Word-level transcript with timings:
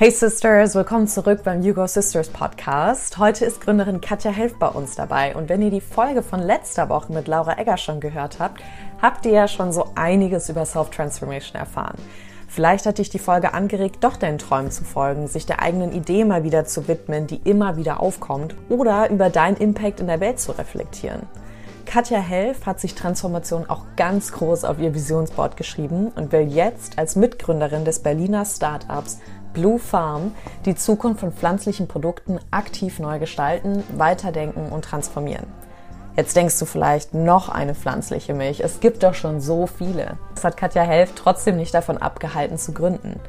Hey 0.00 0.12
Sisters, 0.12 0.76
willkommen 0.76 1.08
zurück 1.08 1.42
beim 1.42 1.60
You 1.60 1.74
Go 1.74 1.84
Sisters 1.88 2.28
Podcast. 2.28 3.18
Heute 3.18 3.44
ist 3.44 3.60
Gründerin 3.60 4.00
Katja 4.00 4.30
Helf 4.30 4.56
bei 4.56 4.68
uns 4.68 4.94
dabei 4.94 5.34
und 5.34 5.48
wenn 5.48 5.60
ihr 5.60 5.72
die 5.72 5.80
Folge 5.80 6.22
von 6.22 6.38
letzter 6.38 6.88
Woche 6.88 7.12
mit 7.12 7.26
Laura 7.26 7.58
Egger 7.58 7.76
schon 7.78 7.98
gehört 7.98 8.38
habt, 8.38 8.62
habt 9.02 9.26
ihr 9.26 9.32
ja 9.32 9.48
schon 9.48 9.72
so 9.72 9.86
einiges 9.96 10.48
über 10.48 10.64
Self-Transformation 10.64 11.56
erfahren. 11.56 11.98
Vielleicht 12.46 12.86
hat 12.86 12.98
dich 12.98 13.10
die 13.10 13.18
Folge 13.18 13.54
angeregt, 13.54 13.96
doch 14.04 14.14
deinen 14.14 14.38
Träumen 14.38 14.70
zu 14.70 14.84
folgen, 14.84 15.26
sich 15.26 15.46
der 15.46 15.62
eigenen 15.62 15.90
Idee 15.90 16.24
mal 16.24 16.44
wieder 16.44 16.64
zu 16.64 16.86
widmen, 16.86 17.26
die 17.26 17.40
immer 17.42 17.76
wieder 17.76 17.98
aufkommt, 17.98 18.54
oder 18.68 19.10
über 19.10 19.30
deinen 19.30 19.56
Impact 19.56 19.98
in 19.98 20.06
der 20.06 20.20
Welt 20.20 20.38
zu 20.38 20.52
reflektieren. 20.52 21.26
Katja 21.88 22.18
Helf 22.20 22.66
hat 22.66 22.80
sich 22.80 22.94
Transformation 22.94 23.64
auch 23.68 23.80
ganz 23.96 24.32
groß 24.32 24.64
auf 24.64 24.78
ihr 24.78 24.94
Visionsboard 24.94 25.56
geschrieben 25.56 26.12
und 26.14 26.32
will 26.32 26.42
jetzt 26.42 26.98
als 26.98 27.16
Mitgründerin 27.16 27.86
des 27.86 28.00
Berliner 28.00 28.44
Startups 28.44 29.20
Blue 29.58 29.80
Farm 29.80 30.30
die 30.66 30.76
Zukunft 30.76 31.18
von 31.18 31.32
pflanzlichen 31.32 31.88
Produkten 31.88 32.38
aktiv 32.52 33.00
neu 33.00 33.18
gestalten, 33.18 33.82
weiterdenken 33.96 34.68
und 34.68 34.84
transformieren. 34.84 35.46
Jetzt 36.18 36.34
denkst 36.34 36.58
du 36.58 36.64
vielleicht 36.64 37.14
noch 37.14 37.48
eine 37.48 37.76
pflanzliche 37.76 38.34
Milch. 38.34 38.58
Es 38.58 38.80
gibt 38.80 39.04
doch 39.04 39.14
schon 39.14 39.40
so 39.40 39.68
viele. 39.68 40.18
Das 40.34 40.42
hat 40.42 40.56
Katja 40.56 40.82
Helf 40.82 41.12
trotzdem 41.14 41.56
nicht 41.56 41.72
davon 41.72 41.98
abgehalten 41.98 42.58
zu 42.58 42.72
gründen. 42.72 43.20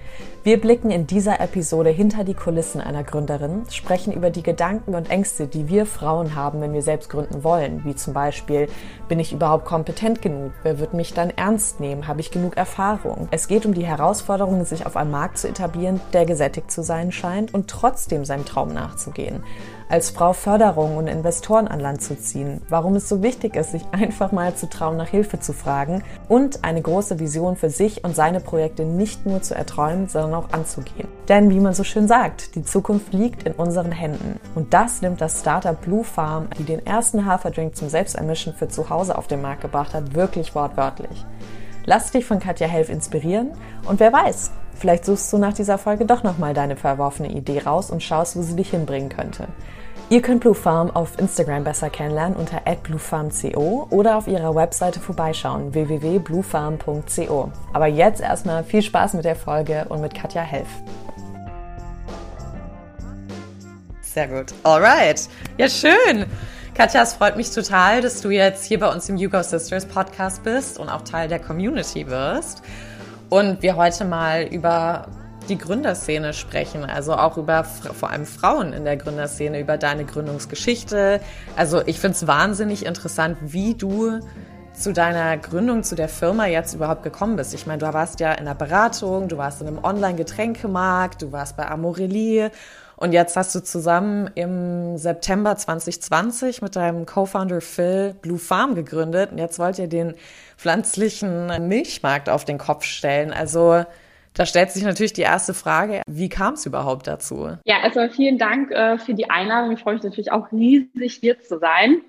Wir 0.43 0.59
blicken 0.59 0.89
in 0.89 1.05
dieser 1.05 1.39
Episode 1.39 1.91
hinter 1.91 2.23
die 2.23 2.33
Kulissen 2.33 2.81
einer 2.81 3.03
Gründerin, 3.03 3.61
sprechen 3.69 4.11
über 4.11 4.31
die 4.31 4.41
Gedanken 4.41 4.95
und 4.95 5.11
Ängste, 5.11 5.45
die 5.45 5.67
wir 5.67 5.85
Frauen 5.85 6.33
haben, 6.33 6.61
wenn 6.61 6.73
wir 6.73 6.81
selbst 6.81 7.11
gründen 7.11 7.43
wollen. 7.43 7.85
Wie 7.85 7.95
zum 7.95 8.15
Beispiel, 8.15 8.67
bin 9.07 9.19
ich 9.19 9.33
überhaupt 9.33 9.65
kompetent 9.65 10.23
genug? 10.23 10.53
Wer 10.63 10.79
wird 10.79 10.95
mich 10.95 11.13
dann 11.13 11.29
ernst 11.29 11.79
nehmen? 11.79 12.07
Habe 12.07 12.21
ich 12.21 12.31
genug 12.31 12.57
Erfahrung? 12.57 13.27
Es 13.29 13.47
geht 13.47 13.67
um 13.67 13.75
die 13.75 13.85
Herausforderung, 13.85 14.65
sich 14.65 14.87
auf 14.87 14.97
einem 14.97 15.11
Markt 15.11 15.37
zu 15.37 15.47
etablieren, 15.47 16.01
der 16.13 16.25
gesättigt 16.25 16.71
zu 16.71 16.81
sein 16.81 17.11
scheint 17.11 17.53
und 17.53 17.69
trotzdem 17.69 18.25
seinem 18.25 18.45
Traum 18.45 18.73
nachzugehen 18.73 19.43
als 19.89 20.11
Frau 20.11 20.33
Förderung 20.33 20.97
und 20.97 21.07
Investoren 21.07 21.67
an 21.67 21.79
Land 21.79 22.01
zu 22.01 22.17
ziehen, 22.17 22.61
warum 22.69 22.95
es 22.95 23.09
so 23.09 23.23
wichtig 23.23 23.55
ist, 23.55 23.71
sich 23.71 23.83
einfach 23.91 24.31
mal 24.31 24.55
zu 24.55 24.69
trauen, 24.69 24.97
nach 24.97 25.07
Hilfe 25.07 25.39
zu 25.39 25.51
fragen 25.51 26.03
und 26.27 26.63
eine 26.63 26.81
große 26.81 27.19
Vision 27.19 27.55
für 27.55 27.69
sich 27.69 28.03
und 28.03 28.15
seine 28.15 28.39
Projekte 28.39 28.85
nicht 28.85 29.25
nur 29.25 29.41
zu 29.41 29.55
erträumen, 29.55 30.07
sondern 30.07 30.35
auch 30.35 30.51
anzugehen. 30.51 31.07
Denn 31.27 31.49
wie 31.49 31.59
man 31.59 31.73
so 31.73 31.83
schön 31.83 32.07
sagt, 32.07 32.55
die 32.55 32.63
Zukunft 32.63 33.13
liegt 33.13 33.43
in 33.43 33.53
unseren 33.53 33.91
Händen. 33.91 34.39
Und 34.55 34.73
das 34.73 35.01
nimmt 35.01 35.21
das 35.21 35.41
Startup 35.41 35.79
Blue 35.79 36.03
Farm, 36.03 36.47
die 36.57 36.63
den 36.63 36.85
ersten 36.85 37.25
Haferdrink 37.25 37.75
zum 37.75 37.89
Selbstermischen 37.89 38.53
für 38.53 38.67
zu 38.67 38.89
Hause 38.89 39.17
auf 39.17 39.27
den 39.27 39.41
Markt 39.41 39.61
gebracht 39.61 39.93
hat, 39.93 40.13
wirklich 40.13 40.53
wortwörtlich. 40.53 41.25
Lass 41.85 42.11
dich 42.11 42.25
von 42.25 42.39
Katja 42.39 42.67
Helf 42.67 42.89
inspirieren 42.89 43.51
und 43.87 43.99
wer 43.99 44.13
weiß, 44.13 44.51
vielleicht 44.79 45.05
suchst 45.05 45.31
du 45.31 45.37
nach 45.37 45.53
dieser 45.53 45.77
Folge 45.77 46.05
doch 46.05 46.23
nochmal 46.23 46.53
deine 46.53 46.75
verworfene 46.75 47.29
Idee 47.29 47.59
raus 47.59 47.91
und 47.91 48.01
schaust, 48.01 48.35
wo 48.35 48.41
sie 48.41 48.55
dich 48.55 48.71
hinbringen 48.71 49.09
könnte. 49.09 49.47
Ihr 50.11 50.23
könnt 50.23 50.41
Blue 50.41 50.55
Farm 50.55 50.89
auf 50.89 51.19
Instagram 51.19 51.63
besser 51.63 51.91
kennenlernen 51.91 52.35
unter 52.35 52.61
@bluefarmco 52.61 53.87
oder 53.91 54.17
auf 54.17 54.27
ihrer 54.27 54.55
Webseite 54.55 54.99
vorbeischauen 54.99 55.71
www.bluefarm.co. 55.75 57.51
Aber 57.73 57.85
jetzt 57.85 58.19
erstmal 58.19 58.63
viel 58.63 58.81
Spaß 58.81 59.13
mit 59.13 59.25
der 59.25 59.35
Folge 59.35 59.85
und 59.89 60.01
mit 60.01 60.15
Katja 60.15 60.41
Helf. 60.41 60.67
Sehr 64.01 64.27
gut. 64.27 64.47
Alright. 64.63 65.29
Ja, 65.59 65.69
schön. 65.69 66.25
Katja, 66.73 67.03
es 67.03 67.13
freut 67.13 67.37
mich 67.37 67.51
total, 67.51 68.01
dass 68.01 68.21
du 68.21 68.31
jetzt 68.31 68.65
hier 68.65 68.79
bei 68.79 68.91
uns 68.91 69.07
im 69.09 69.17
Yugo 69.17 69.43
Sisters 69.43 69.85
Podcast 69.85 70.43
bist 70.43 70.79
und 70.79 70.89
auch 70.89 71.03
Teil 71.03 71.27
der 71.27 71.39
Community 71.39 72.07
wirst. 72.07 72.63
Und 73.29 73.61
wir 73.61 73.75
heute 73.75 74.05
mal 74.05 74.43
über 74.43 75.07
die 75.49 75.57
Gründerszene 75.57 76.33
sprechen, 76.33 76.83
also 76.83 77.13
auch 77.13 77.37
über 77.37 77.63
vor 77.63 78.09
allem 78.09 78.25
Frauen 78.25 78.73
in 78.73 78.85
der 78.85 78.97
Gründerszene, 78.97 79.59
über 79.59 79.77
deine 79.77 80.05
Gründungsgeschichte. 80.05 81.21
Also 81.55 81.81
ich 81.85 81.99
finde 81.99 82.15
es 82.15 82.27
wahnsinnig 82.27 82.85
interessant, 82.85 83.37
wie 83.41 83.75
du 83.75 84.19
zu 84.73 84.93
deiner 84.93 85.37
Gründung, 85.37 85.83
zu 85.83 85.95
der 85.95 86.09
Firma 86.09 86.47
jetzt 86.47 86.73
überhaupt 86.73 87.03
gekommen 87.03 87.35
bist. 87.35 87.53
Ich 87.53 87.67
meine, 87.67 87.79
du 87.79 87.93
warst 87.93 88.19
ja 88.19 88.31
in 88.33 88.45
der 88.45 88.55
Beratung, 88.55 89.27
du 89.27 89.37
warst 89.37 89.61
in 89.61 89.67
einem 89.67 89.83
Online-Getränkemarkt, 89.83 91.21
du 91.21 91.31
warst 91.31 91.57
bei 91.57 91.67
Amorelie 91.67 92.49
und 92.95 93.11
jetzt 93.11 93.35
hast 93.37 93.53
du 93.55 93.61
zusammen 93.61 94.29
im 94.35 94.97
September 94.97 95.55
2020 95.55 96.61
mit 96.61 96.75
deinem 96.75 97.05
Co-Founder 97.05 97.61
Phil 97.61 98.15
Blue 98.21 98.39
Farm 98.39 98.75
gegründet 98.75 99.31
und 99.31 99.37
jetzt 99.37 99.59
wollt 99.59 99.79
ihr 99.79 99.87
den 99.87 100.15
pflanzlichen 100.59 101.67
Milchmarkt 101.69 102.29
auf 102.29 102.43
den 102.43 102.57
Kopf 102.57 102.83
stellen. 102.83 103.31
Also 103.31 103.85
da 104.33 104.45
stellt 104.45 104.71
sich 104.71 104.83
natürlich 104.83 105.13
die 105.13 105.21
erste 105.21 105.53
Frage, 105.53 106.01
wie 106.05 106.27
kam 106.27 106.55
es 106.55 106.65
überhaupt 106.65 107.07
dazu? 107.07 107.57
Ja, 107.65 107.81
erstmal 107.81 108.09
vielen 108.09 108.37
Dank 108.37 108.71
äh, 108.71 108.97
für 108.97 109.13
die 109.13 109.29
Einladung. 109.29 109.71
Ich 109.71 109.79
freue 109.79 109.95
mich 109.95 110.03
natürlich 110.03 110.31
auch 110.31 110.51
riesig, 110.51 111.15
hier 111.21 111.39
zu 111.39 111.59
sein. 111.59 112.01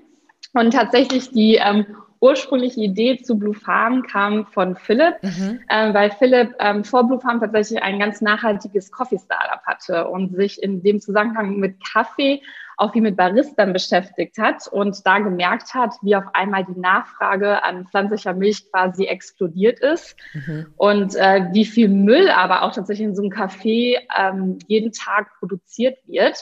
Und 0.53 0.72
tatsächlich 0.72 1.31
die 1.31 1.61
ähm, 1.62 1.87
ursprüngliche 2.21 2.81
Idee 2.81 3.19
zu 3.19 3.38
Blue 3.38 3.55
Farm 3.55 4.03
kam 4.03 4.47
von 4.47 4.75
Philipp, 4.75 5.22
mhm. 5.22 5.61
äh, 5.69 5.94
weil 5.94 6.11
Philipp 6.11 6.55
ähm, 6.59 6.82
vor 6.84 7.06
Blue 7.06 7.21
Farm 7.21 7.41
tatsächlich 7.41 7.81
ein 7.82 8.00
ganz 8.00 8.21
nachhaltiges 8.21 8.91
Coffee 8.91 9.19
Startup 9.19 9.62
hatte 9.65 10.09
und 10.09 10.34
sich 10.34 10.61
in 10.61 10.82
dem 10.82 11.00
Zusammenhang 11.00 11.56
mit 11.56 11.77
Kaffee 11.84 12.43
auch 12.80 12.94
wie 12.94 13.02
mit 13.02 13.16
Baristern 13.16 13.74
beschäftigt 13.74 14.38
hat 14.38 14.66
und 14.66 15.06
da 15.06 15.18
gemerkt 15.18 15.74
hat, 15.74 15.92
wie 16.00 16.16
auf 16.16 16.24
einmal 16.32 16.64
die 16.64 16.80
Nachfrage 16.80 17.62
an 17.62 17.86
pflanzlicher 17.86 18.32
Milch 18.32 18.70
quasi 18.70 19.04
explodiert 19.04 19.80
ist 19.80 20.16
mhm. 20.32 20.66
und 20.78 21.14
äh, 21.14 21.46
wie 21.52 21.66
viel 21.66 21.88
Müll 21.88 22.30
aber 22.30 22.62
auch 22.62 22.72
tatsächlich 22.72 23.06
in 23.06 23.14
so 23.14 23.22
einem 23.22 23.32
Café 23.32 23.98
ähm, 24.19 24.58
jeden 24.66 24.92
Tag 24.92 25.28
produziert 25.38 25.98
wird. 26.06 26.38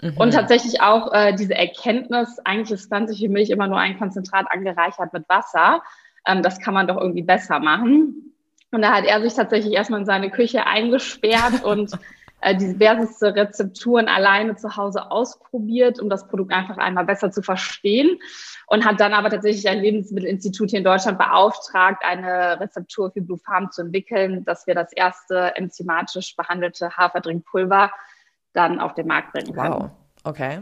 Mhm. 0.00 0.16
Und 0.16 0.32
tatsächlich 0.32 0.80
auch 0.80 1.12
äh, 1.12 1.34
diese 1.34 1.54
Erkenntnis, 1.54 2.38
eigentlich 2.42 2.70
ist 2.70 2.88
pflanzliche 2.88 3.28
Milch 3.28 3.50
immer 3.50 3.66
nur 3.66 3.78
ein 3.78 3.98
Konzentrat 3.98 4.46
angereichert 4.50 5.12
mit 5.12 5.28
Wasser. 5.28 5.82
Ähm, 6.26 6.42
das 6.42 6.58
kann 6.58 6.72
man 6.72 6.86
doch 6.86 6.96
irgendwie 6.96 7.22
besser 7.22 7.58
machen. 7.58 8.32
Und 8.70 8.80
da 8.80 8.94
hat 8.94 9.04
er 9.04 9.20
sich 9.20 9.34
tatsächlich 9.34 9.74
erstmal 9.74 10.00
in 10.00 10.06
seine 10.06 10.30
Küche 10.30 10.66
eingesperrt 10.66 11.62
und 11.62 11.92
äh, 12.42 12.56
diverseste 12.56 13.34
Rezepturen 13.34 14.08
alleine 14.08 14.56
zu 14.56 14.76
Hause 14.76 15.10
ausprobiert, 15.10 16.00
um 16.00 16.10
das 16.10 16.26
Produkt 16.26 16.52
einfach 16.52 16.76
einmal 16.76 17.04
besser 17.04 17.30
zu 17.30 17.40
verstehen 17.40 18.18
und 18.66 18.84
hat 18.84 19.00
dann 19.00 19.14
aber 19.14 19.30
tatsächlich 19.30 19.68
ein 19.68 19.80
Lebensmittelinstitut 19.80 20.70
hier 20.70 20.78
in 20.80 20.84
Deutschland 20.84 21.18
beauftragt, 21.18 22.02
eine 22.04 22.58
Rezeptur 22.60 23.12
für 23.12 23.22
Blue 23.22 23.38
Farm 23.38 23.70
zu 23.70 23.82
entwickeln, 23.82 24.44
dass 24.44 24.66
wir 24.66 24.74
das 24.74 24.92
erste 24.92 25.56
enzymatisch 25.56 26.36
behandelte 26.36 26.96
Haferdrinkpulver 26.96 27.90
dann 28.52 28.80
auf 28.80 28.94
den 28.94 29.06
Markt 29.06 29.32
bringen 29.32 29.54
können. 29.54 29.72
Wow. 29.72 29.90
Okay. 30.24 30.60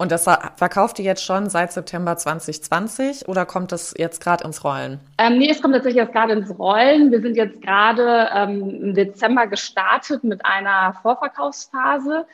Und 0.00 0.10
das 0.10 0.24
verkauft 0.56 0.98
ihr 0.98 1.04
jetzt 1.04 1.22
schon 1.22 1.50
seit 1.50 1.72
September 1.74 2.16
2020 2.16 3.28
oder 3.28 3.44
kommt 3.44 3.70
das 3.70 3.92
jetzt 3.98 4.22
gerade 4.22 4.44
ins 4.44 4.64
Rollen? 4.64 4.98
Ähm, 5.18 5.36
nee, 5.36 5.50
es 5.50 5.60
kommt 5.60 5.74
tatsächlich 5.74 6.00
jetzt 6.02 6.14
gerade 6.14 6.32
ins 6.32 6.58
Rollen. 6.58 7.10
Wir 7.10 7.20
sind 7.20 7.36
jetzt 7.36 7.60
gerade 7.60 8.30
ähm, 8.34 8.70
im 8.82 8.94
Dezember 8.94 9.46
gestartet 9.46 10.24
mit 10.24 10.42
einer 10.42 10.94
Vorverkaufsphase. 11.02 12.24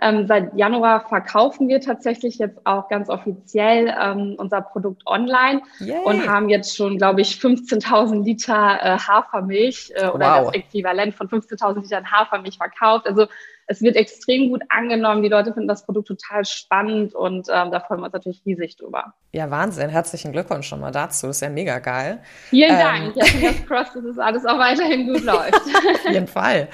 Ähm, 0.00 0.28
seit 0.28 0.54
Januar 0.54 1.08
verkaufen 1.08 1.66
wir 1.66 1.80
tatsächlich 1.80 2.38
jetzt 2.38 2.64
auch 2.64 2.88
ganz 2.88 3.08
offiziell 3.08 3.92
ähm, 4.00 4.36
unser 4.38 4.60
Produkt 4.60 5.04
online 5.04 5.62
Yay. 5.80 5.98
und 6.04 6.28
haben 6.28 6.48
jetzt 6.48 6.76
schon, 6.76 6.96
glaube 6.96 7.22
ich, 7.22 7.30
15.000 7.30 8.22
Liter 8.22 8.78
äh, 8.80 8.98
Hafermilch 8.98 9.92
äh, 9.96 10.06
oder 10.10 10.44
wow. 10.44 10.52
das 10.52 10.54
Äquivalent 10.54 11.16
von 11.16 11.28
15.000 11.28 11.80
Litern 11.80 12.08
Hafermilch 12.08 12.58
verkauft. 12.58 13.08
Also 13.08 13.26
es 13.68 13.82
wird 13.82 13.96
extrem 13.96 14.50
gut 14.50 14.62
angenommen. 14.68 15.22
Die 15.22 15.28
Leute 15.28 15.52
finden 15.52 15.68
das 15.68 15.84
Produkt 15.84 16.08
total 16.08 16.44
spannend 16.44 17.14
und 17.14 17.48
ähm, 17.52 17.70
da 17.70 17.80
freuen 17.80 18.00
wir 18.00 18.06
uns 18.06 18.12
natürlich 18.12 18.42
riesig 18.46 18.76
drüber. 18.76 19.14
Ja, 19.32 19.50
Wahnsinn. 19.50 19.90
Herzlichen 19.90 20.32
Glückwunsch 20.32 20.68
schon 20.68 20.80
mal 20.80 20.92
dazu. 20.92 21.26
Das 21.26 21.36
ist 21.36 21.40
ja 21.42 21.48
mega 21.48 21.78
geil. 21.80 22.20
Vielen 22.50 22.70
ähm, 22.70 22.78
Dank. 22.78 23.16
Ja, 23.16 23.50
das 23.50 23.66
cross, 23.66 23.92
dass 23.92 24.04
es 24.04 24.18
alles 24.18 24.44
auch 24.46 24.58
weiterhin 24.58 25.12
gut 25.12 25.24
läuft. 25.24 25.54
Auf 25.54 26.12
jeden 26.12 26.28
Fall. 26.28 26.68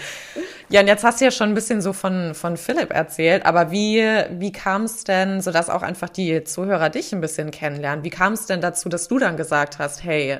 Ja, 0.69 0.81
und 0.81 0.87
jetzt 0.87 1.03
hast 1.03 1.21
du 1.21 1.25
ja 1.25 1.31
schon 1.31 1.51
ein 1.51 1.55
bisschen 1.55 1.81
so 1.81 1.93
von, 1.93 2.35
von 2.35 2.57
Philipp 2.57 2.93
erzählt, 2.93 3.47
aber 3.47 3.71
wie, 3.71 4.03
wie 4.31 4.53
kam 4.53 4.85
es 4.85 5.05
denn, 5.05 5.41
sodass 5.41 5.71
auch 5.71 5.83
einfach 5.83 6.09
die 6.09 6.45
Zuhörer 6.45 6.91
dich 6.91 7.13
ein 7.13 7.21
bisschen 7.21 7.51
kennenlernen, 7.51 8.05
wie 8.05 8.11
kam 8.11 8.35
es 8.35 8.47
denn 8.47 8.61
dazu, 8.61 8.89
dass 8.89 9.09
du 9.09 9.19
dann 9.19 9.37
gesagt 9.37 9.79
hast, 9.79 10.05
hey, 10.05 10.39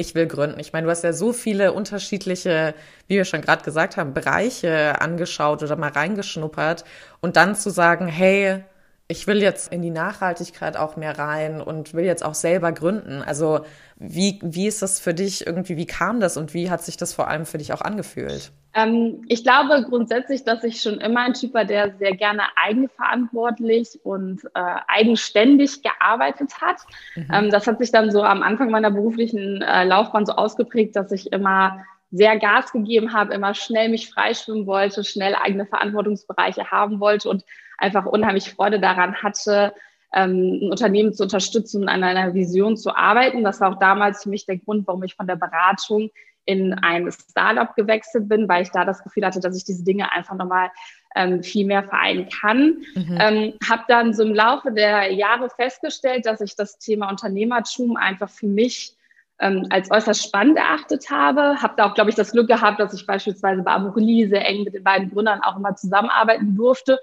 ich 0.00 0.14
will 0.14 0.26
gründen. 0.26 0.58
Ich 0.58 0.72
meine, 0.72 0.86
du 0.86 0.90
hast 0.90 1.04
ja 1.04 1.12
so 1.12 1.32
viele 1.32 1.72
unterschiedliche, 1.72 2.74
wie 3.06 3.16
wir 3.16 3.24
schon 3.24 3.42
gerade 3.42 3.62
gesagt 3.62 3.96
haben, 3.96 4.14
Bereiche 4.14 5.00
angeschaut 5.00 5.62
oder 5.62 5.76
mal 5.76 5.90
reingeschnuppert 5.90 6.84
und 7.20 7.36
dann 7.36 7.54
zu 7.54 7.70
sagen, 7.70 8.06
hey, 8.06 8.64
ich 9.10 9.26
will 9.26 9.42
jetzt 9.42 9.72
in 9.72 9.82
die 9.82 9.90
Nachhaltigkeit 9.90 10.76
auch 10.76 10.96
mehr 10.96 11.18
rein 11.18 11.60
und 11.60 11.94
will 11.94 12.04
jetzt 12.04 12.24
auch 12.24 12.34
selber 12.34 12.70
gründen. 12.70 13.22
Also 13.22 13.60
wie, 13.96 14.38
wie 14.40 14.68
ist 14.68 14.82
das 14.82 15.00
für 15.00 15.12
dich 15.12 15.46
irgendwie, 15.46 15.76
wie 15.76 15.86
kam 15.86 16.20
das 16.20 16.36
und 16.36 16.54
wie 16.54 16.70
hat 16.70 16.82
sich 16.82 16.96
das 16.96 17.12
vor 17.12 17.26
allem 17.26 17.44
für 17.44 17.58
dich 17.58 17.72
auch 17.72 17.80
angefühlt? 17.80 18.52
Ähm, 18.72 19.24
ich 19.26 19.42
glaube 19.42 19.84
grundsätzlich, 19.88 20.44
dass 20.44 20.62
ich 20.62 20.80
schon 20.80 21.00
immer 21.00 21.22
ein 21.22 21.34
Typ 21.34 21.54
war, 21.54 21.64
der 21.64 21.92
sehr 21.98 22.14
gerne 22.14 22.42
eigenverantwortlich 22.54 23.98
und 24.04 24.44
äh, 24.54 24.76
eigenständig 24.86 25.82
gearbeitet 25.82 26.60
hat. 26.60 26.76
Mhm. 27.16 27.28
Ähm, 27.32 27.50
das 27.50 27.66
hat 27.66 27.78
sich 27.80 27.90
dann 27.90 28.12
so 28.12 28.22
am 28.22 28.44
Anfang 28.44 28.70
meiner 28.70 28.92
beruflichen 28.92 29.60
äh, 29.60 29.84
Laufbahn 29.84 30.24
so 30.24 30.34
ausgeprägt, 30.34 30.94
dass 30.94 31.10
ich 31.10 31.32
immer 31.32 31.84
sehr 32.12 32.38
Gas 32.38 32.72
gegeben 32.72 33.12
habe, 33.12 33.34
immer 33.34 33.54
schnell 33.54 33.88
mich 33.88 34.08
freischwimmen 34.08 34.66
wollte, 34.66 35.02
schnell 35.02 35.34
eigene 35.34 35.66
Verantwortungsbereiche 35.66 36.70
haben 36.70 37.00
wollte 37.00 37.28
und 37.28 37.44
einfach 37.80 38.06
unheimlich 38.06 38.52
Freude 38.52 38.80
daran 38.80 39.14
hatte, 39.22 39.74
ähm, 40.12 40.60
ein 40.62 40.70
Unternehmen 40.70 41.12
zu 41.12 41.22
unterstützen 41.24 41.82
und 41.82 41.88
an 41.88 42.02
einer 42.02 42.34
Vision 42.34 42.76
zu 42.76 42.94
arbeiten. 42.94 43.44
Das 43.44 43.60
war 43.60 43.72
auch 43.72 43.78
damals 43.78 44.22
für 44.22 44.28
mich 44.28 44.46
der 44.46 44.58
Grund, 44.58 44.86
warum 44.86 45.02
ich 45.02 45.14
von 45.14 45.26
der 45.26 45.36
Beratung 45.36 46.10
in 46.46 46.74
ein 46.74 47.10
Startup 47.12 47.74
gewechselt 47.76 48.28
bin, 48.28 48.48
weil 48.48 48.62
ich 48.62 48.70
da 48.70 48.84
das 48.84 49.04
Gefühl 49.04 49.24
hatte, 49.24 49.40
dass 49.40 49.56
ich 49.56 49.64
diese 49.64 49.84
Dinge 49.84 50.10
einfach 50.12 50.34
nochmal 50.34 50.70
ähm, 51.14 51.42
viel 51.42 51.66
mehr 51.66 51.84
vereinen 51.84 52.28
kann. 52.28 52.78
Mhm. 52.94 53.18
Ähm, 53.20 53.52
habe 53.68 53.84
dann 53.88 54.14
so 54.14 54.24
im 54.24 54.34
Laufe 54.34 54.72
der 54.72 55.12
Jahre 55.12 55.48
festgestellt, 55.50 56.26
dass 56.26 56.40
ich 56.40 56.56
das 56.56 56.78
Thema 56.78 57.08
Unternehmertum 57.08 57.96
einfach 57.96 58.30
für 58.30 58.46
mich 58.46 58.96
ähm, 59.38 59.66
als 59.70 59.90
äußerst 59.90 60.22
spannend 60.22 60.58
erachtet 60.58 61.10
habe. 61.10 61.62
Habe 61.62 61.74
da 61.76 61.86
auch, 61.86 61.94
glaube 61.94 62.10
ich, 62.10 62.16
das 62.16 62.32
Glück 62.32 62.48
gehabt, 62.48 62.80
dass 62.80 62.94
ich 62.94 63.06
beispielsweise 63.06 63.62
bei 63.62 63.72
Amorelie 63.72 64.28
sehr 64.28 64.46
eng 64.46 64.64
mit 64.64 64.74
den 64.74 64.84
beiden 64.84 65.10
Gründern 65.10 65.40
auch 65.42 65.56
immer 65.56 65.74
zusammenarbeiten 65.76 66.54
durfte 66.56 66.98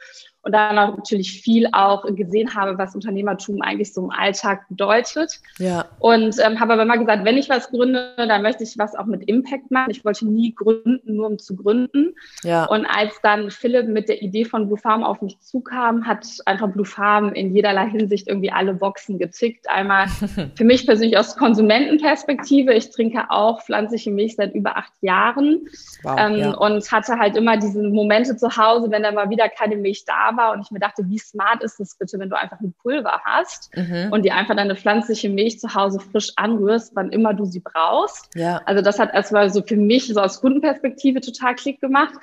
und 0.48 0.54
dann 0.54 0.80
auch 0.80 0.96
natürlich 0.96 1.42
viel 1.42 1.68
auch 1.74 2.06
gesehen 2.16 2.56
habe, 2.56 2.78
was 2.78 2.96
Unternehmertum 2.96 3.62
eigentlich 3.62 3.94
so 3.94 4.06
im 4.06 4.12
Alltag 4.12 4.68
bedeutet. 4.70 5.42
Ja. 5.58 5.86
Und 6.00 6.36
ähm, 6.42 6.60
habe 6.60 6.74
aber 6.74 6.84
immer 6.84 6.98
gesagt, 6.98 7.26
wenn 7.26 7.38
ich 7.38 7.50
was 7.50 7.70
gründe, 7.70 8.14
dann 8.16 8.42
möchte 8.42 8.64
ich 8.64 8.78
was 8.78 8.96
auch 8.96 9.08
mit 9.08 9.28
Impact 9.28 9.72
machen. 9.72 9.92
Ich 9.92 10.06
wollte 10.06 10.26
nie 10.26 10.56
gründen, 10.56 11.02
nur 11.04 11.28
um 11.28 11.38
zu 11.38 11.58
gründen. 11.58 12.16
Ja. 12.44 12.66
Und 12.66 12.86
als 12.86 13.20
dann 13.24 13.52
Philipp 13.52 13.88
mit 13.88 14.08
der 14.08 14.22
Idee 14.22 14.46
von 14.46 14.68
Blue 14.68 14.78
Farm 14.78 15.04
auf 15.04 15.22
mich 15.22 15.38
zukam, 15.42 16.08
hat 16.08 16.26
einfach 16.46 16.70
Blue 16.70 16.86
Farm 16.86 17.34
in 17.34 17.54
jederlei 17.54 17.90
Hinsicht 17.90 18.30
irgendwie 18.30 18.52
alle 18.52 18.74
Boxen 18.74 19.20
getickt. 19.20 19.70
Einmal 19.70 20.08
für 20.56 20.64
mich 20.64 20.86
persönlich 20.86 21.18
aus 21.18 21.36
Konsumentenperspektive. 21.36 22.74
Ich 22.74 22.90
trinke 22.92 23.26
auch 23.30 23.62
pflanzliche 23.64 24.12
Milch 24.12 24.38
seit 24.38 24.56
über 24.56 24.78
acht 24.78 24.94
Jahren 25.02 25.68
wow, 26.04 26.16
ähm, 26.18 26.36
ja. 26.38 26.54
und 26.54 26.90
hatte 26.90 27.20
halt 27.20 27.36
immer 27.36 27.58
diese 27.58 27.84
Momente 27.84 28.38
zu 28.38 28.56
Hause, 28.56 28.90
wenn 28.92 29.04
da 29.04 29.12
mal 29.12 29.30
wieder 29.30 29.50
keine 29.50 29.76
Milch 29.76 30.06
da 30.06 30.37
war 30.38 30.54
und 30.54 30.62
ich 30.62 30.72
mir 30.72 30.80
dachte, 30.80 31.10
wie 31.10 31.20
smart 31.20 31.64
ist 31.64 31.80
es 31.80 31.98
bitte, 31.98 32.20
wenn 32.20 32.30
du 32.30 32.38
einfach 32.38 32.60
ein 32.60 32.74
Pulver 32.82 33.22
hast 33.26 33.76
mhm. 33.76 34.10
und 34.12 34.24
dir 34.24 34.36
einfach 34.36 34.56
deine 34.56 34.76
pflanzliche 34.76 35.30
Milch 35.30 35.60
zu 35.60 35.74
Hause 35.74 36.00
frisch 36.00 36.32
anrührst, 36.36 36.96
wann 36.96 37.10
immer 37.10 37.34
du 37.34 37.46
sie 37.46 37.60
brauchst. 37.60 38.34
Ja. 38.36 38.62
Also 38.66 38.82
das 38.82 39.00
hat 39.00 39.14
erstmal 39.14 39.50
so 39.50 39.62
für 39.62 39.76
mich 39.76 40.08
so 40.08 40.22
aus 40.22 40.40
Kundenperspektive 40.40 41.22
total 41.22 41.56
Klick 41.56 41.82
gemacht. 41.82 42.14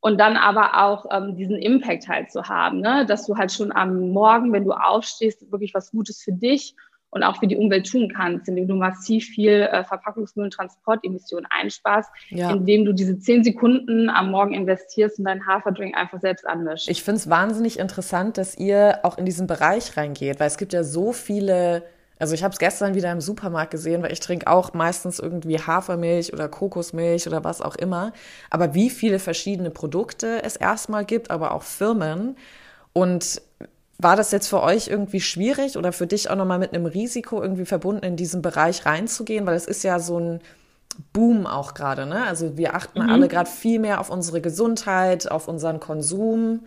Und 0.00 0.20
dann 0.20 0.36
aber 0.36 0.84
auch 0.84 1.06
ähm, 1.10 1.34
diesen 1.36 1.56
Impact 1.56 2.06
halt 2.06 2.30
zu 2.30 2.44
haben, 2.44 2.80
ne? 2.80 3.06
dass 3.06 3.26
du 3.26 3.36
halt 3.36 3.50
schon 3.50 3.72
am 3.72 4.10
Morgen, 4.10 4.52
wenn 4.52 4.64
du 4.64 4.70
aufstehst, 4.72 5.50
wirklich 5.50 5.74
was 5.74 5.90
Gutes 5.90 6.22
für 6.22 6.32
dich 6.32 6.76
und 7.16 7.22
auch 7.22 7.38
für 7.38 7.46
die 7.46 7.56
Umwelt 7.56 7.90
tun 7.90 8.12
kannst, 8.14 8.46
indem 8.46 8.68
du 8.68 8.74
massiv 8.74 9.24
viel 9.24 9.62
äh, 9.62 9.84
Verpackungsmüll 9.84 10.44
und 10.44 10.52
Transportemissionen 10.52 11.46
einsparst, 11.50 12.10
ja. 12.28 12.52
indem 12.52 12.84
du 12.84 12.92
diese 12.92 13.18
zehn 13.18 13.42
Sekunden 13.42 14.10
am 14.10 14.30
Morgen 14.30 14.52
investierst 14.52 15.18
und 15.18 15.24
deinen 15.24 15.46
Haferdrink 15.46 15.96
einfach 15.96 16.20
selbst 16.20 16.46
anmischst. 16.46 16.90
Ich 16.90 17.02
finde 17.02 17.20
es 17.20 17.30
wahnsinnig 17.30 17.78
interessant, 17.78 18.36
dass 18.36 18.56
ihr 18.56 19.00
auch 19.02 19.16
in 19.16 19.24
diesen 19.24 19.46
Bereich 19.46 19.96
reingeht, 19.96 20.38
weil 20.38 20.46
es 20.46 20.58
gibt 20.58 20.74
ja 20.74 20.84
so 20.84 21.12
viele 21.12 21.82
also 22.18 22.32
ich 22.32 22.42
habe 22.42 22.52
es 22.52 22.58
gestern 22.58 22.94
wieder 22.94 23.12
im 23.12 23.20
Supermarkt 23.20 23.70
gesehen, 23.70 24.02
weil 24.02 24.10
ich 24.10 24.20
trinke 24.20 24.46
auch 24.46 24.72
meistens 24.72 25.18
irgendwie 25.18 25.58
Hafermilch 25.58 26.32
oder 26.32 26.48
Kokosmilch 26.48 27.26
oder 27.26 27.44
was 27.44 27.60
auch 27.60 27.76
immer. 27.76 28.14
Aber 28.48 28.72
wie 28.72 28.88
viele 28.88 29.18
verschiedene 29.18 29.68
Produkte 29.68 30.42
es 30.42 30.56
erstmal 30.56 31.04
gibt, 31.04 31.30
aber 31.30 31.52
auch 31.52 31.62
Firmen. 31.62 32.36
Und 32.94 33.42
war 33.98 34.16
das 34.16 34.30
jetzt 34.30 34.48
für 34.48 34.62
euch 34.62 34.88
irgendwie 34.88 35.20
schwierig 35.20 35.76
oder 35.76 35.92
für 35.92 36.06
dich 36.06 36.30
auch 36.30 36.36
nochmal 36.36 36.58
mit 36.58 36.74
einem 36.74 36.86
Risiko 36.86 37.42
irgendwie 37.42 37.64
verbunden, 37.64 38.04
in 38.04 38.16
diesen 38.16 38.42
Bereich 38.42 38.84
reinzugehen? 38.84 39.46
Weil 39.46 39.56
es 39.56 39.66
ist 39.66 39.84
ja 39.84 39.98
so 39.98 40.18
ein 40.18 40.40
Boom 41.12 41.46
auch 41.46 41.74
gerade, 41.74 42.06
ne? 42.06 42.26
Also 42.26 42.56
wir 42.56 42.74
achten 42.74 43.02
mhm. 43.02 43.10
alle 43.10 43.28
gerade 43.28 43.50
viel 43.50 43.78
mehr 43.78 44.00
auf 44.00 44.10
unsere 44.10 44.40
Gesundheit, 44.40 45.30
auf 45.30 45.48
unseren 45.48 45.80
Konsum 45.80 46.60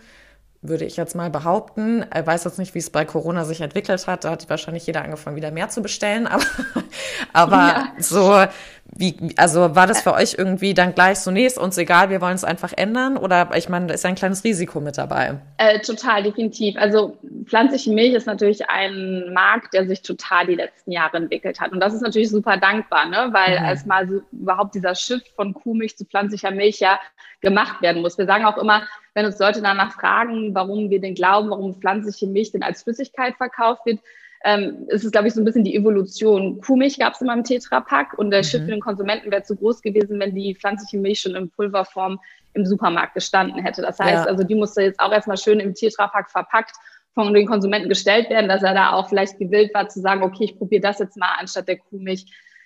würde 0.61 0.85
ich 0.85 0.97
jetzt 0.97 1.15
mal 1.15 1.29
behaupten. 1.29 2.05
Ich 2.13 2.25
weiß 2.25 2.43
jetzt 2.43 2.59
nicht, 2.59 2.75
wie 2.75 2.79
es 2.79 2.89
bei 2.89 3.05
Corona 3.05 3.45
sich 3.45 3.61
entwickelt 3.61 4.07
hat. 4.07 4.25
Da 4.25 4.31
hat 4.31 4.49
wahrscheinlich 4.49 4.85
jeder 4.85 5.03
angefangen, 5.03 5.37
wieder 5.37 5.51
mehr 5.51 5.69
zu 5.69 5.81
bestellen. 5.81 6.27
Aber, 6.27 6.43
aber 7.33 7.55
ja. 7.55 7.93
so, 7.99 8.45
wie, 8.95 9.15
also 9.38 9.75
war 9.75 9.88
das 9.88 10.01
für 10.01 10.13
euch 10.13 10.36
irgendwie 10.38 10.74
dann 10.74 10.94
gleich 10.95 11.19
so, 11.19 11.31
nee, 11.31 11.45
ist 11.45 11.57
uns 11.57 11.77
egal, 11.77 12.09
wir 12.09 12.21
wollen 12.21 12.36
es 12.36 12.44
einfach 12.44 12.74
ändern? 12.75 13.18
Oder 13.18 13.50
ich 13.56 13.69
meine, 13.69 13.88
da 13.88 13.94
ist 13.94 14.06
ein 14.06 14.15
kleines 14.15 14.44
Risiko 14.44 14.81
mit 14.81 14.97
dabei. 14.97 15.39
Äh, 15.57 15.80
total, 15.80 16.24
definitiv. 16.24 16.75
Also 16.77 17.18
pflanzliche 17.45 17.91
Milch 17.91 18.13
ist 18.13 18.25
natürlich 18.27 18.69
ein 18.69 19.31
Markt, 19.33 19.74
der 19.74 19.88
sich 19.88 20.01
total 20.01 20.47
die 20.47 20.56
letzten 20.56 20.91
Jahre 20.91 21.18
entwickelt 21.18 21.59
hat. 21.59 21.71
Und 21.71 21.80
das 21.80 21.94
ist 21.94 22.01
natürlich 22.01 22.30
super 22.30 22.57
dankbar, 22.57 23.06
ne? 23.06 23.30
weil 23.31 23.59
mhm. 23.59 23.65
erstmal 23.65 24.07
so 24.07 24.21
überhaupt 24.31 24.75
dieser 24.75 24.95
Shift 24.95 25.30
von 25.36 25.53
Kuhmilch 25.53 25.95
zu 25.95 26.06
pflanzlicher 26.06 26.51
Milch 26.51 26.80
ja 26.80 27.00
gemacht 27.41 27.81
werden 27.81 28.01
muss. 28.01 28.18
Wir 28.18 28.25
sagen 28.25 28.45
auch 28.45 28.57
immer, 28.57 28.83
wenn 29.13 29.25
uns 29.25 29.39
Leute 29.39 29.62
danach 29.62 29.94
fragen, 29.94 30.53
warum 30.53 30.89
wir 30.89 31.00
denn 31.00 31.15
glauben, 31.15 31.50
warum 31.50 31.75
pflanzliche 31.75 32.27
Milch 32.27 32.51
denn 32.51 32.63
als 32.63 32.83
Flüssigkeit 32.83 33.36
verkauft 33.38 33.86
wird, 33.86 34.00
ähm, 34.45 34.86
ist 34.88 35.03
es, 35.03 35.12
glaube 35.12 35.27
ich, 35.27 35.33
so 35.33 35.41
ein 35.41 35.45
bisschen 35.45 35.63
die 35.63 35.75
Evolution. 35.75 36.62
Kuhmilch 36.62 36.97
gab 36.97 37.13
es 37.13 37.21
immer 37.21 37.33
im 37.33 37.44
Tetrapack 37.44 38.18
und 38.18 38.31
der 38.31 38.39
mhm. 38.39 38.44
Shift 38.44 38.65
für 38.65 38.71
den 38.71 38.80
Konsumenten 38.80 39.31
wäre 39.31 39.44
zu 39.44 39.56
groß 39.56 39.81
gewesen, 39.81 40.19
wenn 40.19 40.33
die 40.33 40.56
pflanzliche 40.56 40.97
Milch 40.97 41.21
schon 41.21 41.36
in 41.36 41.50
Pulverform 41.50 42.19
im 42.53 42.65
Supermarkt 42.65 43.13
gestanden 43.13 43.62
hätte. 43.62 43.81
Das 43.81 44.00
heißt, 44.00 44.25
ja. 44.25 44.31
also 44.31 44.44
die 44.44 44.56
musste 44.56 44.81
jetzt 44.81 45.00
auch 45.00 45.12
erstmal 45.12 45.38
schön 45.38 45.59
im 45.59 45.74
Tetrapack 45.74 46.31
verpackt 46.31 46.75
von 47.13 47.33
den 47.33 47.47
Konsumenten 47.47 47.89
gestellt 47.89 48.30
werden, 48.30 48.47
dass 48.47 48.63
er 48.63 48.74
da 48.74 48.94
auch 48.94 49.09
vielleicht 49.09 49.38
gewillt 49.39 49.74
war 49.74 49.89
zu 49.89 50.00
sagen, 50.00 50.24
okay, 50.24 50.45
ich 50.45 50.57
probiere 50.57 50.81
das 50.81 51.00
jetzt 51.00 51.18
mal 51.18 51.36
anstatt 51.38 51.68
der 51.68 51.77
Kuhmilch 51.77 52.25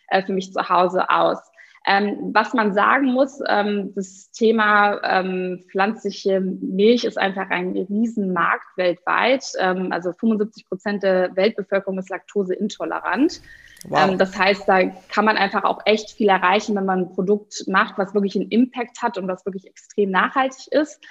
äh, 0.09 0.21
für 0.23 0.33
mich 0.33 0.53
zu 0.53 0.69
Hause 0.69 1.09
aus. 1.09 1.39
Ähm, 1.85 2.31
was 2.33 2.53
man 2.53 2.73
sagen 2.73 3.11
muss, 3.11 3.41
ähm, 3.47 3.91
das 3.93 4.31
Thema 4.31 5.01
ähm, 5.03 5.65
pflanzliche 5.69 6.39
Milch 6.39 7.03
ist 7.03 7.17
einfach 7.17 7.49
ein 7.49 7.73
Riesenmarkt 7.75 8.77
weltweit. 8.77 9.43
Ähm, 9.59 9.91
also 9.91 10.13
75 10.13 10.67
Prozent 10.69 11.03
der 11.03 11.35
Weltbevölkerung 11.35 11.97
ist 11.99 12.09
laktoseintolerant. 12.09 13.41
Wow. 13.89 14.11
Ähm, 14.11 14.17
das 14.17 14.37
heißt, 14.37 14.67
da 14.67 14.83
kann 15.09 15.25
man 15.25 15.35
einfach 15.35 15.65
auch 15.65 15.81
echt 15.85 16.11
viel 16.11 16.29
erreichen, 16.29 16.75
wenn 16.75 16.85
man 16.85 16.99
ein 16.99 17.13
Produkt 17.13 17.65
macht, 17.67 17.97
was 17.97 18.13
wirklich 18.13 18.35
einen 18.37 18.49
Impact 18.49 19.01
hat 19.01 19.17
und 19.17 19.27
was 19.27 19.45
wirklich 19.45 19.67
extrem 19.67 20.09
nachhaltig 20.09 20.67
ist. 20.71 21.01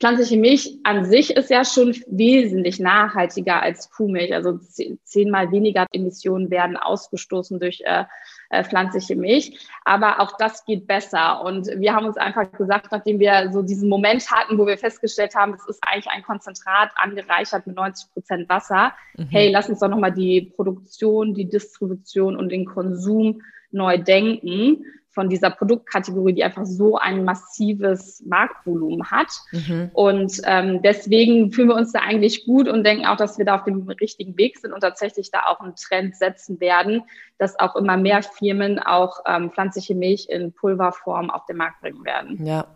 Pflanzliche 0.00 0.38
Milch 0.38 0.78
an 0.82 1.04
sich 1.04 1.36
ist 1.36 1.50
ja 1.50 1.62
schon 1.62 1.94
wesentlich 2.06 2.80
nachhaltiger 2.80 3.62
als 3.62 3.90
Kuhmilch. 3.90 4.34
Also 4.34 4.58
zehnmal 5.04 5.52
weniger 5.52 5.86
Emissionen 5.92 6.50
werden 6.50 6.78
ausgestoßen 6.78 7.60
durch 7.60 7.82
äh, 7.84 8.04
äh, 8.48 8.64
pflanzliche 8.64 9.14
Milch. 9.14 9.58
Aber 9.84 10.20
auch 10.20 10.38
das 10.38 10.64
geht 10.64 10.86
besser. 10.86 11.44
Und 11.44 11.66
wir 11.66 11.94
haben 11.94 12.06
uns 12.06 12.16
einfach 12.16 12.50
gesagt, 12.52 12.90
nachdem 12.90 13.20
wir 13.20 13.50
so 13.52 13.60
diesen 13.60 13.90
Moment 13.90 14.30
hatten, 14.30 14.56
wo 14.56 14.66
wir 14.66 14.78
festgestellt 14.78 15.34
haben, 15.34 15.52
es 15.52 15.66
ist 15.66 15.80
eigentlich 15.86 16.10
ein 16.10 16.22
Konzentrat 16.22 16.90
angereichert 16.96 17.66
mit 17.66 17.76
90 17.76 18.12
Prozent 18.14 18.48
Wasser. 18.48 18.92
Mhm. 19.18 19.28
Hey, 19.28 19.50
lass 19.52 19.68
uns 19.68 19.80
doch 19.80 19.88
nochmal 19.88 20.12
die 20.12 20.52
Produktion, 20.56 21.34
die 21.34 21.48
Distribution 21.48 22.36
und 22.36 22.48
den 22.48 22.64
Konsum 22.64 23.42
neu 23.70 23.98
denken 23.98 24.84
von 25.12 25.28
dieser 25.28 25.50
Produktkategorie, 25.50 26.34
die 26.34 26.44
einfach 26.44 26.64
so 26.64 26.96
ein 26.96 27.24
massives 27.24 28.22
Marktvolumen 28.26 29.10
hat. 29.10 29.28
Mhm. 29.50 29.90
Und 29.92 30.40
ähm, 30.44 30.82
deswegen 30.82 31.52
fühlen 31.52 31.68
wir 31.68 31.74
uns 31.74 31.92
da 31.92 32.00
eigentlich 32.00 32.46
gut 32.46 32.68
und 32.68 32.84
denken 32.84 33.06
auch, 33.06 33.16
dass 33.16 33.36
wir 33.36 33.44
da 33.44 33.56
auf 33.56 33.64
dem 33.64 33.88
richtigen 33.88 34.36
Weg 34.36 34.58
sind 34.58 34.72
und 34.72 34.80
tatsächlich 34.80 35.30
da 35.30 35.46
auch 35.46 35.60
einen 35.60 35.74
Trend 35.74 36.16
setzen 36.16 36.60
werden, 36.60 37.02
dass 37.38 37.58
auch 37.58 37.74
immer 37.74 37.96
mehr 37.96 38.22
Firmen 38.22 38.78
auch 38.78 39.20
ähm, 39.26 39.50
pflanzliche 39.50 39.94
Milch 39.94 40.28
in 40.28 40.52
Pulverform 40.52 41.30
auf 41.30 41.44
den 41.46 41.56
Markt 41.56 41.80
bringen 41.80 42.04
werden. 42.04 42.44
Ja. 42.46 42.66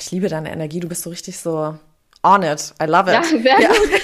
Ich 0.00 0.10
liebe 0.10 0.28
deine 0.28 0.52
Energie, 0.52 0.80
du 0.80 0.88
bist 0.88 1.02
so 1.02 1.10
richtig 1.10 1.38
so 1.38 1.78
on 2.24 2.42
it. 2.42 2.74
I 2.82 2.86
love 2.86 3.08
it. 3.08 3.14
Ja, 3.14 3.22
sehr 3.22 3.60
ja. 3.60 3.68
gut. 3.68 4.02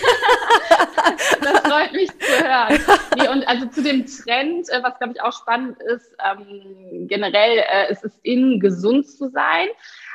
freut 1.72 1.92
mich 1.92 2.10
zu 2.10 2.44
hören. 2.44 2.78
Nee, 3.18 3.28
und 3.28 3.48
also 3.48 3.66
zu 3.66 3.82
dem 3.82 4.06
Trend, 4.06 4.68
äh, 4.70 4.82
was 4.82 4.98
glaube 4.98 5.14
ich 5.14 5.22
auch 5.22 5.32
spannend 5.32 5.78
ist, 5.82 6.14
ähm, 6.24 7.08
generell 7.08 7.58
äh, 7.58 7.90
es 7.90 8.02
ist 8.02 8.18
in, 8.22 8.60
gesund 8.60 9.06
zu 9.06 9.30
sein. 9.30 9.68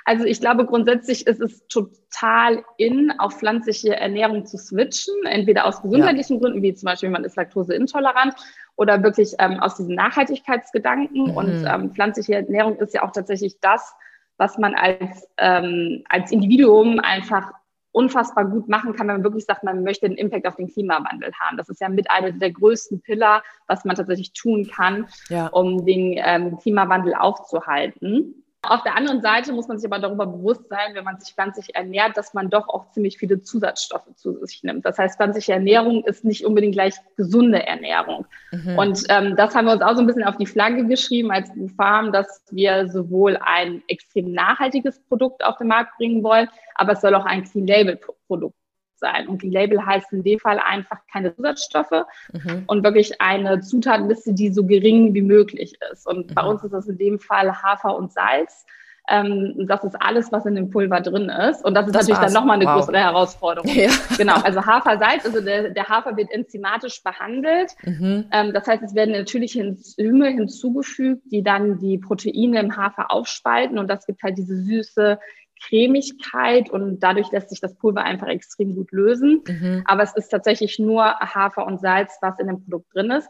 Also 0.05 0.23
ich 0.25 0.39
glaube 0.39 0.65
grundsätzlich 0.65 1.27
ist 1.27 1.41
es 1.41 1.67
total 1.67 2.63
in, 2.77 3.11
auf 3.19 3.33
pflanzliche 3.33 3.95
Ernährung 3.95 4.45
zu 4.45 4.57
switchen, 4.57 5.15
entweder 5.25 5.65
aus 5.65 5.81
gesundheitlichen 5.81 6.37
ja. 6.37 6.41
Gründen, 6.41 6.61
wie 6.61 6.73
zum 6.73 6.87
Beispiel 6.87 7.09
man 7.09 7.23
ist 7.23 7.35
laktoseintolerant, 7.35 8.35
oder 8.77 9.03
wirklich 9.03 9.33
ähm, 9.39 9.59
aus 9.59 9.75
diesen 9.75 9.95
Nachhaltigkeitsgedanken. 9.95 11.31
Mhm. 11.31 11.37
Und 11.37 11.65
ähm, 11.67 11.91
pflanzliche 11.91 12.35
Ernährung 12.35 12.77
ist 12.77 12.93
ja 12.93 13.03
auch 13.03 13.11
tatsächlich 13.11 13.59
das, 13.59 13.93
was 14.37 14.57
man 14.57 14.75
als, 14.75 15.27
ähm, 15.37 16.03
als 16.07 16.31
Individuum 16.31 16.99
einfach 16.99 17.51
unfassbar 17.97 18.45
gut 18.45 18.69
machen 18.69 18.93
kann, 18.93 19.07
wenn 19.07 19.15
man 19.15 19.23
wirklich 19.23 19.45
sagt, 19.45 19.63
man 19.63 19.83
möchte 19.83 20.05
einen 20.05 20.17
Impact 20.17 20.45
auf 20.45 20.55
den 20.55 20.67
Klimawandel 20.67 21.31
haben. 21.39 21.57
Das 21.57 21.67
ist 21.67 21.81
ja 21.81 21.89
mit 21.89 22.11
einer 22.11 22.31
der 22.31 22.51
größten 22.51 23.01
Pillar, 23.01 23.43
was 23.65 23.85
man 23.85 23.95
tatsächlich 23.95 24.33
tun 24.33 24.67
kann, 24.67 25.07
ja. 25.29 25.47
um 25.47 25.83
den 25.83 26.13
ähm, 26.17 26.57
Klimawandel 26.59 27.15
aufzuhalten. 27.15 28.43
Auf 28.63 28.83
der 28.83 28.95
anderen 28.95 29.21
Seite 29.21 29.53
muss 29.53 29.67
man 29.67 29.77
sich 29.77 29.89
aber 29.89 30.01
darüber 30.01 30.25
bewusst 30.25 30.67
sein, 30.67 30.93
wenn 30.93 31.03
man 31.03 31.19
sich 31.19 31.33
pflanzlich 31.33 31.75
ernährt, 31.75 32.17
dass 32.17 32.33
man 32.33 32.49
doch 32.49 32.67
auch 32.69 32.89
ziemlich 32.89 33.17
viele 33.17 33.41
Zusatzstoffe 33.41 34.13
zu 34.15 34.43
sich 34.45 34.63
nimmt. 34.63 34.83
Das 34.83 34.97
heißt, 34.97 35.17
pflanzliche 35.17 35.53
Ernährung 35.53 36.03
ist 36.05 36.25
nicht 36.25 36.43
unbedingt 36.43 36.73
gleich 36.73 36.95
gesunde 37.15 37.65
Ernährung. 37.65 38.25
Mhm. 38.51 38.77
Und 38.77 39.03
ähm, 39.09 39.35
das 39.35 39.55
haben 39.55 39.65
wir 39.65 39.73
uns 39.73 39.83
auch 39.83 39.93
so 39.93 40.01
ein 40.01 40.07
bisschen 40.07 40.23
auf 40.23 40.37
die 40.37 40.47
Flagge 40.47 40.85
geschrieben 40.85 41.31
als 41.31 41.49
Farm, 41.77 42.11
dass 42.11 42.43
wir 42.49 42.89
sowohl 42.89 43.37
ein 43.37 43.83
extrem 43.87 44.31
nachhaltiges 44.31 44.99
Produkt 45.07 45.43
auf 45.43 45.57
den 45.57 45.67
Markt 45.67 45.95
bringen 45.97 46.23
wollen, 46.23 46.49
aber 46.75 46.93
es 46.93 47.01
soll 47.01 47.15
auch 47.15 47.25
ein 47.25 47.43
Clean 47.43 47.67
Label 47.67 47.99
Produkt 48.27 48.55
sein. 48.99 49.27
Und 49.27 49.41
die 49.41 49.49
Label 49.49 49.85
heißt 49.85 50.11
in 50.13 50.23
dem 50.23 50.39
Fall 50.39 50.59
einfach 50.59 50.99
keine 51.11 51.35
Zusatzstoffe 51.35 52.05
mhm. 52.33 52.63
und 52.67 52.83
wirklich 52.83 53.21
eine 53.21 53.61
Zutatenliste, 53.61 54.33
die 54.33 54.51
so 54.51 54.65
gering 54.65 55.13
wie 55.13 55.21
möglich 55.21 55.77
ist. 55.91 56.07
Und 56.07 56.29
mhm. 56.29 56.33
bei 56.33 56.43
uns 56.43 56.63
ist 56.63 56.73
das 56.73 56.87
in 56.87 56.97
dem 56.97 57.19
Fall 57.19 57.61
Hafer 57.61 57.95
und 57.95 58.11
Salz. 58.11 58.65
Ähm, 59.09 59.53
das 59.67 59.83
ist 59.85 59.95
alles, 60.01 60.31
was 60.31 60.45
in 60.45 60.55
dem 60.55 60.69
Pulver 60.69 60.99
drin 60.99 61.29
ist. 61.29 61.63
Und 61.63 61.75
das 61.75 61.87
ist 61.87 61.95
das 61.95 62.03
natürlich 62.03 62.21
war's. 62.21 62.33
dann 62.33 62.41
nochmal 62.41 62.57
eine 62.57 62.65
wow. 62.65 62.75
größere 62.75 62.97
Herausforderung. 62.97 63.71
Ja. 63.73 63.89
Genau, 64.17 64.35
also 64.41 64.65
Hafersalz, 64.65 65.25
also 65.25 65.39
der, 65.39 65.69
der 65.69 65.87
Hafer 65.87 66.17
wird 66.17 66.31
enzymatisch 66.31 67.01
behandelt. 67.03 67.71
Mhm. 67.83 68.25
Ähm, 68.31 68.53
das 68.53 68.67
heißt, 68.67 68.83
es 68.83 68.95
werden 68.95 69.13
natürliche 69.13 69.61
Enzyme 69.61 70.27
hinzugefügt, 70.27 71.23
die 71.31 71.41
dann 71.41 71.79
die 71.79 71.97
Proteine 71.97 72.59
im 72.59 72.75
Hafer 72.75 73.11
aufspalten. 73.11 73.77
Und 73.77 73.87
das 73.87 74.05
gibt 74.05 74.23
halt 74.23 74.37
diese 74.37 74.57
süße, 74.57 75.19
Cremigkeit 75.65 76.69
und 76.69 76.99
dadurch 76.99 77.31
lässt 77.31 77.49
sich 77.49 77.59
das 77.59 77.75
Pulver 77.75 78.03
einfach 78.03 78.27
extrem 78.27 78.75
gut 78.75 78.91
lösen. 78.91 79.43
Mhm. 79.47 79.83
Aber 79.85 80.03
es 80.03 80.15
ist 80.15 80.29
tatsächlich 80.29 80.79
nur 80.79 81.03
Hafer 81.19 81.65
und 81.65 81.79
Salz, 81.79 82.17
was 82.21 82.39
in 82.39 82.47
dem 82.47 82.63
Produkt 82.63 82.93
drin 82.93 83.11
ist. 83.11 83.29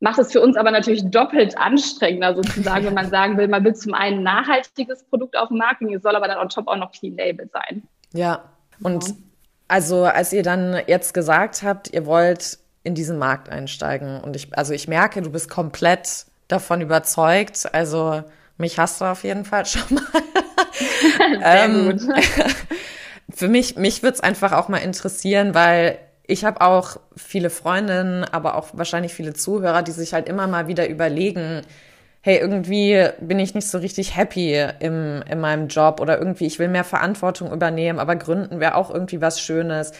Macht 0.00 0.18
es 0.18 0.30
für 0.30 0.42
uns 0.42 0.56
aber 0.56 0.70
natürlich 0.70 1.08
doppelt 1.10 1.56
anstrengender 1.56 2.34
sozusagen, 2.34 2.84
wenn 2.86 2.94
man 2.94 3.10
sagen 3.10 3.38
will, 3.38 3.48
man 3.48 3.64
will 3.64 3.74
zum 3.74 3.94
einen 3.94 4.18
ein 4.18 4.22
nachhaltiges 4.22 5.04
Produkt 5.04 5.36
auf 5.36 5.48
dem 5.48 5.58
Markt 5.58 5.82
es 5.82 6.02
soll 6.02 6.16
aber 6.16 6.28
dann 6.28 6.38
on 6.38 6.48
top 6.48 6.68
auch 6.68 6.76
noch 6.76 6.92
Clean 6.92 7.16
Label 7.16 7.48
sein. 7.52 7.82
Ja, 8.12 8.44
und 8.82 9.08
ja. 9.08 9.14
also 9.68 10.04
als 10.04 10.32
ihr 10.32 10.42
dann 10.42 10.80
jetzt 10.86 11.14
gesagt 11.14 11.62
habt, 11.62 11.92
ihr 11.92 12.04
wollt 12.06 12.58
in 12.82 12.94
diesen 12.94 13.18
Markt 13.18 13.48
einsteigen 13.48 14.20
und 14.20 14.36
ich, 14.36 14.56
also 14.56 14.72
ich 14.72 14.86
merke, 14.86 15.22
du 15.22 15.30
bist 15.30 15.50
komplett 15.50 16.26
davon 16.46 16.80
überzeugt, 16.80 17.68
also 17.72 18.22
mich 18.58 18.78
hast 18.78 19.00
du 19.00 19.04
auf 19.04 19.24
jeden 19.24 19.44
Fall 19.44 19.66
schon 19.66 19.82
mal. 19.90 20.04
Sehr 21.38 21.64
ähm, 21.64 21.90
gut. 21.90 22.02
Für 23.34 23.48
mich, 23.48 23.76
mich 23.76 24.02
würde 24.02 24.14
es 24.14 24.20
einfach 24.20 24.52
auch 24.52 24.68
mal 24.68 24.78
interessieren, 24.78 25.54
weil 25.54 25.98
ich 26.26 26.44
habe 26.44 26.60
auch 26.60 26.98
viele 27.16 27.50
Freundinnen, 27.50 28.24
aber 28.24 28.56
auch 28.56 28.68
wahrscheinlich 28.72 29.14
viele 29.14 29.34
Zuhörer, 29.34 29.82
die 29.82 29.92
sich 29.92 30.12
halt 30.12 30.28
immer 30.28 30.46
mal 30.46 30.68
wieder 30.68 30.88
überlegen, 30.88 31.62
hey, 32.20 32.38
irgendwie 32.38 33.08
bin 33.20 33.38
ich 33.38 33.54
nicht 33.54 33.68
so 33.68 33.78
richtig 33.78 34.16
happy 34.16 34.66
im, 34.80 35.22
in 35.30 35.40
meinem 35.40 35.68
Job 35.68 36.00
oder 36.00 36.18
irgendwie, 36.18 36.46
ich 36.46 36.58
will 36.58 36.68
mehr 36.68 36.84
Verantwortung 36.84 37.52
übernehmen, 37.52 37.98
aber 37.98 38.16
gründen 38.16 38.58
wäre 38.58 38.74
auch 38.74 38.90
irgendwie 38.90 39.20
was 39.20 39.40
Schönes. 39.40 39.92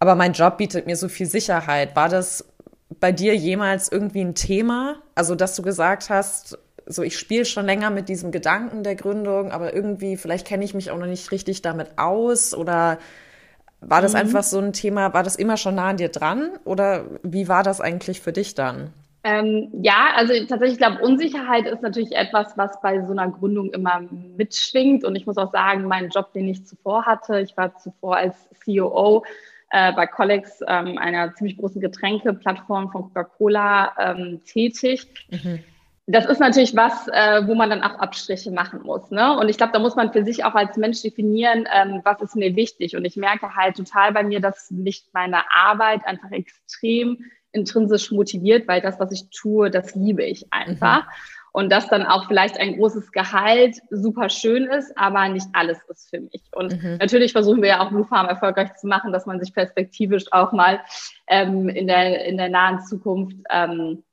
Aber 0.00 0.14
mein 0.16 0.32
Job 0.32 0.56
bietet 0.56 0.86
mir 0.86 0.96
so 0.96 1.08
viel 1.08 1.26
Sicherheit. 1.26 1.94
War 1.94 2.08
das 2.08 2.44
bei 2.98 3.12
dir 3.12 3.36
jemals 3.36 3.90
irgendwie 3.92 4.22
ein 4.22 4.34
Thema? 4.34 4.96
Also, 5.14 5.36
dass 5.36 5.54
du 5.54 5.62
gesagt 5.62 6.10
hast, 6.10 6.58
so 6.92 7.02
ich 7.02 7.18
spiele 7.18 7.44
schon 7.44 7.66
länger 7.66 7.90
mit 7.90 8.08
diesem 8.08 8.32
Gedanken 8.32 8.82
der 8.82 8.96
Gründung, 8.96 9.52
aber 9.52 9.74
irgendwie, 9.74 10.16
vielleicht 10.16 10.46
kenne 10.46 10.64
ich 10.64 10.74
mich 10.74 10.90
auch 10.90 10.98
noch 10.98 11.06
nicht 11.06 11.30
richtig 11.30 11.62
damit 11.62 11.98
aus 11.98 12.54
oder 12.54 12.98
war 13.80 14.02
das 14.02 14.12
mhm. 14.12 14.20
einfach 14.20 14.42
so 14.42 14.58
ein 14.58 14.72
Thema, 14.72 15.14
war 15.14 15.22
das 15.22 15.36
immer 15.36 15.56
schon 15.56 15.76
nah 15.76 15.90
an 15.90 15.96
dir 15.96 16.08
dran 16.08 16.50
oder 16.64 17.04
wie 17.22 17.48
war 17.48 17.62
das 17.62 17.80
eigentlich 17.80 18.20
für 18.20 18.32
dich 18.32 18.54
dann? 18.54 18.92
Ähm, 19.22 19.68
ja, 19.82 20.12
also 20.16 20.32
tatsächlich, 20.32 20.72
ich 20.72 20.78
glaube, 20.78 21.02
Unsicherheit 21.02 21.66
ist 21.66 21.82
natürlich 21.82 22.12
etwas, 22.12 22.56
was 22.56 22.80
bei 22.80 23.04
so 23.04 23.12
einer 23.12 23.30
Gründung 23.30 23.70
immer 23.70 24.00
mitschwingt. 24.36 25.04
Und 25.04 25.14
ich 25.14 25.26
muss 25.26 25.36
auch 25.36 25.52
sagen, 25.52 25.84
meinen 25.84 26.08
Job, 26.08 26.32
den 26.32 26.48
ich 26.48 26.66
zuvor 26.66 27.04
hatte, 27.04 27.40
ich 27.40 27.54
war 27.54 27.76
zuvor 27.76 28.16
als 28.16 28.34
COO 28.64 29.22
äh, 29.72 29.92
bei 29.92 30.06
Collex, 30.06 30.60
ähm, 30.66 30.96
einer 30.96 31.34
ziemlich 31.34 31.58
großen 31.58 31.82
Getränkeplattform 31.82 32.90
von 32.90 33.02
Coca-Cola, 33.02 33.92
ähm, 33.98 34.40
tätig. 34.46 35.06
Mhm 35.30 35.60
das 36.10 36.26
ist 36.26 36.40
natürlich 36.40 36.74
was, 36.74 37.06
äh, 37.08 37.46
wo 37.46 37.54
man 37.54 37.70
dann 37.70 37.82
auch 37.82 37.98
Abstriche 37.98 38.50
machen 38.50 38.80
muss. 38.82 39.10
Ne? 39.10 39.36
Und 39.38 39.48
ich 39.48 39.56
glaube, 39.56 39.72
da 39.72 39.78
muss 39.78 39.94
man 39.94 40.12
für 40.12 40.24
sich 40.24 40.44
auch 40.44 40.54
als 40.54 40.76
Mensch 40.76 41.02
definieren, 41.02 41.68
ähm, 41.72 42.00
was 42.04 42.20
ist 42.20 42.34
mir 42.34 42.56
wichtig. 42.56 42.96
Und 42.96 43.04
ich 43.04 43.16
merke 43.16 43.54
halt 43.54 43.76
total 43.76 44.12
bei 44.12 44.24
mir, 44.24 44.40
dass 44.40 44.70
mich 44.70 45.04
meine 45.12 45.42
Arbeit 45.54 46.04
einfach 46.06 46.32
extrem 46.32 47.18
intrinsisch 47.52 48.10
motiviert, 48.10 48.66
weil 48.66 48.80
das, 48.80 48.98
was 48.98 49.12
ich 49.12 49.30
tue, 49.30 49.70
das 49.70 49.94
liebe 49.94 50.24
ich 50.24 50.52
einfach. 50.52 51.04
Mhm. 51.04 51.10
Und 51.52 51.72
dass 51.72 51.88
dann 51.88 52.06
auch 52.06 52.26
vielleicht 52.28 52.58
ein 52.58 52.76
großes 52.76 53.10
Gehalt 53.12 53.76
super 53.90 54.28
schön 54.28 54.66
ist, 54.66 54.96
aber 54.96 55.28
nicht 55.28 55.46
alles 55.52 55.78
ist 55.88 56.10
für 56.10 56.20
mich. 56.20 56.42
Und 56.52 56.80
mhm. 56.80 56.96
natürlich 56.98 57.32
versuchen 57.32 57.62
wir 57.62 57.68
ja 57.70 57.80
auch 57.80 57.90
Blue 57.90 58.04
Farm 58.04 58.26
erfolgreich 58.26 58.74
zu 58.76 58.86
machen, 58.86 59.12
dass 59.12 59.26
man 59.26 59.40
sich 59.40 59.52
perspektivisch 59.52 60.32
auch 60.32 60.52
mal 60.52 60.80
ähm, 61.26 61.68
in, 61.68 61.86
der, 61.88 62.24
in 62.24 62.36
der 62.36 62.50
nahen 62.50 62.80
Zukunft 62.80 63.36
ähm, 63.50 64.04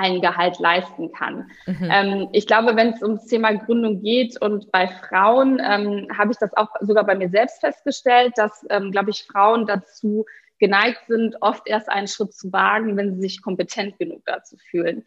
ein 0.00 0.20
Gehalt 0.20 0.58
leisten 0.58 1.12
kann. 1.12 1.50
Mhm. 1.66 1.88
Ähm, 1.90 2.28
ich 2.32 2.46
glaube, 2.46 2.74
wenn 2.74 2.94
es 2.94 3.02
ums 3.02 3.26
Thema 3.26 3.52
Gründung 3.52 4.02
geht 4.02 4.40
und 4.40 4.72
bei 4.72 4.88
Frauen, 4.88 5.60
ähm, 5.62 6.08
habe 6.16 6.32
ich 6.32 6.38
das 6.38 6.56
auch 6.56 6.68
sogar 6.80 7.04
bei 7.04 7.14
mir 7.14 7.28
selbst 7.28 7.60
festgestellt, 7.60 8.32
dass, 8.36 8.66
ähm, 8.70 8.90
glaube 8.90 9.10
ich, 9.10 9.24
Frauen 9.24 9.66
dazu 9.66 10.24
geneigt 10.58 11.02
sind, 11.08 11.36
oft 11.40 11.68
erst 11.68 11.88
einen 11.88 12.08
Schritt 12.08 12.34
zu 12.34 12.52
wagen, 12.52 12.96
wenn 12.96 13.14
sie 13.14 13.20
sich 13.20 13.42
kompetent 13.42 13.98
genug 13.98 14.22
dazu 14.24 14.56
fühlen. 14.70 15.04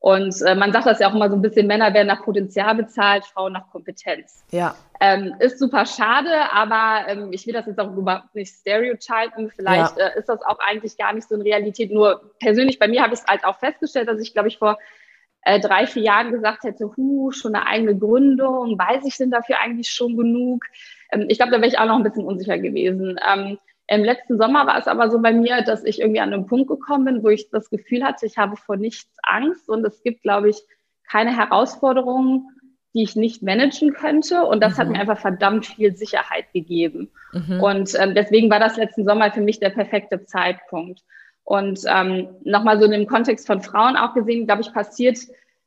Und 0.00 0.34
äh, 0.42 0.54
man 0.54 0.72
sagt 0.72 0.86
das 0.86 0.98
ja 0.98 1.10
auch 1.10 1.14
immer 1.14 1.28
so 1.28 1.36
ein 1.36 1.42
bisschen, 1.42 1.66
Männer 1.66 1.92
werden 1.92 2.06
nach 2.06 2.24
Potenzial 2.24 2.74
bezahlt, 2.74 3.26
Frauen 3.26 3.52
nach 3.52 3.70
Kompetenz. 3.70 4.42
Ja. 4.50 4.74
Ähm, 4.98 5.34
ist 5.40 5.58
super 5.58 5.84
schade, 5.84 6.30
aber 6.52 7.06
ähm, 7.06 7.28
ich 7.32 7.46
will 7.46 7.52
das 7.52 7.66
jetzt 7.66 7.78
auch 7.78 7.94
überhaupt 7.94 8.34
nicht 8.34 8.54
stereotypen. 8.54 9.50
Vielleicht 9.54 9.98
ja. 9.98 10.06
äh, 10.06 10.18
ist 10.18 10.30
das 10.30 10.40
auch 10.40 10.58
eigentlich 10.58 10.96
gar 10.96 11.12
nicht 11.12 11.28
so 11.28 11.34
in 11.34 11.42
Realität. 11.42 11.92
Nur 11.92 12.32
persönlich 12.40 12.78
bei 12.78 12.88
mir 12.88 13.02
habe 13.02 13.12
ich 13.12 13.20
es 13.20 13.26
halt 13.26 13.44
auch 13.44 13.58
festgestellt, 13.58 14.08
dass 14.08 14.20
ich, 14.20 14.32
glaube 14.32 14.48
ich, 14.48 14.56
vor 14.56 14.78
äh, 15.42 15.60
drei, 15.60 15.86
vier 15.86 16.02
Jahren 16.02 16.32
gesagt 16.32 16.64
hätte, 16.64 16.96
hu, 16.96 17.30
schon 17.32 17.54
eine 17.54 17.66
eigene 17.66 17.96
Gründung, 17.96 18.78
weiß 18.78 19.04
ich 19.04 19.18
denn 19.18 19.30
dafür 19.30 19.60
eigentlich 19.60 19.90
schon 19.90 20.16
genug? 20.16 20.64
Ähm, 21.12 21.26
ich 21.28 21.36
glaube, 21.36 21.52
da 21.52 21.58
wäre 21.58 21.68
ich 21.68 21.78
auch 21.78 21.86
noch 21.86 21.96
ein 21.96 22.04
bisschen 22.04 22.24
unsicher 22.24 22.58
gewesen. 22.58 23.20
Ähm, 23.30 23.58
im 23.90 24.04
letzten 24.04 24.38
Sommer 24.38 24.68
war 24.68 24.78
es 24.78 24.86
aber 24.86 25.10
so 25.10 25.20
bei 25.20 25.32
mir, 25.32 25.62
dass 25.62 25.82
ich 25.84 26.00
irgendwie 26.00 26.20
an 26.20 26.32
einen 26.32 26.46
Punkt 26.46 26.68
gekommen 26.68 27.04
bin, 27.06 27.22
wo 27.24 27.28
ich 27.28 27.50
das 27.50 27.70
Gefühl 27.70 28.04
hatte, 28.04 28.24
ich 28.24 28.38
habe 28.38 28.56
vor 28.56 28.76
nichts 28.76 29.10
Angst 29.24 29.68
und 29.68 29.84
es 29.84 30.02
gibt, 30.04 30.22
glaube 30.22 30.48
ich, 30.48 30.62
keine 31.10 31.36
Herausforderungen, 31.36 32.46
die 32.94 33.02
ich 33.02 33.16
nicht 33.16 33.42
managen 33.42 33.92
könnte. 33.92 34.44
Und 34.44 34.62
das 34.62 34.74
mhm. 34.74 34.78
hat 34.78 34.88
mir 34.90 35.00
einfach 35.00 35.18
verdammt 35.18 35.66
viel 35.66 35.96
Sicherheit 35.96 36.52
gegeben. 36.52 37.10
Mhm. 37.32 37.60
Und 37.60 37.96
ähm, 37.98 38.14
deswegen 38.14 38.48
war 38.48 38.60
das 38.60 38.76
letzten 38.76 39.04
Sommer 39.04 39.32
für 39.32 39.40
mich 39.40 39.58
der 39.58 39.70
perfekte 39.70 40.24
Zeitpunkt. 40.24 41.02
Und 41.42 41.80
ähm, 41.88 42.28
nochmal 42.44 42.78
so 42.78 42.84
in 42.84 42.92
dem 42.92 43.08
Kontext 43.08 43.48
von 43.48 43.60
Frauen 43.60 43.96
auch 43.96 44.14
gesehen, 44.14 44.46
glaube 44.46 44.62
ich, 44.62 44.72
passiert 44.72 45.18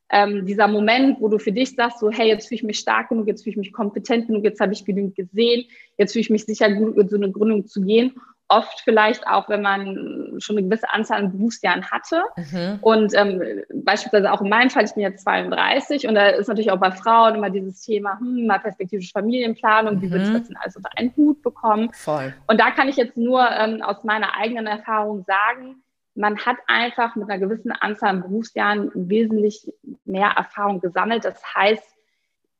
ähm, 0.09 0.45
dieser 0.45 0.67
Moment, 0.67 1.19
wo 1.19 1.27
du 1.27 1.39
für 1.39 1.51
dich 1.51 1.75
sagst, 1.75 1.99
so, 1.99 2.09
hey, 2.11 2.27
jetzt 2.27 2.47
fühle 2.47 2.57
ich 2.57 2.63
mich 2.63 2.79
stark 2.79 3.09
genug, 3.09 3.27
jetzt 3.27 3.43
fühle 3.43 3.51
ich 3.51 3.57
mich 3.57 3.73
kompetent 3.73 4.27
genug, 4.27 4.43
jetzt 4.43 4.59
habe 4.59 4.73
ich 4.73 4.85
genügend 4.85 5.15
gesehen, 5.15 5.65
jetzt 5.97 6.13
fühle 6.13 6.21
ich 6.21 6.29
mich 6.29 6.45
sicher 6.45 6.69
genug, 6.69 6.97
in 6.97 7.09
so 7.09 7.15
eine 7.15 7.31
Gründung 7.31 7.65
zu 7.65 7.81
gehen. 7.81 8.13
Oft 8.49 8.81
vielleicht 8.81 9.25
auch, 9.25 9.49
wenn 9.49 9.63
man 9.63 10.35
schon 10.37 10.57
eine 10.57 10.67
gewisse 10.67 10.91
Anzahl 10.91 11.19
an 11.19 11.31
Berufsjahren 11.31 11.89
hatte. 11.89 12.23
Mhm. 12.35 12.77
Und 12.81 13.13
ähm, 13.15 13.41
beispielsweise 13.73 14.31
auch 14.31 14.41
in 14.41 14.49
meinem 14.49 14.69
Fall, 14.69 14.83
ich 14.83 14.93
bin 14.93 15.01
jetzt 15.01 15.23
32 15.23 16.07
und 16.07 16.13
da 16.13 16.27
ist 16.27 16.47
natürlich 16.47 16.69
auch 16.69 16.79
bei 16.79 16.91
Frauen 16.91 17.35
immer 17.35 17.49
dieses 17.49 17.81
Thema, 17.81 18.19
hm, 18.19 18.45
mal 18.45 18.59
perspektivische 18.59 19.11
Familienplanung, 19.11 19.95
mhm. 19.95 20.01
wie 20.01 20.11
würde 20.11 20.25
ich 20.25 20.33
das 20.33 20.47
denn 20.47 20.57
alles 20.57 20.75
unter 20.75 20.89
einen 20.97 21.15
Hut 21.15 21.41
bekommen? 21.41 21.89
Voll. 21.93 22.33
Und 22.47 22.59
da 22.59 22.69
kann 22.69 22.89
ich 22.89 22.97
jetzt 22.97 23.17
nur 23.17 23.49
ähm, 23.49 23.81
aus 23.81 24.03
meiner 24.03 24.37
eigenen 24.37 24.67
Erfahrung 24.67 25.23
sagen, 25.25 25.82
man 26.15 26.37
hat 26.37 26.57
einfach 26.67 27.15
mit 27.15 27.29
einer 27.29 27.39
gewissen 27.39 27.71
Anzahl 27.71 28.09
an 28.09 28.21
Berufsjahren 28.21 28.91
wesentlich 28.93 29.71
mehr 30.05 30.29
Erfahrung 30.29 30.79
gesammelt. 30.79 31.25
Das 31.25 31.41
heißt, 31.55 31.83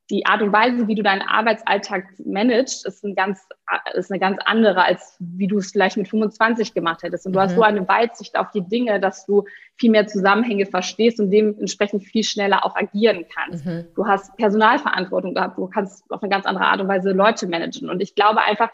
die 0.10 0.26
Art 0.26 0.42
und 0.42 0.52
Weise, 0.52 0.88
wie 0.88 0.96
du 0.96 1.04
deinen 1.04 1.22
Arbeitsalltag 1.22 2.06
managst, 2.26 2.86
ist, 2.86 3.04
ein 3.04 3.16
ganz, 3.16 3.48
ist 3.94 4.12
eine 4.12 4.20
ganz 4.20 4.38
andere, 4.46 4.84
als 4.84 5.16
wie 5.20 5.48
du 5.48 5.60
es 5.60 5.72
vielleicht 5.72 5.96
mit 5.98 6.10
25 6.10 6.74
gemacht 6.74 7.04
hättest. 7.04 7.26
Und 7.26 7.34
du 7.34 7.40
mhm. 7.40 7.44
hast 7.44 7.56
so 7.56 7.62
eine 7.62 7.88
Weitsicht 7.88 8.38
auf 8.38 8.52
die 8.52 8.62
Dinge, 8.62 9.00
dass 9.00 9.26
du 9.26 9.46
viel 9.78 9.92
mehr 9.92 10.06
Zusammenhänge 10.06 10.66
verstehst 10.66 11.20
und 11.20 11.32
dementsprechend 11.32 12.04
viel 12.04 12.24
schneller 12.24 12.66
auch 12.66 12.76
agieren 12.76 13.26
kannst. 13.34 13.66
Mhm. 13.66 13.86
Du 13.96 14.06
hast 14.06 14.36
Personalverantwortung 14.36 15.36
gehabt, 15.36 15.58
du 15.58 15.68
kannst 15.68 16.04
auf 16.12 16.22
eine 16.22 16.30
ganz 16.30 16.46
andere 16.46 16.66
Art 16.66 16.82
und 16.82 16.90
Weise 16.90 17.12
Leute 17.12 17.48
managen. 17.48 17.90
Und 17.90 18.02
ich 18.02 18.14
glaube 18.14 18.42
einfach, 18.42 18.70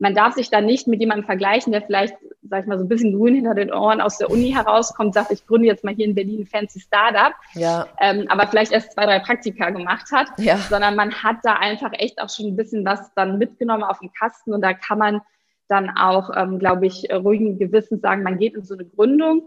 man 0.00 0.14
darf 0.14 0.34
sich 0.34 0.50
da 0.50 0.60
nicht 0.60 0.88
mit 0.88 0.98
jemandem 0.98 1.26
vergleichen, 1.26 1.72
der 1.72 1.82
vielleicht, 1.82 2.16
sag 2.42 2.62
ich 2.62 2.66
mal, 2.66 2.78
so 2.78 2.84
ein 2.84 2.88
bisschen 2.88 3.16
grün 3.16 3.34
hinter 3.34 3.54
den 3.54 3.72
Ohren 3.72 4.00
aus 4.00 4.16
der 4.16 4.30
Uni 4.30 4.50
herauskommt, 4.50 5.12
sagt, 5.12 5.30
ich 5.30 5.46
gründe 5.46 5.68
jetzt 5.68 5.84
mal 5.84 5.94
hier 5.94 6.06
in 6.06 6.14
Berlin 6.14 6.40
ein 6.40 6.46
fancy 6.46 6.80
Startup, 6.80 7.34
ja. 7.52 7.86
ähm, 8.00 8.26
aber 8.28 8.46
vielleicht 8.46 8.72
erst 8.72 8.92
zwei, 8.92 9.04
drei 9.04 9.18
Praktika 9.18 9.68
gemacht 9.68 10.10
hat, 10.10 10.28
ja. 10.38 10.56
sondern 10.56 10.96
man 10.96 11.12
hat 11.22 11.36
da 11.42 11.52
einfach 11.54 11.92
echt 11.92 12.20
auch 12.20 12.30
schon 12.30 12.46
ein 12.46 12.56
bisschen 12.56 12.84
was 12.84 13.12
dann 13.14 13.36
mitgenommen 13.38 13.84
auf 13.84 13.98
dem 13.98 14.10
Kasten 14.12 14.54
und 14.54 14.62
da 14.62 14.72
kann 14.72 14.98
man 14.98 15.20
dann 15.68 15.90
auch, 15.90 16.30
ähm, 16.34 16.58
glaube 16.58 16.86
ich, 16.86 17.12
ruhigen 17.12 17.58
Gewissens 17.58 18.00
sagen, 18.00 18.22
man 18.22 18.38
geht 18.38 18.54
in 18.54 18.64
so 18.64 18.74
eine 18.74 18.86
Gründung 18.86 19.42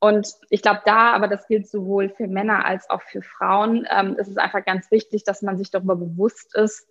Und 0.00 0.34
ich 0.48 0.62
glaube, 0.62 0.80
da, 0.86 1.12
aber 1.12 1.28
das 1.28 1.46
gilt 1.46 1.68
sowohl 1.68 2.08
für 2.08 2.26
Männer 2.26 2.64
als 2.64 2.88
auch 2.88 3.02
für 3.02 3.20
Frauen, 3.20 3.86
ähm, 3.94 4.16
ist 4.16 4.28
es 4.28 4.38
einfach 4.38 4.64
ganz 4.64 4.90
wichtig, 4.90 5.24
dass 5.24 5.42
man 5.42 5.58
sich 5.58 5.70
darüber 5.70 5.94
bewusst 5.94 6.56
ist, 6.56 6.88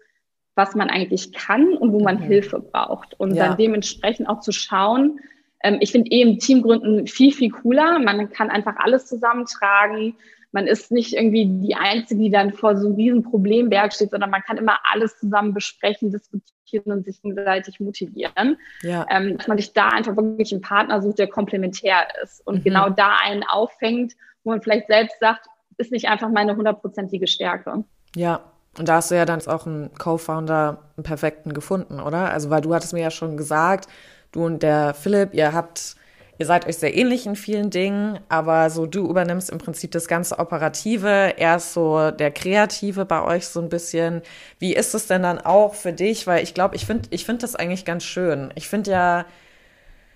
was 0.60 0.76
man 0.76 0.90
eigentlich 0.90 1.32
kann 1.32 1.74
und 1.74 1.92
wo 1.92 2.00
man 2.00 2.18
mhm. 2.18 2.24
Hilfe 2.24 2.60
braucht. 2.60 3.20
Und 3.20 3.34
ja. 3.34 3.48
dann 3.48 3.58
dementsprechend 3.58 4.30
auch 4.30 4.42
zu 4.42 4.52
schauen, 4.52 5.20
ähm, 5.64 5.78
ich 5.80 5.92
finde 5.92 6.12
eh 6.12 6.22
im 6.22 6.38
Teamgründen 6.38 7.08
viel, 7.08 7.34
viel 7.34 7.50
cooler. 7.50 7.98
Man 8.00 8.30
kann 8.30 8.50
einfach 8.52 8.76
alles 8.78 9.08
zusammentragen 9.08 10.16
man 10.52 10.68
ist 10.68 10.92
nicht 10.92 11.14
irgendwie 11.14 11.46
die 11.46 11.76
Einzige, 11.76 12.22
die 12.22 12.30
dann 12.30 12.54
vor 12.54 12.76
so 12.76 12.88
einem 12.88 12.96
riesen 12.96 13.24
Problemberg 13.24 13.94
steht, 13.94 14.12
sondern 14.12 14.32
man 14.32 14.42
kann 14.42 14.58
immer 14.58 14.80
alles 14.84 15.20
zusammen 15.20 15.54
besprechen, 15.54 16.12
diskutieren 16.12 16.92
und 16.92 17.06
sich 17.06 17.22
gegenseitig 17.22 17.80
motivieren. 17.80 18.58
Ja. 18.82 19.06
Ähm, 19.10 19.38
dass 19.38 19.48
man 19.48 19.58
sich 19.58 19.74
da 19.74 19.90
einfach 19.90 20.16
wirklich 20.16 20.52
einen 20.52 20.62
Partner 20.62 21.02
sucht, 21.02 21.20
der 21.20 21.28
komplementär 21.28 22.08
ist 22.24 22.46
und 22.48 22.60
mhm. 22.60 22.64
genau 22.64 22.90
da 22.90 23.18
einen 23.24 23.44
auffängt, 23.44 24.14
wo 24.44 24.50
man 24.52 24.62
vielleicht 24.62 24.88
selbst 24.88 25.20
sagt, 25.20 25.46
ist 25.78 25.92
nicht 25.92 26.10
einfach 26.10 26.30
meine 26.30 26.56
hundertprozentige 26.56 27.28
Stärke. 27.28 27.84
Ja, 28.16 28.52
und 28.78 28.88
da 28.88 28.96
hast 28.96 29.12
du 29.12 29.16
ja 29.16 29.26
dann 29.26 29.46
auch 29.48 29.66
einen 29.66 29.94
Co-Founder, 29.96 30.80
einen 30.96 31.04
perfekten 31.04 31.54
gefunden, 31.54 32.00
oder? 32.00 32.32
Also, 32.32 32.50
weil 32.50 32.62
du 32.62 32.74
hattest 32.74 32.94
mir 32.94 33.02
ja 33.02 33.12
schon 33.12 33.36
gesagt, 33.36 33.88
du 34.32 34.46
und 34.46 34.64
der 34.64 34.94
Philipp, 34.94 35.34
ihr 35.34 35.54
habt 35.54 35.96
Ihr 36.40 36.46
seid 36.46 36.66
euch 36.66 36.78
sehr 36.78 36.96
ähnlich 36.96 37.26
in 37.26 37.36
vielen 37.36 37.70
Dingen, 37.70 38.18
aber 38.30 38.70
so 38.70 38.86
du 38.86 39.10
übernimmst 39.10 39.50
im 39.50 39.58
Prinzip 39.58 39.92
das 39.92 40.08
ganze 40.08 40.40
Operative, 40.40 41.34
er 41.38 41.58
ist 41.58 41.74
so 41.74 42.12
der 42.12 42.32
Kreative 42.32 43.04
bei 43.04 43.22
euch 43.22 43.46
so 43.46 43.60
ein 43.60 43.68
bisschen. 43.68 44.22
Wie 44.58 44.74
ist 44.74 44.96
es 44.96 45.08
denn 45.08 45.22
dann 45.22 45.40
auch 45.40 45.74
für 45.74 45.92
dich? 45.92 46.28
Weil 46.28 46.42
ich 46.42 46.54
glaube, 46.54 46.78
ich 46.78 46.86
finde 46.86 47.10
ich 47.12 47.26
finde 47.26 47.42
das 47.42 47.58
eigentlich 47.58 47.84
ganz 47.84 48.06
schön. 48.06 48.54
Ich 48.56 48.70
finde 48.70 48.92
ja, 48.92 49.26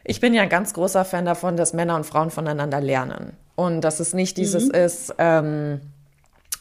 ich 0.05 0.21
bin 0.21 0.33
ja 0.33 0.43
ein 0.43 0.49
ganz 0.49 0.73
großer 0.73 1.03
Fan 1.03 1.25
davon, 1.25 1.57
dass 1.57 1.73
Männer 1.73 1.97
und 1.97 2.05
Frauen 2.05 2.31
voneinander 2.31 2.79
lernen. 2.79 3.35
Und 3.55 3.81
dass 3.81 3.99
es 3.99 4.13
nicht 4.13 4.37
dieses 4.37 4.67
mhm. 4.67 4.75
ist, 4.75 5.15
ähm, 5.17 5.81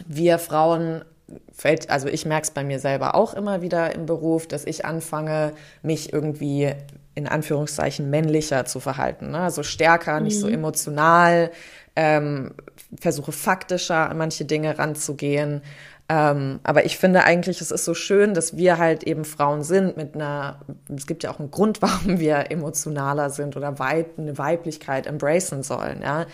wir 0.09 0.41
Frauen 0.41 1.05
fällt, 1.53 1.91
also 1.91 2.09
ich 2.09 2.27
merke 2.27 2.45
es 2.45 2.51
bei 2.51 2.65
mir 2.65 2.79
selber 2.79 3.15
auch 3.15 3.35
immer 3.35 3.63
wieder 3.63 3.95
im 3.95 4.07
Beruf, 4.07 4.47
dass 4.47 4.65
ich 4.65 4.85
anfange, 4.85 5.53
mich 5.83 6.13
irgendwie 6.13 6.73
in 7.15 7.29
Anführungszeichen 7.29 8.09
männlicher 8.11 8.65
zu 8.65 8.81
verhalten. 8.81 9.31
Ne? 9.33 9.41
Also 9.41 9.63
stärker, 9.63 10.19
mhm. 10.19 10.25
nicht 10.25 10.41
so 10.41 10.47
mhm. 10.47 10.55
emotional, 10.55 11.51
ähm, 11.95 12.55
versuche 12.99 13.33
faktischer 13.33 14.09
an 14.11 14.17
manche 14.17 14.45
Dinge 14.45 14.79
ranzugehen. 14.79 15.63
Ähm, 16.09 16.61
aber 16.63 16.85
ich 16.85 16.99
finde 16.99 17.25
eigentlich, 17.25 17.61
es 17.61 17.71
ist 17.71 17.85
so 17.85 17.95
schön, 17.95 18.35
dass 18.35 18.57
wir 18.57 18.79
halt 18.79 19.05
eben 19.05 19.25
Frauen 19.25 19.63
sind 19.63 19.97
mit 19.97 20.15
einer, 20.15 20.61
es 20.95 21.07
gibt 21.07 21.23
ja 21.23 21.31
auch 21.31 21.39
einen 21.39 21.51
Grund, 21.51 21.81
warum 21.83 22.19
wir 22.19 22.51
emotionaler 22.51 23.31
sind 23.31 23.57
oder 23.57 23.79
weit, 23.79 24.19
eine 24.19 24.37
Weiblichkeit 24.39 25.07
embracen 25.07 25.63
sollen. 25.63 26.03
Ja? 26.03 26.27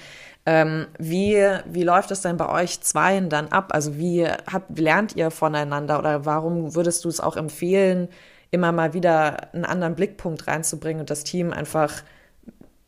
Ähm, 0.46 0.86
wie, 0.98 1.36
wie 1.66 1.82
läuft 1.82 2.10
es 2.10 2.22
denn 2.22 2.36
bei 2.36 2.48
euch 2.48 2.80
Zweien 2.80 3.28
dann 3.28 3.48
ab? 3.48 3.70
Also 3.74 3.98
wie 3.98 4.26
habt, 4.26 4.78
lernt 4.78 5.14
ihr 5.14 5.30
voneinander 5.30 5.98
oder 5.98 6.24
warum 6.24 6.74
würdest 6.74 7.04
du 7.04 7.08
es 7.08 7.20
auch 7.20 7.36
empfehlen, 7.36 8.08
immer 8.50 8.72
mal 8.72 8.94
wieder 8.94 9.52
einen 9.52 9.64
anderen 9.64 9.94
Blickpunkt 9.94 10.46
reinzubringen 10.46 11.00
und 11.00 11.10
das 11.10 11.24
Team 11.24 11.52
einfach 11.52 12.02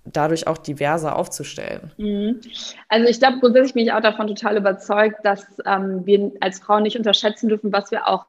dadurch 0.05 0.47
auch 0.47 0.59
diverser 0.59 1.17
aufzustellen. 1.17 1.93
Mhm. 1.99 2.41
Also 2.89 3.09
ich 3.09 3.19
glaube, 3.19 3.39
grundsätzlich 3.41 3.75
bin 3.75 3.85
ich 3.85 3.93
auch 3.93 4.01
davon 4.01 4.27
total 4.27 4.57
überzeugt, 4.57 5.25
dass 5.25 5.47
ähm, 5.67 6.05
wir 6.07 6.33
als 6.41 6.61
Frauen 6.61 6.85
nicht 6.85 6.97
unterschätzen 6.97 7.49
dürfen, 7.49 7.73
was 7.73 7.91
wir 7.91 8.09
auch 8.09 8.27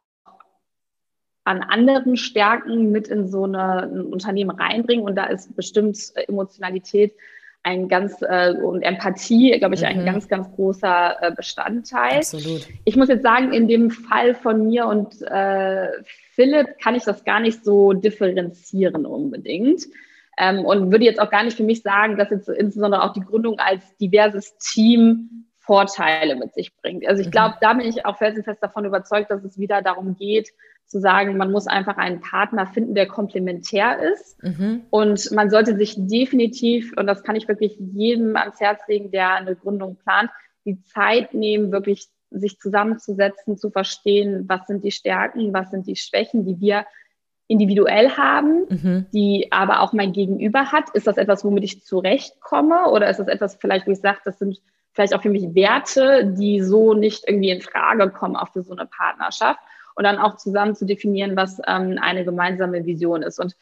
an 1.44 1.63
anderen 1.63 2.18
Stärken 2.18 2.92
mit 2.92 3.08
in 3.08 3.28
so 3.28 3.46
eine, 3.46 3.84
ein 3.84 4.06
Unternehmen 4.06 4.51
reinbringen. 4.51 5.06
Und 5.06 5.16
da 5.16 5.25
ist 5.25 5.56
bestimmt 5.56 5.98
Emotionalität 6.28 7.16
ein 7.63 7.88
ganz 7.88 8.22
äh, 8.22 8.53
und 8.53 8.82
Empathie, 8.82 9.58
glaube 9.60 9.75
ich, 9.75 9.82
mhm. 9.82 9.88
ein 9.88 10.06
ganz, 10.06 10.27
ganz 10.27 10.51
großer 10.51 11.18
äh, 11.22 11.32
Bestandteil. 11.36 12.18
Absolut. 12.18 12.68
Ich 12.86 12.96
muss 12.96 13.10
jetzt 13.10 13.24
sagen, 13.24 13.53
in 13.53 13.68
dem 13.68 13.91
Fall 13.91 14.34
von 14.34 14.65
mir 14.68 14.88
und 14.88 15.22
äh, 15.22 15.89
Philipp 16.34 16.80
kann 16.82 16.96
ich 16.96 17.03
das 17.03 17.24
gar 17.24 17.39
nicht 17.39 17.63
so 17.63 17.94
differenzieren 17.94 19.06
unbedingt. 19.06 19.84
Ähm, 20.38 20.65
und 20.65 20.91
würde 20.91 21.06
jetzt 21.06 21.20
auch 21.20 21.30
gar 21.30 21.44
nicht 21.44 21.58
für 21.58 21.63
mich 21.63 21.84
sagen, 21.84 22.18
dass 22.18 22.32
jetzt 22.32 22.50
insbesondere 22.50 23.03
auch 23.03 23.13
die 23.13 23.22
Gründung 23.22 23.60
als 23.60 23.96
diverses 23.98 24.58
Team 24.58 25.46
Vorteile 25.58 26.36
mit 26.36 26.53
sich 26.56 26.75
bringt. 26.75 27.08
Also 27.08 27.22
ich 27.22 27.27
mhm. 27.27 27.32
glaube, 27.32 27.56
da 27.62 27.74
bin 27.74 27.88
ich 27.88 28.06
auch 28.06 28.18
felsenfest 28.18 28.63
davon 28.63 28.86
überzeugt, 28.86 29.30
dass 29.30 29.44
es 29.44 29.60
wieder 29.60 29.82
darum 29.84 30.15
geht, 30.15 30.50
zu 30.91 31.00
sagen, 31.00 31.38
man 31.38 31.51
muss 31.51 31.67
einfach 31.67 31.98
einen 31.98 32.19
Partner 32.19 32.67
finden, 32.67 32.95
der 32.95 33.07
komplementär 33.07 33.98
ist. 34.13 34.44
Mhm. 34.44 34.81
Und 34.89 35.31
man 35.31 35.50
sollte 35.50 35.77
sich 35.77 35.96
definitiv, 35.98 36.94
und 36.98 37.07
das 37.07 37.24
kann 37.24 37.37
ich 37.37 37.48
wirklich 37.48 37.77
jedem 37.79 38.35
ans 38.35 38.59
Herz 38.59 38.81
legen, 38.87 39.09
der 39.09 39.35
eine 39.35 39.55
Gründung 39.55 39.96
plant, 39.96 40.29
die 40.66 40.81
Zeit 40.83 41.33
nehmen, 41.33 41.72
wirklich 41.72 42.07
sich 42.29 42.59
zusammenzusetzen, 42.59 43.57
zu 43.57 43.72
verstehen, 43.72 44.46
was 44.48 44.68
sind 44.68 44.83
die 44.83 44.92
Stärken, 44.92 45.53
was 45.53 45.72
sind 45.72 45.87
die 45.87 45.96
Schwächen, 45.96 46.46
die 46.46 46.59
wir 46.59 46.85
individuell 47.48 48.11
haben, 48.11 48.66
mhm. 48.70 49.05
die 49.13 49.48
aber 49.51 49.81
auch 49.81 49.94
mein 49.94 50.11
Gegenüber 50.11 50.74
hat. 50.74 50.89
Ist 50.94 51.07
das 51.07 51.18
etwas, 51.18 51.44
womit 51.46 51.63
ich 51.63 51.83
zurechtkomme? 51.83 52.89
Oder 52.89 53.09
ist 53.09 53.18
das 53.18 53.27
etwas 53.27 53.55
vielleicht, 53.55 53.87
wo 53.87 53.92
ich 53.92 54.00
sage, 54.00 54.20
das 54.25 54.39
sind 54.39 54.61
vielleicht 54.92 55.13
auch 55.13 55.22
für 55.22 55.29
mich 55.29 55.55
Werte, 55.55 56.33
die 56.37 56.61
so 56.61 56.94
nicht 56.94 57.24
irgendwie 57.27 57.50
in 57.51 57.61
Frage 57.61 58.09
kommen, 58.09 58.35
auch 58.35 58.51
für 58.51 58.61
so 58.61 58.74
eine 58.74 58.85
Partnerschaft? 58.85 59.59
Und 60.01 60.05
dann 60.05 60.18
auch 60.18 60.37
zusammen 60.37 60.74
zu 60.74 60.87
definieren, 60.87 61.35
was 61.35 61.61
ähm, 61.68 62.00
eine 62.01 62.25
gemeinsame 62.25 62.87
Vision 62.87 63.22
ist. 63.22 63.40
Und 63.40 63.55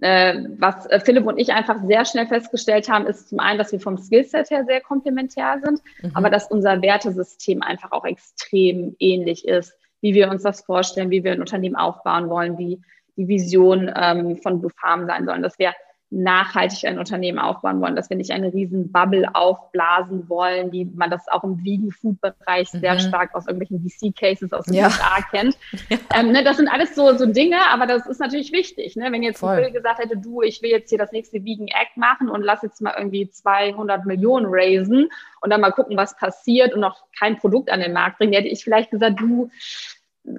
äh, 0.00 0.42
was 0.56 0.86
äh, 0.86 1.00
Philipp 1.00 1.26
und 1.26 1.36
ich 1.36 1.52
einfach 1.52 1.84
sehr 1.84 2.06
schnell 2.06 2.26
festgestellt 2.26 2.88
haben, 2.88 3.06
ist 3.06 3.28
zum 3.28 3.40
einen, 3.40 3.58
dass 3.58 3.72
wir 3.72 3.78
vom 3.78 3.98
Skillset 3.98 4.48
her 4.48 4.64
sehr 4.64 4.80
komplementär 4.80 5.60
sind, 5.62 5.82
mhm. 6.00 6.12
aber 6.14 6.30
dass 6.30 6.50
unser 6.50 6.80
Wertesystem 6.80 7.60
einfach 7.60 7.92
auch 7.92 8.06
extrem 8.06 8.96
ähnlich 9.00 9.46
ist, 9.46 9.74
wie 10.00 10.14
wir 10.14 10.30
uns 10.30 10.44
das 10.44 10.62
vorstellen, 10.62 11.10
wie 11.10 11.24
wir 11.24 11.32
ein 11.32 11.40
Unternehmen 11.40 11.76
aufbauen 11.76 12.30
wollen, 12.30 12.56
wie 12.56 12.80
die 13.18 13.28
Vision 13.28 13.92
ähm, 13.94 14.38
von 14.38 14.60
Blue 14.60 14.72
Farm 14.80 15.04
sein 15.04 15.26
sollen. 15.26 15.42
Dass 15.42 15.58
wir 15.58 15.74
nachhaltig 16.12 16.84
ein 16.86 16.98
Unternehmen 16.98 17.38
aufbauen 17.38 17.80
wollen, 17.80 17.96
dass 17.96 18.10
wir 18.10 18.16
nicht 18.16 18.32
eine 18.32 18.52
riesen 18.52 18.92
Bubble 18.92 19.34
aufblasen 19.34 20.28
wollen, 20.28 20.70
wie 20.70 20.84
man 20.84 21.10
das 21.10 21.26
auch 21.28 21.42
im 21.42 21.64
Vegan-Food-Bereich 21.64 22.72
mhm. 22.74 22.80
sehr 22.80 22.98
stark 23.00 23.34
aus 23.34 23.46
irgendwelchen 23.46 23.80
VC-Cases 23.80 24.52
aus 24.52 24.66
den 24.66 24.74
ja. 24.74 24.86
USA 24.86 25.22
kennt. 25.30 25.56
Ja. 25.88 25.98
Ähm, 26.14 26.32
ne, 26.32 26.44
das 26.44 26.56
sind 26.56 26.68
alles 26.68 26.94
so, 26.94 27.16
so 27.16 27.26
Dinge, 27.26 27.56
aber 27.70 27.86
das 27.86 28.06
ist 28.06 28.20
natürlich 28.20 28.52
wichtig. 28.52 28.96
Ne? 28.96 29.08
Wenn 29.10 29.22
jetzt 29.22 29.40
Voll. 29.40 29.56
Phil 29.56 29.72
gesagt 29.72 29.98
hätte, 29.98 30.16
du, 30.16 30.42
ich 30.42 30.62
will 30.62 30.70
jetzt 30.70 30.90
hier 30.90 30.98
das 30.98 31.12
nächste 31.12 31.44
Vegan 31.44 31.68
Act 31.68 31.96
machen 31.96 32.28
und 32.28 32.42
lass 32.42 32.62
jetzt 32.62 32.80
mal 32.80 32.94
irgendwie 32.96 33.28
200 33.28 34.06
Millionen 34.06 34.46
raisen 34.48 35.08
und 35.40 35.50
dann 35.50 35.60
mal 35.60 35.72
gucken, 35.72 35.96
was 35.96 36.16
passiert 36.16 36.72
und 36.72 36.80
noch 36.80 37.04
kein 37.18 37.36
Produkt 37.36 37.70
an 37.70 37.80
den 37.80 37.92
Markt 37.92 38.18
bringen, 38.18 38.32
hätte 38.32 38.48
ich 38.48 38.62
vielleicht 38.62 38.90
gesagt, 38.90 39.20
du, 39.20 39.50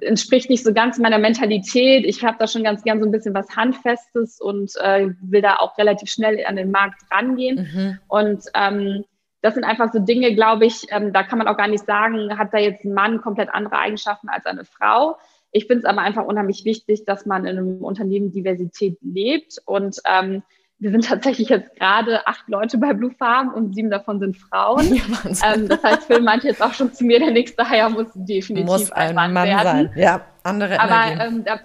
entspricht 0.00 0.48
nicht 0.50 0.64
so 0.64 0.72
ganz 0.72 0.98
meiner 0.98 1.18
Mentalität. 1.18 2.04
Ich 2.06 2.24
habe 2.24 2.36
da 2.38 2.46
schon 2.46 2.64
ganz 2.64 2.82
gern 2.82 3.00
so 3.00 3.06
ein 3.06 3.12
bisschen 3.12 3.34
was 3.34 3.54
Handfestes 3.54 4.40
und 4.40 4.72
äh, 4.80 5.10
will 5.20 5.42
da 5.42 5.56
auch 5.56 5.76
relativ 5.78 6.10
schnell 6.10 6.44
an 6.46 6.56
den 6.56 6.70
Markt 6.70 7.02
rangehen. 7.10 7.68
Mhm. 7.72 7.98
Und 8.08 8.44
ähm, 8.54 9.04
das 9.42 9.54
sind 9.54 9.64
einfach 9.64 9.92
so 9.92 9.98
Dinge, 9.98 10.34
glaube 10.34 10.64
ich, 10.64 10.86
ähm, 10.90 11.12
da 11.12 11.22
kann 11.22 11.38
man 11.38 11.48
auch 11.48 11.56
gar 11.56 11.68
nicht 11.68 11.84
sagen, 11.84 12.38
hat 12.38 12.54
da 12.54 12.58
jetzt 12.58 12.84
ein 12.84 12.94
Mann 12.94 13.20
komplett 13.20 13.50
andere 13.52 13.78
Eigenschaften 13.78 14.30
als 14.30 14.46
eine 14.46 14.64
Frau. 14.64 15.18
Ich 15.50 15.66
finde 15.66 15.80
es 15.80 15.84
aber 15.84 16.00
einfach 16.00 16.24
unheimlich 16.24 16.64
wichtig, 16.64 17.04
dass 17.04 17.26
man 17.26 17.44
in 17.44 17.58
einem 17.58 17.84
Unternehmen 17.84 18.32
Diversität 18.32 18.96
lebt 19.02 19.60
und 19.66 20.00
ähm, 20.06 20.42
wir 20.78 20.90
sind 20.90 21.06
tatsächlich 21.06 21.48
jetzt 21.48 21.74
gerade 21.76 22.26
acht 22.26 22.48
Leute 22.48 22.78
bei 22.78 22.92
Blue 22.92 23.12
Farm 23.12 23.54
und 23.54 23.74
sieben 23.74 23.90
davon 23.90 24.18
sind 24.18 24.36
Frauen. 24.36 24.94
Ja, 24.94 25.54
ähm, 25.54 25.68
das 25.68 25.82
heißt, 25.82 26.04
Phil 26.04 26.20
meinte 26.20 26.48
jetzt 26.48 26.62
auch 26.62 26.74
schon 26.74 26.92
zu 26.92 27.04
mir, 27.04 27.18
der 27.18 27.30
nächste 27.30 27.68
Hire 27.68 27.90
muss 27.90 28.08
definitiv 28.14 28.66
muss 28.66 28.92
ein 28.92 29.14
Mann, 29.14 29.32
Mann 29.32 29.48
werden. 29.48 29.62
sein. 29.62 29.92
Ja, 29.96 30.20
andere 30.42 30.78
Aber 30.80 31.22
ähm, 31.22 31.44
da, 31.44 31.60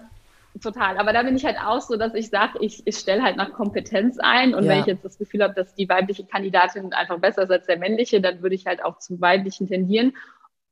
total. 0.62 0.96
Aber 0.98 1.12
da 1.12 1.22
bin 1.22 1.36
ich 1.36 1.44
halt 1.44 1.58
auch 1.58 1.80
so, 1.80 1.96
dass 1.96 2.14
ich 2.14 2.30
sage, 2.30 2.58
ich, 2.60 2.86
ich 2.86 2.96
stelle 2.96 3.22
halt 3.22 3.36
nach 3.36 3.52
Kompetenz 3.52 4.18
ein 4.20 4.54
und 4.54 4.64
ja. 4.64 4.70
wenn 4.70 4.80
ich 4.80 4.86
jetzt 4.86 5.04
das 5.04 5.18
Gefühl 5.18 5.42
habe, 5.42 5.54
dass 5.54 5.74
die 5.74 5.88
weibliche 5.88 6.24
Kandidatin 6.24 6.92
einfach 6.92 7.18
besser 7.18 7.42
ist 7.42 7.50
als 7.50 7.66
der 7.66 7.78
männliche, 7.78 8.20
dann 8.20 8.42
würde 8.42 8.54
ich 8.54 8.66
halt 8.66 8.82
auch 8.84 8.98
zum 8.98 9.20
weiblichen 9.20 9.68
tendieren. 9.68 10.12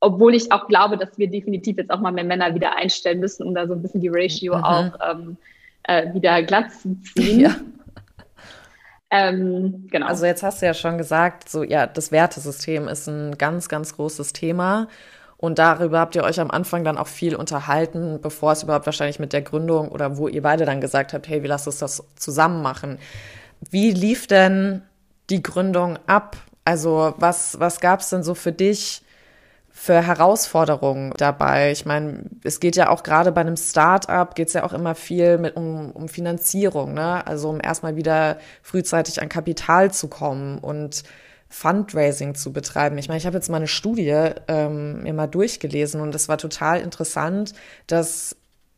Obwohl 0.01 0.35
ich 0.35 0.53
auch 0.53 0.69
glaube, 0.69 0.97
dass 0.97 1.19
wir 1.19 1.29
definitiv 1.29 1.77
jetzt 1.77 1.91
auch 1.91 2.01
mal 2.01 2.13
mehr 2.13 2.25
Männer 2.25 2.55
wieder 2.55 2.77
einstellen 2.77 3.19
müssen, 3.19 3.43
um 3.47 3.55
da 3.55 3.67
so 3.67 3.75
ein 3.75 3.83
bisschen 3.83 4.01
die 4.01 4.11
Ratio 4.11 4.57
mhm. 4.57 4.65
auch 4.65 4.93
ähm, 5.11 5.37
äh, 5.83 6.15
wieder 6.15 6.41
glatt 6.45 6.73
zu 6.73 6.97
ziehen. 7.03 7.41
Ja. 7.41 7.57
Ähm, 9.11 9.87
genau. 9.91 10.07
Also 10.07 10.27
jetzt 10.27 10.43
hast 10.43 10.61
du 10.61 10.67
ja 10.67 10.75
schon 10.75 10.99
gesagt, 10.99 11.49
so 11.49 11.63
ja, 11.63 11.87
das 11.87 12.13
Wertesystem 12.13 12.89
ist 12.89 13.07
ein 13.09 13.39
ganz, 13.39 13.69
ganz 13.69 13.95
großes 13.97 14.33
Thema. 14.33 14.89
Und 15.39 15.59
darüber 15.61 16.01
habt 16.01 16.17
ihr 16.17 16.25
euch 16.25 16.41
am 16.41 16.51
Anfang 16.51 16.83
dann 16.85 16.99
auch 16.99 17.07
viel 17.07 17.37
unterhalten, 17.37 18.19
bevor 18.21 18.53
es 18.53 18.65
überhaupt 18.65 18.87
wahrscheinlich 18.87 19.21
mit 19.21 19.33
der 19.33 19.43
Gründung 19.43 19.89
oder 19.89 20.17
wo 20.19 20.27
ihr 20.27 20.43
beide 20.43 20.65
dann 20.65 20.81
gesagt 20.81 21.13
habt, 21.15 21.29
hey, 21.29 21.43
wir 21.43 21.49
lassen 21.49 21.69
uns 21.69 21.79
das 21.79 22.03
zusammen 22.17 22.61
machen. 22.61 22.99
Wie 23.71 23.93
lief 23.93 24.27
denn 24.27 24.83
die 25.31 25.43
Gründung 25.43 25.99
ab? 26.07 26.37
Also 26.65 27.15
was, 27.19 27.61
was 27.61 27.81
gab 27.81 28.01
es 28.01 28.11
denn 28.11 28.25
so 28.25 28.35
für 28.35 28.53
dich 28.53 29.03
für 29.81 30.03
Herausforderungen 30.03 31.13
dabei? 31.17 31.71
Ich 31.71 31.87
meine, 31.87 32.25
es 32.43 32.59
geht 32.59 32.75
ja 32.75 32.89
auch 32.91 33.05
gerade 33.05 33.31
bei 33.31 33.41
einem 33.41 33.57
Start-up, 33.57 34.35
geht 34.35 34.49
es 34.49 34.55
ja 34.55 34.65
auch 34.65 34.73
immer 34.73 34.97
viel 34.97 35.39
mit 35.39 35.57
um, 35.57 35.93
um 35.93 36.09
Finanzierung, 36.09 36.95
ne? 36.95 37.25
Also 37.27 37.49
um 37.49 37.61
erstmal 37.63 37.95
wieder 37.95 38.39
frühzeitig 38.63 39.23
an 39.23 39.29
Kapital 39.29 39.93
zu 39.93 40.09
kommen. 40.09 40.59
Und 40.59 41.05
Fundraising 41.51 42.35
zu 42.35 42.53
betreiben. 42.53 42.99
Ich 42.99 43.09
meine, 43.09 43.17
ich 43.17 43.25
habe 43.25 43.37
jetzt 43.37 43.49
mal 43.49 43.57
eine 43.57 43.69
Studie 43.69 44.33
ähm, 44.49 45.03
mir 45.03 45.15
mal 45.15 45.29
durchgelesen 45.29 46.03
und 46.03 46.15
es 46.15 46.29
war 46.29 46.37
total 46.37 46.83
interessant, 46.83 47.55
dass 47.87 48.37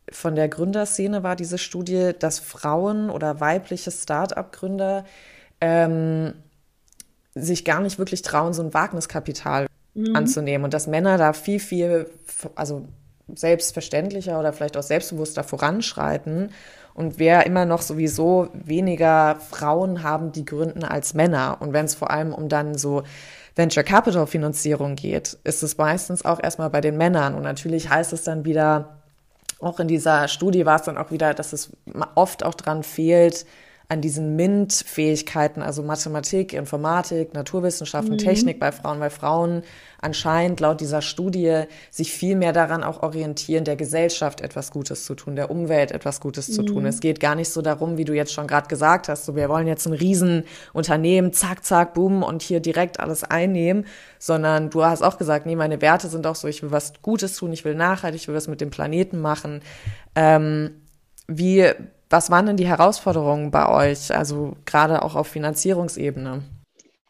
von 0.09 0.35
der 0.35 0.47
Gründerszene 0.47 1.21
war 1.21 1.35
diese 1.35 1.57
Studie, 1.57 2.11
dass 2.17 2.39
Frauen 2.39 3.09
oder 3.09 3.41
weibliche 3.41 3.91
Start-up-Gründer 3.91 5.03
ähm, 5.59 6.33
sich 7.35 7.65
gar 7.65 7.81
nicht 7.81 7.99
wirklich 7.99 8.21
trauen, 8.21 8.53
so 8.53 8.63
ein 8.63 8.73
Wagniskapital 8.73 9.67
mhm. 9.93 10.15
anzunehmen 10.15 10.65
und 10.65 10.73
dass 10.73 10.87
Männer 10.87 11.17
da 11.17 11.33
viel, 11.33 11.59
viel, 11.59 12.09
also 12.55 12.87
selbstverständlicher 13.33 14.39
oder 14.39 14.53
vielleicht 14.53 14.77
auch 14.77 14.83
selbstbewusster 14.83 15.43
voranschreiten 15.43 16.51
und 16.93 17.19
wir 17.19 17.45
immer 17.45 17.65
noch 17.65 17.81
sowieso 17.81 18.49
weniger 18.53 19.37
Frauen 19.39 20.03
haben, 20.03 20.31
die 20.31 20.45
gründen 20.45 20.83
als 20.83 21.13
Männer. 21.13 21.57
Und 21.59 21.73
wenn 21.73 21.85
es 21.85 21.95
vor 21.95 22.11
allem 22.11 22.33
um 22.33 22.49
dann 22.49 22.77
so 22.77 23.03
Venture 23.55 23.83
Capital 23.83 24.27
Finanzierung 24.27 24.95
geht, 24.95 25.37
ist 25.43 25.63
es 25.63 25.77
meistens 25.77 26.25
auch 26.25 26.41
erstmal 26.41 26.69
bei 26.69 26.81
den 26.81 26.97
Männern. 26.97 27.35
Und 27.35 27.43
natürlich 27.43 27.89
heißt 27.89 28.13
es 28.13 28.23
dann 28.23 28.45
wieder, 28.45 28.97
auch 29.59 29.79
in 29.79 29.87
dieser 29.87 30.27
Studie 30.27 30.65
war 30.65 30.77
es 30.77 30.83
dann 30.83 30.97
auch 30.97 31.11
wieder, 31.11 31.33
dass 31.33 31.53
es 31.53 31.71
oft 32.15 32.43
auch 32.43 32.55
dran 32.55 32.83
fehlt, 32.83 33.45
an 33.91 33.99
diesen 33.99 34.37
MINT-Fähigkeiten, 34.37 35.61
also 35.61 35.83
Mathematik, 35.83 36.53
Informatik, 36.53 37.33
Naturwissenschaften, 37.33 38.13
mhm. 38.13 38.19
Technik 38.19 38.57
bei 38.57 38.71
Frauen, 38.71 39.01
weil 39.01 39.09
Frauen 39.09 39.63
anscheinend 39.99 40.61
laut 40.61 40.79
dieser 40.79 41.01
Studie 41.01 41.63
sich 41.89 42.13
viel 42.13 42.37
mehr 42.37 42.53
daran 42.53 42.85
auch 42.85 43.03
orientieren, 43.03 43.65
der 43.65 43.75
Gesellschaft 43.75 44.39
etwas 44.39 44.71
Gutes 44.71 45.03
zu 45.03 45.13
tun, 45.13 45.35
der 45.35 45.51
Umwelt 45.51 45.91
etwas 45.91 46.21
Gutes 46.21 46.47
mhm. 46.47 46.53
zu 46.53 46.63
tun. 46.63 46.83
Mhm. 46.83 46.85
Es 46.85 47.01
geht 47.01 47.19
gar 47.19 47.35
nicht 47.35 47.49
so 47.49 47.61
darum, 47.61 47.97
wie 47.97 48.05
du 48.05 48.13
jetzt 48.13 48.31
schon 48.31 48.47
gerade 48.47 48.69
gesagt 48.69 49.09
hast, 49.09 49.25
so 49.25 49.35
wir 49.35 49.49
wollen 49.49 49.67
jetzt 49.67 49.85
ein 49.85 49.91
Riesenunternehmen, 49.93 51.33
zack, 51.33 51.65
zack, 51.65 51.93
boom 51.93 52.23
und 52.23 52.43
hier 52.43 52.61
direkt 52.61 53.01
alles 53.01 53.25
einnehmen, 53.25 53.85
sondern 54.19 54.69
du 54.69 54.85
hast 54.85 55.01
auch 55.01 55.17
gesagt, 55.17 55.45
nee, 55.45 55.57
meine 55.57 55.81
Werte 55.81 56.07
sind 56.07 56.25
auch 56.25 56.35
so, 56.35 56.47
ich 56.47 56.63
will 56.63 56.71
was 56.71 56.93
Gutes 57.01 57.35
tun, 57.35 57.51
ich 57.51 57.65
will 57.65 57.75
nachhaltig, 57.75 58.21
ich 58.21 58.27
will 58.29 58.35
was 58.35 58.47
mit 58.47 58.61
dem 58.61 58.69
Planeten 58.69 59.19
machen. 59.19 59.61
Ähm, 60.15 60.75
wie 61.27 61.73
was 62.11 62.29
waren 62.29 62.45
denn 62.45 62.57
die 62.57 62.67
Herausforderungen 62.67 63.51
bei 63.51 63.67
euch, 63.69 64.15
also 64.15 64.55
gerade 64.65 65.01
auch 65.01 65.15
auf 65.15 65.27
Finanzierungsebene? 65.27 66.43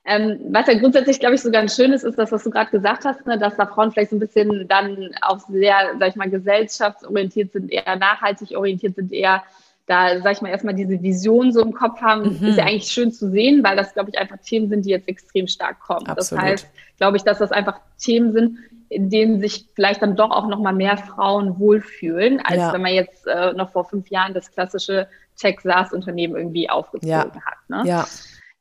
Ähm, 0.03 0.39
was 0.49 0.67
ja 0.67 0.73
grundsätzlich, 0.73 1.19
glaube 1.19 1.35
ich, 1.35 1.41
so 1.41 1.51
ganz 1.51 1.75
schön 1.75 1.93
ist, 1.93 2.03
ist 2.03 2.17
das, 2.17 2.31
was 2.31 2.43
du 2.43 2.49
gerade 2.49 2.71
gesagt 2.71 3.05
hast, 3.05 3.25
ne, 3.27 3.37
dass 3.37 3.55
da 3.55 3.67
Frauen 3.67 3.91
vielleicht 3.91 4.09
so 4.09 4.15
ein 4.15 4.19
bisschen 4.19 4.67
dann 4.67 5.11
auch 5.21 5.39
sehr, 5.47 5.95
sag 5.99 6.09
ich 6.09 6.15
mal, 6.15 6.29
gesellschaftsorientiert 6.29 7.53
sind, 7.53 7.71
eher 7.71 7.95
nachhaltig 7.97 8.57
orientiert 8.57 8.95
sind, 8.95 9.11
eher 9.11 9.43
da, 9.91 10.21
sag 10.21 10.31
ich 10.31 10.41
mal, 10.41 10.49
erstmal 10.49 10.73
diese 10.73 11.01
Vision 11.01 11.51
so 11.51 11.61
im 11.61 11.73
Kopf 11.73 11.99
haben, 12.01 12.39
mhm. 12.39 12.47
ist 12.47 12.57
ja 12.57 12.63
eigentlich 12.63 12.89
schön 12.89 13.11
zu 13.11 13.29
sehen, 13.29 13.61
weil 13.61 13.75
das, 13.75 13.93
glaube 13.93 14.09
ich, 14.09 14.17
einfach 14.17 14.37
Themen 14.37 14.69
sind, 14.69 14.85
die 14.85 14.91
jetzt 14.91 15.09
extrem 15.09 15.47
stark 15.47 15.81
kommen. 15.81 16.07
Absolut. 16.07 16.41
Das 16.41 16.49
heißt, 16.49 16.67
glaube 16.97 17.17
ich, 17.17 17.23
dass 17.23 17.39
das 17.39 17.51
einfach 17.51 17.81
Themen 17.99 18.31
sind, 18.31 18.57
in 18.87 19.09
denen 19.09 19.41
sich 19.41 19.67
vielleicht 19.75 20.01
dann 20.01 20.15
doch 20.15 20.31
auch 20.31 20.47
noch 20.47 20.59
mal 20.59 20.71
mehr 20.71 20.95
Frauen 20.95 21.59
wohlfühlen, 21.59 22.39
als 22.39 22.57
ja. 22.57 22.73
wenn 22.73 22.81
man 22.81 22.93
jetzt 22.93 23.27
äh, 23.27 23.51
noch 23.51 23.71
vor 23.71 23.83
fünf 23.83 24.09
Jahren 24.09 24.33
das 24.33 24.49
klassische 24.51 25.07
Tech-SaaS-Unternehmen 25.37 26.37
irgendwie 26.37 26.69
aufgezogen 26.69 27.09
ja. 27.09 27.25
hat. 27.25 27.57
Ne? 27.67 27.83
Ja. 27.85 28.07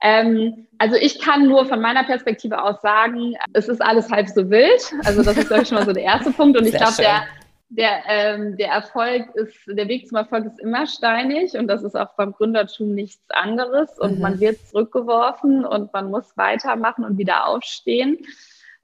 Ähm, 0.02 0.66
also 0.78 0.96
ich 0.96 1.20
kann 1.20 1.46
nur 1.46 1.66
von 1.66 1.80
meiner 1.80 2.02
Perspektive 2.04 2.60
aus 2.60 2.80
sagen, 2.80 3.34
es 3.52 3.68
ist 3.68 3.80
alles 3.80 4.10
halb 4.10 4.28
so 4.28 4.50
wild. 4.50 4.92
Also 5.04 5.22
das 5.22 5.36
ist, 5.36 5.48
glaube 5.48 5.62
ich, 5.62 5.68
schon 5.68 5.78
mal 5.78 5.84
so 5.84 5.92
der 5.92 6.04
erste 6.04 6.32
Punkt. 6.32 6.58
Und 6.58 6.66
ich 6.66 6.74
glaube, 6.74 6.94
der, 6.98 7.22
der, 7.70 8.02
ähm, 8.09 8.56
der 8.56 8.68
Erfolg 8.68 9.35
ist, 9.35 9.56
der 9.66 9.87
Weg 9.88 10.09
zum 10.09 10.18
Erfolg 10.18 10.44
ist 10.44 10.59
immer 10.59 10.87
steinig 10.87 11.56
und 11.56 11.68
das 11.68 11.85
ist 11.85 11.96
auch 11.96 12.14
beim 12.16 12.33
Gründertum 12.33 12.94
nichts 12.94 13.24
anderes. 13.30 13.98
Und 13.98 14.16
mhm. 14.16 14.22
man 14.22 14.40
wird 14.40 14.59
zurückgeworfen 14.66 15.64
und 15.64 15.92
man 15.92 16.11
muss 16.11 16.37
weitermachen 16.37 17.04
und 17.04 17.16
wieder 17.16 17.46
aufstehen. 17.46 18.18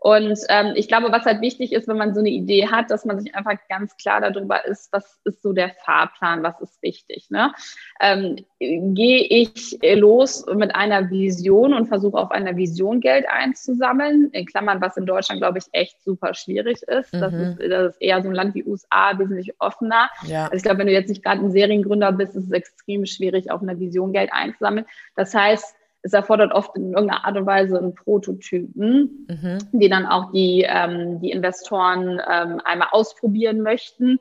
Und 0.06 0.38
ähm, 0.50 0.74
ich 0.76 0.86
glaube, 0.86 1.10
was 1.10 1.24
halt 1.24 1.40
wichtig 1.40 1.72
ist, 1.72 1.88
wenn 1.88 1.96
man 1.96 2.14
so 2.14 2.20
eine 2.20 2.28
Idee 2.28 2.68
hat, 2.68 2.92
dass 2.92 3.04
man 3.04 3.18
sich 3.18 3.34
einfach 3.34 3.56
ganz 3.68 3.96
klar 3.96 4.20
darüber 4.20 4.64
ist, 4.64 4.92
was 4.92 5.18
ist 5.24 5.42
so 5.42 5.52
der 5.52 5.70
Fahrplan, 5.84 6.44
was 6.44 6.60
ist 6.60 6.80
wichtig. 6.80 7.26
Ne? 7.28 7.52
Ähm, 8.00 8.36
Gehe 8.60 9.26
ich 9.28 9.76
los 9.82 10.46
mit 10.54 10.76
einer 10.76 11.10
Vision 11.10 11.74
und 11.74 11.88
versuche 11.88 12.18
auf 12.18 12.30
einer 12.30 12.56
Vision 12.56 13.00
Geld 13.00 13.26
einzusammeln, 13.28 14.30
in 14.30 14.46
Klammern, 14.46 14.80
was 14.80 14.96
in 14.96 15.06
Deutschland, 15.06 15.40
glaube 15.40 15.58
ich, 15.58 15.64
echt 15.72 16.00
super 16.04 16.34
schwierig 16.34 16.82
ist. 16.82 17.12
Mhm. 17.12 17.20
Das, 17.20 17.34
ist 17.34 17.58
das 17.68 17.94
ist 17.94 18.00
eher 18.00 18.22
so 18.22 18.28
ein 18.28 18.34
Land 18.36 18.54
wie 18.54 18.64
USA 18.64 19.18
wesentlich 19.18 19.54
offener. 19.58 20.08
Ja. 20.28 20.44
Also 20.44 20.58
ich 20.58 20.62
glaube, 20.62 20.78
wenn 20.78 20.86
du 20.86 20.92
jetzt 20.92 21.08
nicht 21.08 21.24
gerade 21.24 21.40
ein 21.40 21.50
Seriengründer 21.50 22.12
bist, 22.12 22.36
ist 22.36 22.44
es 22.44 22.52
extrem 22.52 23.06
schwierig, 23.06 23.50
auf 23.50 23.60
einer 23.60 23.80
Vision 23.80 24.12
Geld 24.12 24.30
einzusammeln. 24.32 24.86
Das 25.16 25.34
heißt, 25.34 25.74
es 26.02 26.12
erfordert 26.12 26.52
oft 26.52 26.76
in 26.76 26.92
irgendeiner 26.92 27.24
Art 27.24 27.36
und 27.36 27.46
Weise 27.46 27.78
einen 27.78 27.94
Prototypen, 27.94 29.26
mhm. 29.28 29.58
die 29.72 29.88
dann 29.88 30.06
auch 30.06 30.30
die, 30.32 30.64
ähm, 30.68 31.20
die 31.20 31.30
Investoren 31.30 32.20
ähm, 32.30 32.60
einmal 32.64 32.88
ausprobieren 32.92 33.62
möchten. 33.62 34.18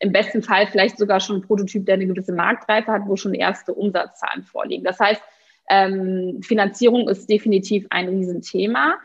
Im 0.00 0.12
besten 0.12 0.42
Fall 0.42 0.66
vielleicht 0.66 0.98
sogar 0.98 1.20
schon 1.20 1.36
ein 1.36 1.42
Prototyp, 1.42 1.86
der 1.86 1.94
eine 1.94 2.06
gewisse 2.06 2.32
Marktreife 2.32 2.90
hat, 2.92 3.02
wo 3.06 3.16
schon 3.16 3.34
erste 3.34 3.74
Umsatzzahlen 3.74 4.44
vorliegen. 4.44 4.84
Das 4.84 4.98
heißt, 4.98 5.22
ähm, 5.70 6.40
Finanzierung 6.42 7.08
ist 7.08 7.28
definitiv 7.28 7.86
ein 7.90 8.08
Riesenthema. 8.08 8.96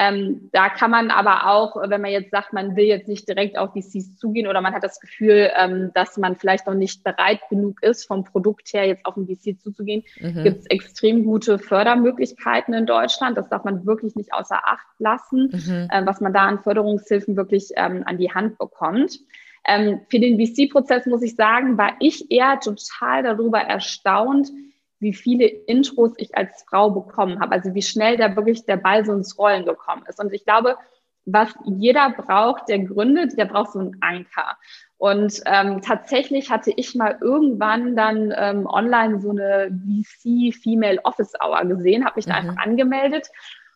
Ähm, 0.00 0.48
da 0.52 0.68
kann 0.68 0.92
man 0.92 1.10
aber 1.10 1.48
auch, 1.48 1.74
wenn 1.90 2.00
man 2.00 2.12
jetzt 2.12 2.30
sagt, 2.30 2.52
man 2.52 2.76
will 2.76 2.84
jetzt 2.84 3.08
nicht 3.08 3.28
direkt 3.28 3.58
auf 3.58 3.72
VCs 3.72 4.16
zugehen 4.16 4.46
oder 4.46 4.60
man 4.60 4.72
hat 4.72 4.84
das 4.84 5.00
Gefühl, 5.00 5.50
ähm, 5.56 5.90
dass 5.92 6.16
man 6.16 6.36
vielleicht 6.36 6.68
noch 6.68 6.74
nicht 6.74 7.02
bereit 7.02 7.40
genug 7.50 7.82
ist, 7.82 8.06
vom 8.06 8.22
Produkt 8.22 8.72
her 8.72 8.86
jetzt 8.86 9.04
auf 9.04 9.16
ein 9.16 9.26
VC 9.26 9.60
zuzugehen, 9.60 10.04
mhm. 10.20 10.44
gibt 10.44 10.60
es 10.60 10.66
extrem 10.66 11.24
gute 11.24 11.58
Fördermöglichkeiten 11.58 12.74
in 12.74 12.86
Deutschland. 12.86 13.36
Das 13.36 13.48
darf 13.48 13.64
man 13.64 13.86
wirklich 13.86 14.14
nicht 14.14 14.32
außer 14.32 14.60
Acht 14.64 14.86
lassen, 14.98 15.50
mhm. 15.52 15.88
äh, 15.90 16.06
was 16.06 16.20
man 16.20 16.32
da 16.32 16.46
an 16.46 16.60
Förderungshilfen 16.62 17.36
wirklich 17.36 17.70
ähm, 17.74 18.04
an 18.06 18.18
die 18.18 18.32
Hand 18.32 18.56
bekommt. 18.56 19.18
Ähm, 19.66 20.02
für 20.08 20.20
den 20.20 20.38
VC-Prozess 20.38 21.06
muss 21.06 21.22
ich 21.22 21.34
sagen, 21.34 21.76
war 21.76 21.94
ich 21.98 22.30
eher 22.30 22.60
total 22.60 23.24
darüber 23.24 23.58
erstaunt, 23.58 24.52
wie 25.00 25.14
viele 25.14 25.46
Intros 25.46 26.12
ich 26.16 26.36
als 26.36 26.64
Frau 26.68 26.90
bekommen 26.90 27.40
habe. 27.40 27.52
Also 27.52 27.74
wie 27.74 27.82
schnell 27.82 28.16
da 28.16 28.34
wirklich 28.36 28.64
der 28.64 28.76
Ball 28.76 29.04
so 29.04 29.12
ins 29.12 29.38
Rollen 29.38 29.64
gekommen 29.64 30.04
ist. 30.08 30.20
Und 30.20 30.32
ich 30.32 30.44
glaube, 30.44 30.76
was 31.30 31.54
jeder 31.66 32.10
braucht, 32.10 32.68
der 32.68 32.80
gründet, 32.80 33.38
der 33.38 33.44
braucht 33.44 33.72
so 33.72 33.80
einen 33.80 33.96
Anker. 34.00 34.56
Und 34.96 35.40
ähm, 35.46 35.82
tatsächlich 35.82 36.50
hatte 36.50 36.72
ich 36.74 36.94
mal 36.94 37.18
irgendwann 37.20 37.94
dann 37.94 38.32
ähm, 38.36 38.66
online 38.66 39.20
so 39.20 39.30
eine 39.30 39.70
VC 39.70 40.54
Female 40.54 40.98
Office 41.04 41.34
Hour 41.40 41.64
gesehen, 41.66 42.04
habe 42.04 42.16
mich 42.16 42.26
da 42.26 42.40
mhm. 42.40 42.50
einfach 42.50 42.64
angemeldet. 42.64 43.28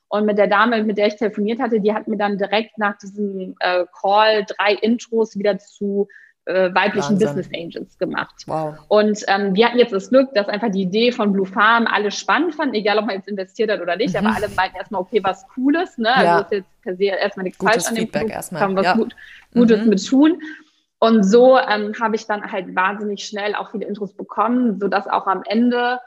Und 0.08 0.26
mit 0.26 0.36
der 0.36 0.48
Dame, 0.48 0.82
mit 0.82 0.98
der 0.98 1.06
ich 1.06 1.16
telefoniert 1.16 1.60
hatte, 1.60 1.80
die 1.80 1.94
hat 1.94 2.08
mir 2.08 2.18
dann 2.18 2.38
direkt 2.38 2.76
nach 2.76 2.98
diesem 2.98 3.54
äh, 3.60 3.86
Call 4.00 4.44
drei 4.44 4.74
Intros 4.74 5.38
wieder 5.38 5.58
zu 5.58 6.08
äh, 6.44 6.74
weiblichen 6.74 7.20
Wahnsinn. 7.20 7.28
Business 7.28 7.48
Angels 7.54 7.98
gemacht. 7.98 8.34
Wow. 8.46 8.74
Und 8.88 9.22
ähm, 9.28 9.54
wir 9.54 9.66
hatten 9.66 9.78
jetzt 9.78 9.92
das 9.92 10.10
Glück, 10.10 10.32
dass 10.34 10.48
einfach 10.48 10.70
die 10.70 10.82
Idee 10.82 11.12
von 11.12 11.32
Blue 11.32 11.46
Farm 11.46 11.86
alle 11.86 12.10
spannend 12.10 12.54
fanden, 12.54 12.74
egal 12.74 12.98
ob 12.98 13.06
man 13.06 13.16
jetzt 13.16 13.28
investiert 13.28 13.70
hat 13.70 13.80
oder 13.80 13.96
nicht, 13.96 14.14
mhm. 14.18 14.26
aber 14.26 14.36
alle 14.36 14.48
meinten 14.48 14.76
erstmal, 14.76 15.00
okay, 15.00 15.20
was 15.22 15.46
Cooles, 15.48 15.98
ne? 15.98 16.14
Also 16.14 16.24
ja. 16.24 16.36
Also 16.36 16.44
ist 16.44 16.52
jetzt 16.52 16.82
per 16.82 16.96
se 16.96 17.04
erstmal 17.04 17.44
nichts 17.44 17.58
Gutes 17.58 17.74
falsch 17.74 17.88
an 17.88 17.94
dem 17.94 18.00
Feedback 18.02 18.20
Produkt, 18.22 18.36
erstmal. 18.36 18.62
kann 18.62 18.76
was 18.76 18.84
ja. 18.84 18.94
gut, 18.94 19.16
Gutes 19.54 19.82
mhm. 19.82 19.88
mit 19.88 20.06
tun. 20.06 20.42
Und 20.98 21.24
so 21.24 21.58
ähm, 21.58 21.92
habe 22.00 22.16
ich 22.16 22.26
dann 22.26 22.50
halt 22.50 22.74
wahnsinnig 22.76 23.24
schnell 23.24 23.54
auch 23.54 23.70
viele 23.70 23.86
Intros 23.86 24.12
bekommen, 24.14 24.78
sodass 24.78 25.08
auch 25.08 25.26
am 25.26 25.42
Ende 25.46 25.98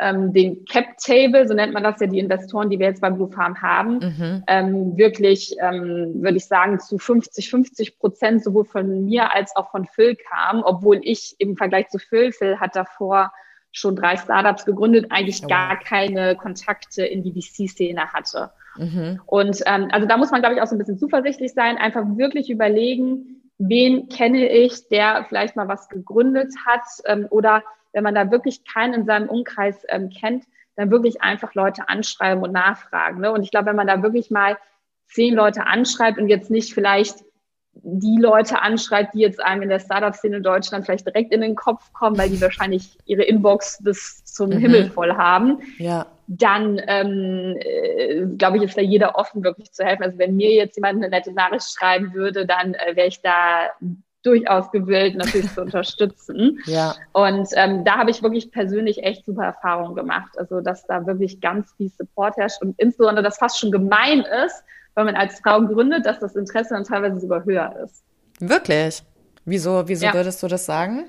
ähm, 0.00 0.32
den 0.32 0.64
Cap 0.64 0.96
Table, 0.98 1.46
so 1.46 1.54
nennt 1.54 1.74
man 1.74 1.82
das 1.82 2.00
ja, 2.00 2.06
die 2.06 2.18
Investoren, 2.18 2.70
die 2.70 2.78
wir 2.78 2.86
jetzt 2.86 3.00
bei 3.00 3.10
Blue 3.10 3.30
Farm 3.30 3.60
haben, 3.60 3.98
mhm. 3.98 4.44
ähm, 4.46 4.96
wirklich, 4.96 5.54
ähm, 5.60 6.14
würde 6.22 6.38
ich 6.38 6.46
sagen, 6.46 6.80
zu 6.80 6.98
50, 6.98 7.50
50 7.50 7.98
Prozent 7.98 8.42
sowohl 8.42 8.64
von 8.64 9.04
mir 9.04 9.34
als 9.34 9.54
auch 9.54 9.70
von 9.70 9.84
Phil 9.86 10.16
kam, 10.16 10.62
obwohl 10.64 11.00
ich 11.02 11.36
im 11.38 11.56
Vergleich 11.56 11.88
zu 11.88 11.98
Phil, 11.98 12.32
Phil 12.32 12.58
hat 12.58 12.74
davor 12.74 13.32
schon 13.70 13.96
drei 13.96 14.16
Startups 14.16 14.64
gegründet, 14.64 15.06
eigentlich 15.10 15.42
oh. 15.44 15.48
gar 15.48 15.78
keine 15.78 16.36
Kontakte 16.36 17.04
in 17.04 17.22
die 17.22 17.32
VC-Szene 17.32 18.12
hatte. 18.12 18.50
Mhm. 18.76 19.20
Und 19.26 19.62
ähm, 19.66 19.88
also 19.92 20.06
da 20.06 20.16
muss 20.16 20.30
man, 20.30 20.40
glaube 20.40 20.54
ich, 20.54 20.62
auch 20.62 20.66
so 20.66 20.74
ein 20.74 20.78
bisschen 20.78 20.98
zuversichtlich 20.98 21.52
sein, 21.52 21.76
einfach 21.78 22.04
wirklich 22.16 22.50
überlegen, 22.50 23.42
wen 23.58 24.08
kenne 24.08 24.48
ich, 24.48 24.88
der 24.88 25.24
vielleicht 25.28 25.56
mal 25.56 25.68
was 25.68 25.88
gegründet 25.88 26.52
hat 26.66 26.82
ähm, 27.06 27.26
oder 27.30 27.62
wenn 27.92 28.04
man 28.04 28.14
da 28.14 28.30
wirklich 28.30 28.64
keinen 28.64 28.94
in 28.94 29.06
seinem 29.06 29.28
Umkreis 29.28 29.84
ähm, 29.88 30.10
kennt, 30.10 30.44
dann 30.76 30.90
wirklich 30.90 31.20
einfach 31.22 31.54
Leute 31.54 31.88
anschreiben 31.88 32.42
und 32.42 32.52
nachfragen. 32.52 33.20
Ne? 33.20 33.32
Und 33.32 33.42
ich 33.42 33.50
glaube, 33.50 33.66
wenn 33.66 33.76
man 33.76 33.86
da 33.86 34.02
wirklich 34.02 34.30
mal 34.30 34.56
zehn 35.06 35.34
Leute 35.34 35.66
anschreibt 35.66 36.18
und 36.18 36.28
jetzt 36.28 36.50
nicht 36.50 36.72
vielleicht 36.72 37.24
die 37.74 38.18
Leute 38.20 38.60
anschreibt, 38.60 39.14
die 39.14 39.20
jetzt 39.20 39.42
einem 39.42 39.62
in 39.62 39.68
der 39.70 39.78
Startup-Szene 39.78 40.38
in 40.38 40.42
Deutschland 40.42 40.84
vielleicht 40.84 41.06
direkt 41.06 41.32
in 41.32 41.40
den 41.40 41.54
Kopf 41.54 41.92
kommen, 41.92 42.18
weil 42.18 42.28
die 42.28 42.40
wahrscheinlich 42.40 42.98
ihre 43.06 43.22
Inbox 43.22 43.82
bis 43.82 44.24
zum 44.24 44.50
mhm. 44.50 44.58
Himmel 44.58 44.90
voll 44.90 45.14
haben, 45.14 45.60
ja. 45.78 46.06
dann 46.26 46.80
ähm, 46.86 47.56
äh, 47.58 48.26
glaube 48.36 48.58
ich, 48.58 48.64
ist 48.64 48.76
da 48.76 48.82
jeder 48.82 49.16
offen, 49.16 49.42
wirklich 49.42 49.72
zu 49.72 49.84
helfen. 49.84 50.02
Also 50.02 50.18
wenn 50.18 50.36
mir 50.36 50.52
jetzt 50.52 50.76
jemand 50.76 50.96
eine 50.96 51.08
nette 51.08 51.32
Nachricht 51.32 51.66
schreiben 51.70 52.12
würde, 52.12 52.46
dann 52.46 52.74
äh, 52.74 52.94
wäre 52.94 53.08
ich 53.08 53.22
da 53.22 53.70
durchaus 54.22 54.70
gewillt, 54.70 55.16
natürlich 55.16 55.52
zu 55.52 55.60
unterstützen. 55.62 56.58
Ja. 56.66 56.94
Und 57.12 57.48
ähm, 57.54 57.84
da 57.84 57.98
habe 57.98 58.10
ich 58.10 58.22
wirklich 58.22 58.50
persönlich 58.50 59.02
echt 59.02 59.26
super 59.26 59.44
Erfahrungen 59.44 59.94
gemacht. 59.94 60.38
Also, 60.38 60.60
dass 60.60 60.86
da 60.86 61.06
wirklich 61.06 61.40
ganz 61.40 61.72
viel 61.76 61.90
Support 61.90 62.36
herrscht 62.36 62.62
und 62.62 62.78
insbesondere 62.78 63.24
das 63.24 63.38
fast 63.38 63.58
schon 63.58 63.70
gemein 63.70 64.20
ist, 64.44 64.64
wenn 64.94 65.06
man 65.06 65.16
als 65.16 65.40
Frau 65.40 65.60
gründet, 65.62 66.06
dass 66.06 66.18
das 66.20 66.36
Interesse 66.36 66.74
dann 66.74 66.84
teilweise 66.84 67.20
sogar 67.20 67.44
höher 67.44 67.74
ist. 67.84 68.04
Wirklich? 68.40 69.02
Wieso, 69.44 69.88
wieso 69.88 70.06
ja. 70.06 70.14
würdest 70.14 70.42
du 70.42 70.48
das 70.48 70.66
sagen? 70.66 71.04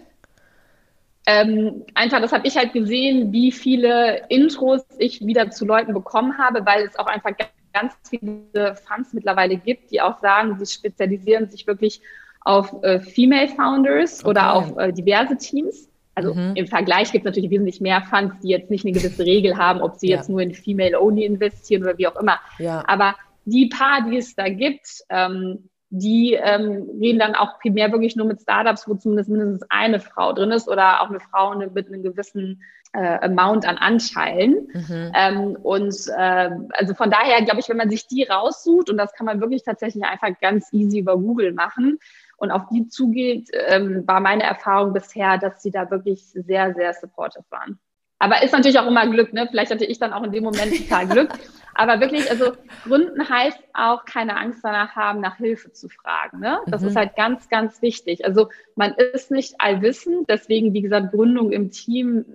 Ähm, 1.25 1.85
einfach, 1.93 2.19
das 2.21 2.33
habe 2.33 2.47
ich 2.47 2.57
halt 2.57 2.73
gesehen, 2.73 3.31
wie 3.31 3.51
viele 3.51 4.25
Intros 4.29 4.81
ich 4.97 5.25
wieder 5.25 5.51
zu 5.51 5.65
Leuten 5.65 5.93
bekommen 5.93 6.37
habe, 6.37 6.65
weil 6.65 6.85
es 6.85 6.97
auch 6.97 7.05
einfach 7.05 7.31
ganz 7.73 7.93
viele 8.09 8.75
Fans 8.75 9.13
mittlerweile 9.13 9.57
gibt, 9.57 9.91
die 9.91 10.01
auch 10.01 10.19
sagen, 10.21 10.57
sie 10.59 10.65
spezialisieren 10.65 11.49
sich 11.49 11.65
wirklich 11.65 12.01
auf 12.45 12.73
äh, 12.83 12.99
Female 12.99 13.47
Founders 13.49 14.21
okay. 14.21 14.29
oder 14.29 14.53
auf 14.53 14.77
äh, 14.77 14.91
diverse 14.91 15.37
Teams. 15.37 15.89
Also 16.15 16.33
mhm. 16.33 16.53
im 16.55 16.67
Vergleich 16.67 17.11
gibt 17.11 17.25
es 17.25 17.29
natürlich 17.29 17.49
wesentlich 17.49 17.81
mehr 17.81 18.01
Funds, 18.01 18.35
die 18.41 18.49
jetzt 18.49 18.69
nicht 18.69 18.85
eine 18.85 18.93
gewisse 18.93 19.25
Regel 19.25 19.57
haben, 19.57 19.81
ob 19.81 19.95
sie 19.95 20.09
ja. 20.09 20.17
jetzt 20.17 20.29
nur 20.29 20.41
in 20.41 20.53
Female 20.53 20.99
Only 20.99 21.25
investieren 21.25 21.83
oder 21.83 21.97
wie 21.97 22.07
auch 22.07 22.15
immer. 22.17 22.39
Ja. 22.59 22.83
Aber 22.87 23.15
die 23.45 23.67
paar, 23.67 24.07
die 24.07 24.17
es 24.17 24.35
da 24.35 24.49
gibt, 24.49 25.03
ähm, 25.09 25.69
die 25.89 26.33
ähm, 26.33 26.89
reden 26.99 27.19
dann 27.19 27.35
auch 27.35 27.59
primär 27.59 27.91
wirklich 27.91 28.15
nur 28.15 28.25
mit 28.25 28.41
Startups, 28.41 28.87
wo 28.87 28.95
zumindest 28.95 29.29
mindestens 29.29 29.63
eine 29.69 29.99
Frau 29.99 30.33
drin 30.33 30.51
ist 30.51 30.67
oder 30.67 31.01
auch 31.01 31.09
eine 31.09 31.19
Frau 31.19 31.55
mit 31.55 31.87
einem 31.87 32.01
gewissen 32.01 32.63
äh, 32.93 33.19
Amount 33.19 33.67
an 33.67 33.77
Anteilen. 33.77 34.67
Mhm. 34.73 35.11
Ähm, 35.15 35.57
und 35.61 35.95
äh, 36.15 36.49
also 36.71 36.93
von 36.95 37.11
daher 37.11 37.43
glaube 37.43 37.59
ich, 37.59 37.69
wenn 37.69 37.77
man 37.77 37.89
sich 37.89 38.07
die 38.07 38.23
raussucht, 38.23 38.89
und 38.89 38.97
das 38.97 39.13
kann 39.13 39.25
man 39.25 39.39
wirklich 39.39 39.63
tatsächlich 39.63 40.03
einfach 40.03 40.29
ganz 40.41 40.71
easy 40.73 40.99
über 40.99 41.17
Google 41.17 41.53
machen 41.53 41.99
und 42.43 42.51
auf 42.51 42.63
die 42.69 42.89
zugeht, 42.89 43.49
ähm, 43.53 44.05
war 44.05 44.19
meine 44.19 44.43
Erfahrung 44.43 44.91
bisher, 44.91 45.37
dass 45.37 45.63
sie 45.63 45.71
da 45.71 45.89
wirklich 45.89 46.25
sehr, 46.25 46.73
sehr 46.73 46.93
supportive 46.93 47.45
waren. 47.49 47.79
Aber 48.19 48.43
ist 48.43 48.51
natürlich 48.51 48.77
auch 48.79 48.87
immer 48.87 49.07
Glück, 49.07 49.31
ne? 49.31 49.47
Vielleicht 49.49 49.71
hatte 49.71 49.85
ich 49.85 49.97
dann 49.97 50.11
auch 50.11 50.23
in 50.23 50.33
dem 50.33 50.43
Moment 50.43 50.77
total 50.77 51.07
Glück. 51.07 51.29
Aber 51.73 52.01
wirklich, 52.01 52.29
also 52.29 52.51
Gründen 52.83 53.29
heißt 53.29 53.57
auch 53.73 54.03
keine 54.03 54.35
Angst 54.35 54.59
danach 54.61 54.93
haben, 54.93 55.21
nach 55.21 55.37
Hilfe 55.37 55.71
zu 55.71 55.87
fragen. 55.87 56.41
Ne? 56.41 56.59
Das 56.67 56.81
mhm. 56.81 56.89
ist 56.89 56.95
halt 56.97 57.15
ganz, 57.15 57.47
ganz 57.47 57.81
wichtig. 57.81 58.25
Also 58.25 58.49
man 58.75 58.91
ist 58.91 59.31
nicht 59.31 59.55
allwissend, 59.59 60.29
deswegen, 60.29 60.73
wie 60.73 60.81
gesagt, 60.81 61.11
Gründung 61.11 61.51
im 61.53 61.71
Team 61.71 62.25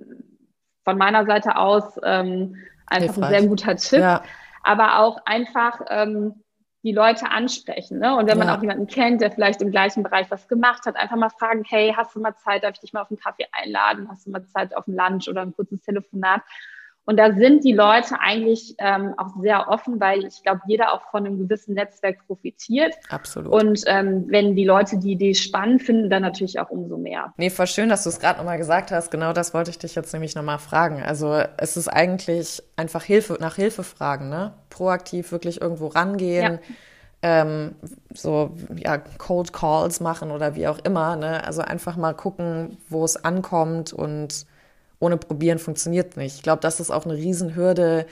von 0.84 0.96
meiner 0.96 1.26
Seite 1.26 1.56
aus 1.56 2.00
ähm, 2.02 2.56
einfach 2.86 3.14
Hilfreich. 3.14 3.24
ein 3.24 3.40
sehr 3.40 3.48
guter 3.48 3.76
Tipp. 3.76 4.00
Ja. 4.00 4.22
Aber 4.62 5.00
auch 5.00 5.18
einfach 5.26 5.82
ähm, 5.90 6.42
die 6.84 6.92
Leute 6.92 7.30
ansprechen. 7.30 7.98
Ne? 7.98 8.16
Und 8.16 8.28
wenn 8.28 8.38
man 8.38 8.48
auch 8.48 8.60
jemanden 8.60 8.86
kennt, 8.86 9.20
der 9.20 9.32
vielleicht 9.32 9.60
im 9.62 9.70
gleichen 9.70 10.02
Bereich 10.02 10.30
was 10.30 10.46
gemacht 10.46 10.86
hat, 10.86 10.96
einfach 10.96 11.16
mal 11.16 11.30
fragen, 11.30 11.64
hey, 11.68 11.92
hast 11.96 12.14
du 12.14 12.20
mal 12.20 12.36
Zeit, 12.36 12.62
darf 12.62 12.74
ich 12.74 12.80
dich 12.80 12.92
mal 12.92 13.02
auf 13.02 13.10
einen 13.10 13.18
Kaffee 13.18 13.46
einladen? 13.52 14.08
Hast 14.08 14.26
du 14.26 14.30
mal 14.30 14.46
Zeit 14.46 14.76
auf 14.76 14.86
ein 14.86 14.94
Lunch 14.94 15.28
oder 15.28 15.42
ein 15.42 15.54
kurzes 15.54 15.80
Telefonat? 15.80 16.42
Und 17.08 17.16
da 17.16 17.32
sind 17.32 17.64
die 17.64 17.72
Leute 17.72 18.16
eigentlich 18.20 18.74
ähm, 18.76 19.14
auch 19.16 19.30
sehr 19.40 19.70
offen, 19.70 19.98
weil 19.98 20.26
ich 20.26 20.42
glaube, 20.42 20.60
jeder 20.66 20.92
auch 20.92 21.00
von 21.10 21.24
einem 21.24 21.38
gewissen 21.38 21.72
Netzwerk 21.72 22.18
profitiert. 22.26 22.94
Absolut. 23.08 23.50
Und 23.50 23.82
ähm, 23.86 24.26
wenn 24.28 24.54
die 24.54 24.66
Leute 24.66 24.98
die 24.98 25.12
Idee 25.12 25.32
spannend 25.32 25.82
finden, 25.82 26.10
dann 26.10 26.20
natürlich 26.20 26.60
auch 26.60 26.68
umso 26.68 26.98
mehr. 26.98 27.32
Nee, 27.38 27.48
voll 27.48 27.66
schön, 27.66 27.88
dass 27.88 28.02
du 28.02 28.10
es 28.10 28.20
gerade 28.20 28.36
nochmal 28.36 28.58
gesagt 28.58 28.90
hast. 28.90 29.10
Genau 29.10 29.32
das 29.32 29.54
wollte 29.54 29.70
ich 29.70 29.78
dich 29.78 29.94
jetzt 29.94 30.12
nämlich 30.12 30.34
nochmal 30.34 30.58
fragen. 30.58 31.02
Also 31.02 31.40
es 31.56 31.78
ist 31.78 31.88
eigentlich 31.88 32.62
einfach 32.76 33.04
Hilfe, 33.04 33.38
nach 33.40 33.56
Hilfe 33.56 33.84
fragen, 33.84 34.28
ne? 34.28 34.52
Proaktiv 34.68 35.32
wirklich 35.32 35.62
irgendwo 35.62 35.86
rangehen. 35.86 36.58
Ja. 37.22 37.40
Ähm, 37.40 37.74
so 38.12 38.54
ja 38.76 38.98
Cold 38.98 39.54
Calls 39.54 40.00
machen 40.00 40.30
oder 40.30 40.56
wie 40.56 40.68
auch 40.68 40.78
immer, 40.80 41.16
ne? 41.16 41.42
Also 41.46 41.62
einfach 41.62 41.96
mal 41.96 42.12
gucken, 42.12 42.76
wo 42.90 43.02
es 43.02 43.24
ankommt 43.24 43.94
und 43.94 44.44
ohne 45.00 45.16
Probieren 45.16 45.58
funktioniert 45.58 46.16
nicht. 46.16 46.36
Ich 46.36 46.42
glaube, 46.42 46.60
das 46.60 46.80
ist 46.80 46.90
auch 46.90 47.04
eine 47.04 47.14
Riesenhürde, 47.14 48.06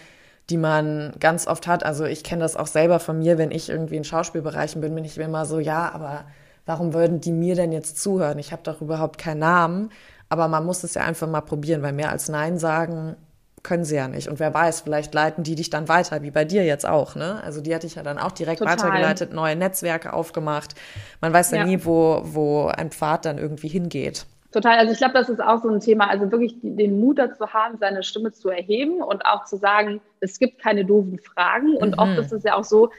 die 0.50 0.56
man 0.56 1.12
ganz 1.18 1.46
oft 1.46 1.66
hat. 1.66 1.84
Also 1.84 2.04
ich 2.04 2.22
kenne 2.22 2.42
das 2.42 2.56
auch 2.56 2.68
selber 2.68 3.00
von 3.00 3.18
mir, 3.18 3.38
wenn 3.38 3.50
ich 3.50 3.68
irgendwie 3.68 3.96
in 3.96 4.04
Schauspielbereichen 4.04 4.80
bin, 4.80 4.94
bin 4.94 5.04
ich 5.04 5.18
immer 5.18 5.44
so, 5.44 5.58
ja, 5.58 5.90
aber 5.92 6.24
warum 6.66 6.94
würden 6.94 7.20
die 7.20 7.32
mir 7.32 7.56
denn 7.56 7.72
jetzt 7.72 8.00
zuhören? 8.00 8.38
Ich 8.38 8.52
habe 8.52 8.62
doch 8.62 8.80
überhaupt 8.80 9.18
keinen 9.18 9.40
Namen. 9.40 9.90
Aber 10.28 10.48
man 10.48 10.64
muss 10.64 10.82
es 10.82 10.94
ja 10.94 11.02
einfach 11.02 11.28
mal 11.28 11.40
probieren, 11.40 11.82
weil 11.82 11.92
mehr 11.92 12.10
als 12.10 12.28
Nein 12.28 12.58
sagen 12.58 13.16
können 13.62 13.84
sie 13.84 13.96
ja 13.96 14.06
nicht. 14.06 14.28
Und 14.28 14.38
wer 14.38 14.54
weiß, 14.54 14.82
vielleicht 14.82 15.12
leiten 15.12 15.42
die 15.42 15.56
dich 15.56 15.70
dann 15.70 15.88
weiter, 15.88 16.22
wie 16.22 16.30
bei 16.30 16.44
dir 16.44 16.64
jetzt 16.64 16.86
auch. 16.86 17.16
Ne? 17.16 17.42
Also 17.42 17.60
die 17.60 17.74
hatte 17.74 17.86
ich 17.86 17.96
ja 17.96 18.02
dann 18.02 18.18
auch 18.18 18.32
direkt 18.32 18.60
Total. 18.60 18.78
weitergeleitet, 18.78 19.32
neue 19.32 19.56
Netzwerke 19.56 20.12
aufgemacht. 20.12 20.76
Man 21.20 21.32
weiß 21.32 21.50
ja, 21.50 21.58
ja 21.58 21.64
nie, 21.64 21.84
wo, 21.84 22.20
wo 22.24 22.66
ein 22.66 22.90
Pfad 22.90 23.24
dann 23.24 23.38
irgendwie 23.38 23.68
hingeht. 23.68 24.26
Total. 24.52 24.78
Also 24.78 24.92
ich 24.92 24.98
glaube, 24.98 25.14
das 25.14 25.28
ist 25.28 25.40
auch 25.40 25.62
so 25.62 25.68
ein 25.68 25.80
Thema. 25.80 26.08
Also 26.08 26.30
wirklich 26.30 26.54
den 26.62 27.00
Mut 27.00 27.18
dazu 27.18 27.52
haben, 27.52 27.78
seine 27.78 28.02
Stimme 28.02 28.32
zu 28.32 28.48
erheben 28.48 29.02
und 29.02 29.26
auch 29.26 29.44
zu 29.44 29.56
sagen, 29.56 30.00
es 30.20 30.38
gibt 30.38 30.60
keine 30.60 30.84
doofen 30.84 31.18
Fragen. 31.18 31.76
Und 31.76 31.96
mhm. 31.96 31.98
oft 31.98 32.18
ist 32.18 32.32
es 32.32 32.44
ja 32.44 32.54
auch 32.54 32.64
so, 32.64 32.90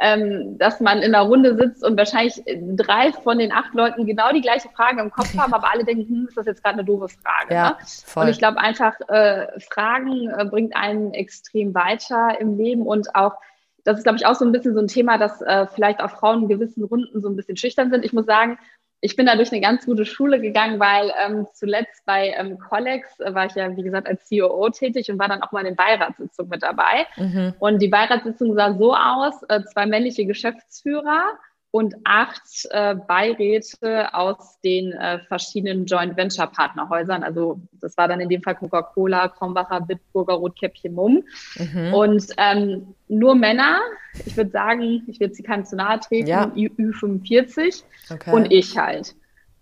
ähm, 0.00 0.58
dass 0.58 0.80
man 0.80 0.98
in 0.98 1.14
einer 1.14 1.24
Runde 1.24 1.56
sitzt 1.56 1.84
und 1.84 1.96
wahrscheinlich 1.96 2.42
drei 2.76 3.12
von 3.12 3.38
den 3.38 3.52
acht 3.52 3.72
Leuten 3.72 4.04
genau 4.04 4.30
die 4.32 4.42
gleiche 4.42 4.68
Frage 4.68 5.00
im 5.00 5.10
Kopf 5.10 5.34
haben, 5.36 5.54
aber 5.54 5.72
alle 5.72 5.84
denken, 5.84 6.06
hm, 6.06 6.26
ist 6.28 6.36
das 6.36 6.46
jetzt 6.46 6.62
gerade 6.62 6.74
eine 6.74 6.84
doofe 6.84 7.08
Frage? 7.08 7.54
Ja, 7.54 7.70
ne? 7.70 7.76
Und 8.22 8.28
ich 8.28 8.38
glaube 8.38 8.58
einfach, 8.58 8.94
äh, 9.08 9.46
Fragen 9.60 10.28
äh, 10.30 10.44
bringt 10.44 10.76
einen 10.76 11.14
extrem 11.14 11.74
weiter 11.74 12.38
im 12.40 12.58
Leben 12.58 12.86
und 12.86 13.14
auch 13.14 13.36
das 13.84 13.98
ist, 13.98 14.02
glaube 14.02 14.18
ich, 14.18 14.26
auch 14.26 14.34
so 14.34 14.44
ein 14.44 14.50
bisschen 14.50 14.74
so 14.74 14.80
ein 14.80 14.88
Thema, 14.88 15.16
dass 15.16 15.40
äh, 15.42 15.68
vielleicht 15.68 16.00
auch 16.00 16.10
Frauen 16.10 16.42
in 16.42 16.48
gewissen 16.48 16.82
Runden 16.82 17.20
so 17.20 17.28
ein 17.28 17.36
bisschen 17.36 17.56
schüchtern 17.56 17.88
sind. 17.88 18.04
Ich 18.04 18.12
muss 18.12 18.26
sagen, 18.26 18.58
ich 19.00 19.16
bin 19.16 19.26
da 19.26 19.36
durch 19.36 19.52
eine 19.52 19.60
ganz 19.60 19.84
gute 19.84 20.04
Schule 20.04 20.40
gegangen, 20.40 20.80
weil 20.80 21.12
ähm, 21.24 21.46
zuletzt 21.52 22.04
bei 22.06 22.34
ähm, 22.36 22.58
Collex 22.58 23.20
äh, 23.20 23.34
war 23.34 23.46
ich 23.46 23.54
ja, 23.54 23.76
wie 23.76 23.82
gesagt, 23.82 24.08
als 24.08 24.28
COO 24.28 24.68
tätig 24.70 25.10
und 25.10 25.18
war 25.18 25.28
dann 25.28 25.42
auch 25.42 25.52
mal 25.52 25.60
in 25.60 25.66
den 25.66 25.76
Beiratssitzungen 25.76 26.50
mit 26.50 26.62
dabei. 26.62 27.06
Mhm. 27.16 27.54
Und 27.58 27.80
die 27.80 27.88
Beiratssitzung 27.88 28.54
sah 28.54 28.74
so 28.74 28.94
aus, 28.94 29.42
äh, 29.48 29.62
zwei 29.64 29.86
männliche 29.86 30.24
Geschäftsführer, 30.24 31.22
und 31.70 31.94
acht 32.04 32.66
äh, 32.70 32.94
Beiräte 32.94 34.14
aus 34.14 34.60
den 34.60 34.92
äh, 34.92 35.18
verschiedenen 35.20 35.84
Joint 35.84 36.16
Venture 36.16 36.46
Partnerhäusern. 36.46 37.22
Also 37.22 37.60
das 37.80 37.96
war 37.96 38.08
dann 38.08 38.20
in 38.20 38.28
dem 38.28 38.42
Fall 38.42 38.54
Coca-Cola, 38.54 39.28
Krombacher, 39.28 39.82
Bitburger, 39.82 40.34
Rotkäppchen, 40.34 40.94
Mumm. 40.94 41.22
Mhm. 41.56 41.92
Und 41.92 42.26
ähm, 42.38 42.94
nur 43.08 43.34
Männer, 43.34 43.80
ich 44.24 44.36
würde 44.36 44.50
sagen, 44.50 45.04
ich 45.06 45.20
will 45.20 45.32
sie 45.34 45.42
keinem 45.42 45.64
zu 45.64 45.76
nahe 45.76 46.00
treten, 46.00 46.28
ja. 46.28 46.46
Ü45 46.46 47.82
okay. 48.10 48.32
und 48.32 48.50
ich 48.50 48.78
halt. 48.78 49.14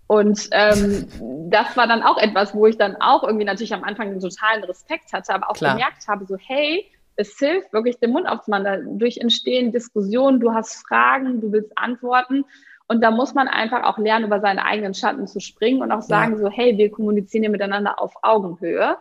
Und 0.07 0.49
ähm, 0.53 1.09
das 1.51 1.77
war 1.77 1.87
dann 1.87 2.03
auch 2.03 2.19
etwas, 2.19 2.55
wo 2.55 2.67
ich 2.67 2.77
dann 2.77 2.97
auch 3.01 3.25
irgendwie 3.25 3.47
natürlich 3.47 3.73
am 3.73 3.85
Anfang 3.85 4.09
einen 4.09 4.21
totalen 4.21 4.63
Respekt 4.65 5.13
hatte, 5.13 5.33
aber 5.33 5.51
auch 5.51 5.55
Klar. 5.55 5.75
gemerkt 5.75 6.07
habe, 6.07 6.27
so 6.27 6.37
hey, 6.37 6.87
es 7.17 7.39
hilft 7.39 7.73
wirklich, 7.73 7.99
den 7.99 8.11
Mund 8.11 8.29
aufzumachen. 8.29 8.65
Dadurch 8.65 9.19
entstehen 9.19 9.73
Diskussionen, 9.73 10.41
du 10.41 10.53
hast 10.53 10.87
Fragen, 10.87 11.41
du 11.41 11.53
willst 11.53 11.77
Antworten. 11.77 12.45
Und 12.87 13.03
da 13.03 13.11
muss 13.11 13.35
man 13.35 13.49
einfach 13.49 13.85
auch 13.85 13.99
lernen, 13.99 14.27
über 14.27 14.41
seine 14.41 14.65
eigenen 14.65 14.95
Schatten 14.95 15.27
zu 15.27 15.41
springen 15.41 15.83
und 15.83 15.91
auch 15.91 16.03
sagen, 16.03 16.33
ja. 16.35 16.39
so, 16.39 16.51
hey, 16.51 16.77
wir 16.77 16.91
kommunizieren 16.91 17.43
hier 17.43 17.51
miteinander 17.51 18.01
auf 18.01 18.13
Augenhöhe. 18.23 18.97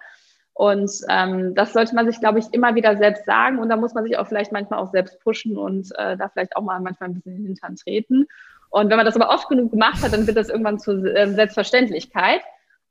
Und 0.53 0.91
ähm, 1.09 1.55
das 1.55 1.73
sollte 1.73 1.95
man 1.95 2.05
sich, 2.05 2.19
glaube 2.19 2.39
ich, 2.39 2.45
immer 2.51 2.75
wieder 2.75 2.95
selbst 2.95 3.25
sagen. 3.25 3.59
Und 3.59 3.69
da 3.69 3.75
muss 3.75 3.93
man 3.93 4.03
sich 4.03 4.17
auch 4.17 4.27
vielleicht 4.27 4.51
manchmal 4.51 4.79
auch 4.79 4.91
selbst 4.91 5.19
pushen 5.19 5.57
und 5.57 5.91
äh, 5.97 6.15
da 6.15 6.29
vielleicht 6.29 6.55
auch 6.55 6.61
mal 6.61 6.79
manchmal 6.79 7.09
ein 7.09 7.15
bisschen 7.15 7.43
Hintern 7.43 7.75
treten. 7.75 8.27
Und 8.69 8.89
wenn 8.89 8.97
man 8.97 9.05
das 9.05 9.15
aber 9.15 9.29
oft 9.29 9.49
genug 9.49 9.71
gemacht 9.71 10.01
hat, 10.01 10.13
dann 10.13 10.25
wird 10.27 10.37
das 10.37 10.49
irgendwann 10.49 10.79
zur 10.79 11.03
äh, 11.03 11.27
Selbstverständlichkeit. 11.27 12.41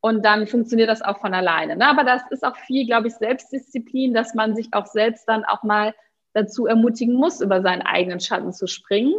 Und 0.03 0.25
dann 0.25 0.47
funktioniert 0.49 0.91
das 0.91 1.01
auch 1.01 1.21
von 1.21 1.33
alleine. 1.33 1.77
Ne? 1.77 1.87
Aber 1.87 2.03
das 2.03 2.23
ist 2.31 2.45
auch 2.45 2.57
viel, 2.57 2.87
glaube 2.87 3.07
ich, 3.07 3.15
Selbstdisziplin, 3.15 4.13
dass 4.13 4.35
man 4.35 4.55
sich 4.55 4.69
auch 4.73 4.87
selbst 4.87 5.29
dann 5.29 5.45
auch 5.45 5.63
mal 5.63 5.95
dazu 6.35 6.67
ermutigen 6.67 7.15
muss, 7.15 7.41
über 7.41 7.63
seinen 7.63 7.83
eigenen 7.83 8.19
Schatten 8.19 8.53
zu 8.53 8.67
springen 8.67 9.15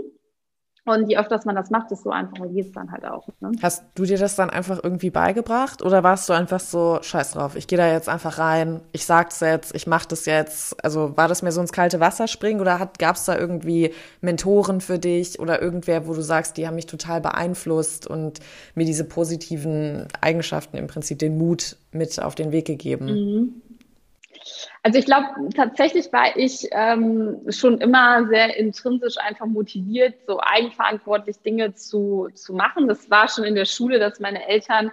und 0.86 1.10
je 1.10 1.18
öfter 1.18 1.40
man 1.46 1.56
das 1.56 1.70
macht, 1.70 1.92
desto 1.92 2.10
einfacher 2.10 2.48
geht 2.48 2.68
es 2.68 2.72
dann 2.74 2.92
halt 2.92 3.06
auch. 3.06 3.28
Ne? 3.40 3.52
Hast 3.62 3.84
du 3.96 4.04
dir 4.04 4.18
das 4.18 4.36
dann 4.36 4.50
einfach 4.50 4.84
irgendwie 4.84 5.10
beigebracht 5.10 5.82
oder 5.82 6.04
warst 6.04 6.28
du 6.28 6.34
einfach 6.34 6.60
so, 6.60 7.00
scheiß 7.02 7.32
drauf, 7.32 7.56
ich 7.56 7.68
gehe 7.68 7.78
da 7.78 7.90
jetzt 7.90 8.10
einfach 8.10 8.38
rein, 8.38 8.82
ich 8.92 9.06
sag's 9.06 9.40
jetzt, 9.40 9.74
ich 9.76 9.88
mach 9.88 10.06
das 10.06 10.26
jetzt. 10.26 10.84
Also 10.84 11.16
war 11.16 11.28
das 11.30 11.42
mir 11.42 11.52
so 11.54 11.62
ins 11.62 11.72
kalte 11.72 12.00
Wasser 12.02 12.28
springen 12.28 12.60
oder 12.60 12.90
gab 13.00 13.16
es 13.16 13.26
da 13.26 13.38
irgendwie 13.38 13.94
Mentoren 14.22 14.82
für 14.82 15.00
dich 15.00 15.40
oder 15.40 15.62
irgendwer, 15.62 16.06
wo 16.06 16.14
du 16.14 16.22
sagst, 16.22 16.58
die 16.58 16.68
haben 16.68 16.76
mich 16.76 16.88
total 16.88 17.22
beeinflusst 17.22 18.06
und 18.06 18.40
mir 18.76 18.86
diese 18.86 19.06
positiven 19.06 20.08
Eigenschaften 20.20 20.76
im 20.78 20.88
Prinzip 20.88 21.20
den 21.20 21.38
Mut 21.38 21.78
mit 21.92 22.22
auf 22.22 22.36
den 22.36 22.52
Weg 22.52 22.66
gegeben? 22.66 23.06
Mhm. 23.06 23.62
Also 24.82 25.00
ich 25.00 25.06
glaube, 25.06 25.28
tatsächlich 25.56 26.12
war 26.12 26.36
ich 26.36 26.68
ähm, 26.72 27.38
schon 27.50 27.80
immer 27.80 28.28
sehr 28.28 28.58
intrinsisch 28.58 29.18
einfach 29.18 29.46
motiviert, 29.46 30.16
so 30.28 30.40
eigenverantwortlich 30.42 31.38
Dinge 31.40 31.74
zu, 31.74 32.30
zu 32.34 32.54
machen. 32.54 32.88
Das 32.88 33.10
war 33.10 33.30
schon 33.30 33.46
in 33.46 33.56
der 33.56 33.66
Schule, 33.66 34.00
dass 34.00 34.20
meine 34.20 34.48
Eltern 34.48 34.92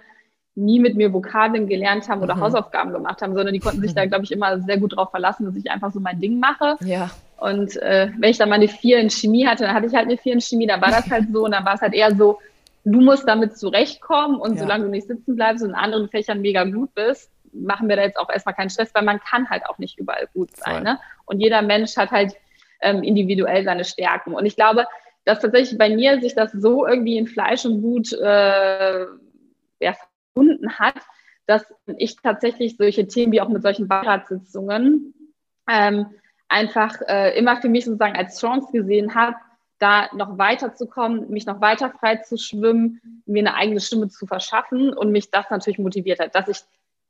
nie 0.55 0.79
mit 0.79 0.95
mir 0.95 1.13
Vokabeln 1.13 1.67
gelernt 1.67 2.09
haben 2.09 2.21
oder 2.21 2.35
mhm. 2.35 2.41
Hausaufgaben 2.41 2.91
gemacht 2.91 3.21
haben, 3.21 3.33
sondern 3.33 3.53
die 3.53 3.59
konnten 3.59 3.81
sich 3.81 3.93
da, 3.93 4.05
glaube 4.05 4.25
ich, 4.25 4.31
immer 4.31 4.59
sehr 4.61 4.77
gut 4.77 4.93
darauf 4.93 5.11
verlassen, 5.11 5.45
dass 5.45 5.55
ich 5.55 5.71
einfach 5.71 5.91
so 5.91 5.99
mein 5.99 6.19
Ding 6.19 6.39
mache. 6.39 6.75
Ja. 6.81 7.09
Und 7.37 7.75
äh, 7.77 8.09
wenn 8.19 8.29
ich 8.29 8.37
dann 8.37 8.49
mal 8.49 8.55
eine 8.55 8.67
Vier 8.67 8.99
in 8.99 9.09
Chemie 9.09 9.47
hatte, 9.47 9.63
dann 9.63 9.73
hatte 9.73 9.87
ich 9.87 9.93
halt 9.93 10.07
eine 10.07 10.17
Vier 10.17 10.33
in 10.33 10.41
Chemie, 10.41 10.67
dann 10.67 10.81
war 10.81 10.91
das 10.91 11.09
halt 11.09 11.27
so 11.33 11.45
und 11.45 11.51
dann 11.51 11.65
war 11.65 11.75
es 11.75 11.81
halt 11.81 11.93
eher 11.93 12.13
so, 12.15 12.39
du 12.83 13.01
musst 13.01 13.27
damit 13.27 13.57
zurechtkommen 13.57 14.39
und 14.39 14.55
ja. 14.55 14.59
solange 14.59 14.85
du 14.85 14.91
nicht 14.91 15.07
sitzen 15.07 15.35
bleibst 15.35 15.63
und 15.63 15.69
in 15.69 15.75
anderen 15.75 16.09
Fächern 16.09 16.41
mega 16.41 16.63
gut 16.65 16.93
bist, 16.93 17.29
machen 17.53 17.89
wir 17.89 17.95
da 17.95 18.03
jetzt 18.03 18.17
auch 18.17 18.29
erstmal 18.29 18.55
keinen 18.55 18.69
Stress, 18.69 18.93
weil 18.93 19.03
man 19.03 19.19
kann 19.19 19.49
halt 19.49 19.65
auch 19.67 19.77
nicht 19.77 19.99
überall 19.99 20.27
gut 20.33 20.55
sein. 20.55 20.83
Ne? 20.83 20.99
Und 21.25 21.39
jeder 21.39 21.61
Mensch 21.61 21.95
hat 21.97 22.11
halt 22.11 22.35
ähm, 22.81 23.03
individuell 23.03 23.63
seine 23.63 23.83
Stärken. 23.83 24.33
Und 24.33 24.45
ich 24.45 24.55
glaube, 24.55 24.87
dass 25.25 25.39
tatsächlich 25.39 25.77
bei 25.77 25.89
mir 25.89 26.19
sich 26.19 26.35
das 26.35 26.51
so 26.51 26.87
irgendwie 26.87 27.17
in 27.17 27.27
Fleisch 27.27 27.65
und 27.65 27.81
Blut 27.81 28.11
äh, 28.13 29.05
ja, 29.79 29.93
verbunden 30.33 30.79
hat, 30.79 30.95
dass 31.45 31.65
ich 31.97 32.15
tatsächlich 32.17 32.77
solche 32.77 33.07
Themen 33.07 33.31
wie 33.31 33.41
auch 33.41 33.49
mit 33.49 33.61
solchen 33.61 33.87
Beiratssitzungen 33.87 35.13
ähm, 35.69 36.07
einfach 36.47 36.95
äh, 37.07 37.37
immer 37.37 37.57
für 37.61 37.69
mich 37.69 37.85
sozusagen 37.85 38.15
als 38.15 38.39
Chance 38.39 38.71
gesehen 38.71 39.15
habe, 39.15 39.35
da 39.79 40.09
noch 40.13 40.37
weiterzukommen, 40.37 41.29
mich 41.29 41.45
noch 41.45 41.59
weiter 41.59 41.89
frei 41.89 42.17
zu 42.17 42.37
schwimmen, 42.37 43.23
mir 43.25 43.39
eine 43.39 43.55
eigene 43.55 43.79
Stimme 43.79 44.09
zu 44.09 44.27
verschaffen 44.27 44.93
und 44.93 45.11
mich 45.11 45.31
das 45.31 45.49
natürlich 45.49 45.79
motiviert 45.79 46.19
hat, 46.19 46.35
dass 46.35 46.47
ich 46.47 46.57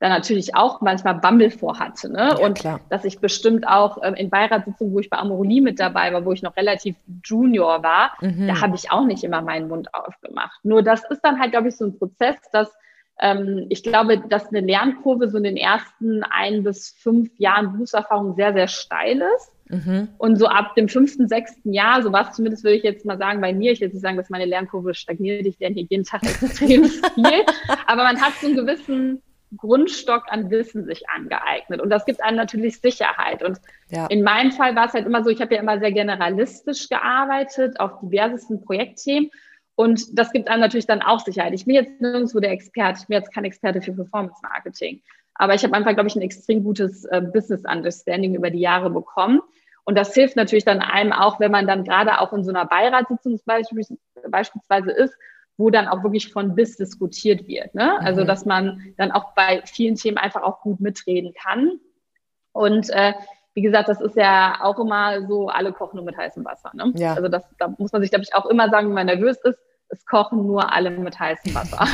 da 0.02 0.10
natürlich 0.10 0.56
auch 0.56 0.82
manchmal 0.82 1.16
Bammel 1.16 1.52
vorhatte. 1.52 2.12
Ne? 2.12 2.32
Ja, 2.32 2.44
und 2.44 2.58
klar. 2.58 2.82
dass 2.90 3.06
ich 3.06 3.20
bestimmt 3.20 3.68
auch 3.68 4.00
ähm, 4.02 4.16
in 4.16 4.32
Beiratssitzungen, 4.32 4.94
wo 4.94 5.00
ich 5.00 5.12
bei 5.12 5.18
Amorelie 5.18 5.62
mit 5.62 5.80
dabei 5.80 6.12
war, 6.12 6.26
wo 6.26 6.32
ich 6.32 6.42
noch 6.42 6.58
relativ 6.58 6.96
Junior 7.24 7.84
war, 7.84 8.14
mhm. 8.20 8.48
da 8.48 8.62
habe 8.62 8.76
ich 8.76 8.92
auch 8.92 9.06
nicht 9.06 9.24
immer 9.24 9.44
meinen 9.44 9.68
Mund 9.68 9.94
aufgemacht. 9.94 10.60
Nur 10.64 10.82
das 10.82 11.04
ist 11.12 11.22
dann 11.22 11.40
halt, 11.40 11.52
glaube 11.52 11.68
ich, 11.68 11.78
so 11.78 11.86
ein 11.86 12.00
Prozess, 12.00 12.36
dass 12.52 12.74
ähm, 13.20 13.68
ich 13.70 13.84
glaube, 13.84 14.18
dass 14.28 14.48
eine 14.48 14.62
Lernkurve 14.62 15.30
so 15.30 15.38
in 15.38 15.44
den 15.44 15.58
ersten 15.58 16.24
ein 16.24 16.64
bis 16.64 16.90
fünf 16.98 17.30
Jahren 17.38 17.74
Berufserfahrung 17.74 18.34
sehr, 18.34 18.54
sehr 18.54 18.68
steil 18.68 19.22
ist. 19.38 19.52
Mhm. 19.70 20.08
Und 20.18 20.38
so 20.38 20.48
ab 20.48 20.74
dem 20.74 20.90
fünften, 20.90 21.28
sechsten 21.28 21.74
Jahr, 21.74 22.02
so 22.02 22.12
was 22.12 22.34
zumindest 22.36 22.64
würde 22.64 22.78
ich 22.78 22.84
jetzt 22.84 23.06
mal 23.06 23.20
sagen 23.20 23.40
bei 23.40 23.54
mir, 23.54 23.72
ich 23.72 23.82
will 23.82 23.90
nicht 23.90 24.02
sagen, 24.02 24.18
dass 24.18 24.32
meine 24.32 24.46
Lernkurve 24.46 24.96
stagniert, 24.96 25.46
ich 25.46 25.60
lerne 25.60 25.76
hier 25.76 25.86
jeden 25.88 26.06
Tag 26.06 26.24
extrem 26.42 26.86
viel, 26.86 27.46
aber 27.86 28.04
man 28.04 28.20
hat 28.20 28.34
so 28.42 28.48
einen 28.48 28.56
gewissen 28.56 29.22
Grundstock 29.58 30.24
an 30.28 30.50
Wissen 30.50 30.86
sich 30.86 31.10
angeeignet. 31.10 31.82
Und 31.82 31.90
das 31.90 32.06
gibt 32.06 32.24
einem 32.24 32.38
natürlich 32.38 32.80
Sicherheit. 32.80 33.44
Und 33.44 33.60
ja. 33.90 34.08
in 34.08 34.24
meinem 34.24 34.52
Fall 34.52 34.76
war 34.76 34.88
es 34.88 34.94
halt 34.94 35.06
immer 35.06 35.24
so, 35.24 35.30
ich 35.30 35.42
habe 35.42 35.56
ja 35.56 35.62
immer 35.62 35.80
sehr 35.80 35.92
generalistisch 35.92 36.88
gearbeitet 36.90 37.80
auf 37.80 38.00
diversesten 38.02 38.64
Projektthemen. 38.64 39.30
Und 39.76 40.18
das 40.18 40.32
gibt 40.32 40.48
einem 40.48 40.62
natürlich 40.62 40.88
dann 40.88 41.02
auch 41.02 41.20
Sicherheit. 41.20 41.54
Ich 41.54 41.66
bin 41.66 41.76
jetzt 41.76 42.00
nirgendwo 42.00 42.40
der 42.40 42.52
Experte, 42.52 43.00
ich 43.02 43.08
bin 43.08 43.18
jetzt 43.18 43.34
kein 43.34 43.46
Experte 43.46 43.82
für 43.82 43.94
Performance 43.94 44.40
Marketing. 44.42 45.02
Aber 45.36 45.56
ich 45.56 45.64
habe 45.64 45.74
einfach, 45.74 45.94
glaube 45.94 46.08
ich, 46.08 46.16
ein 46.16 46.22
extrem 46.22 46.64
gutes 46.64 47.06
äh, 47.06 47.22
Business 47.22 47.64
Understanding 47.66 48.36
über 48.36 48.50
die 48.50 48.60
Jahre 48.60 48.90
bekommen. 48.90 49.42
Und 49.84 49.98
das 49.98 50.14
hilft 50.14 50.36
natürlich 50.36 50.66
dann 50.66 50.80
einem 50.80 51.12
auch, 51.12 51.40
wenn 51.40 51.52
man 51.52 51.68
dann 51.68 51.84
gerade 51.84 52.20
auch 52.22 52.32
in 52.34 52.44
so 52.44 52.52
einer 52.52 52.66
Beiratssitzung 52.66 53.40
beispielsweise 54.30 54.92
ist 54.92 55.16
wo 55.62 55.70
dann 55.70 55.88
auch 55.88 56.02
wirklich 56.02 56.34
von 56.34 56.56
bis 56.56 56.76
diskutiert 56.76 57.48
wird. 57.48 57.76
Ne? 57.76 58.00
Also, 58.02 58.24
mhm. 58.24 58.28
dass 58.28 58.46
man 58.46 58.94
dann 58.98 59.12
auch 59.12 59.36
bei 59.36 59.62
vielen 59.66 59.96
Themen 59.96 60.18
einfach 60.18 60.42
auch 60.42 60.62
gut 60.62 60.80
mitreden 60.80 61.34
kann. 61.34 61.80
Und 62.52 62.90
äh, 62.90 63.14
wie 63.54 63.62
gesagt, 63.62 63.88
das 63.88 64.02
ist 64.02 64.16
ja 64.16 64.58
auch 64.62 64.80
immer 64.80 65.28
so, 65.28 65.50
alle 65.50 65.72
kochen 65.72 65.98
nur 65.98 66.06
mit 66.06 66.18
heißem 66.18 66.44
Wasser. 66.44 66.72
Ne? 66.74 66.92
Ja. 66.96 67.14
Also 67.14 67.28
das, 67.28 67.44
da 67.60 67.68
muss 67.78 67.92
man 67.92 68.02
sich, 68.02 68.10
glaube 68.10 68.24
ich, 68.24 68.34
auch 68.34 68.48
immer 68.48 68.70
sagen, 68.70 68.88
wenn 68.88 68.96
man 68.96 69.06
nervös 69.06 69.38
ist, 69.44 69.60
es 69.92 70.06
kochen 70.06 70.48
nur 70.48 70.72
alle 70.72 70.90
mit 70.90 71.20
heißem 71.20 71.54
Wasser. 71.54 71.80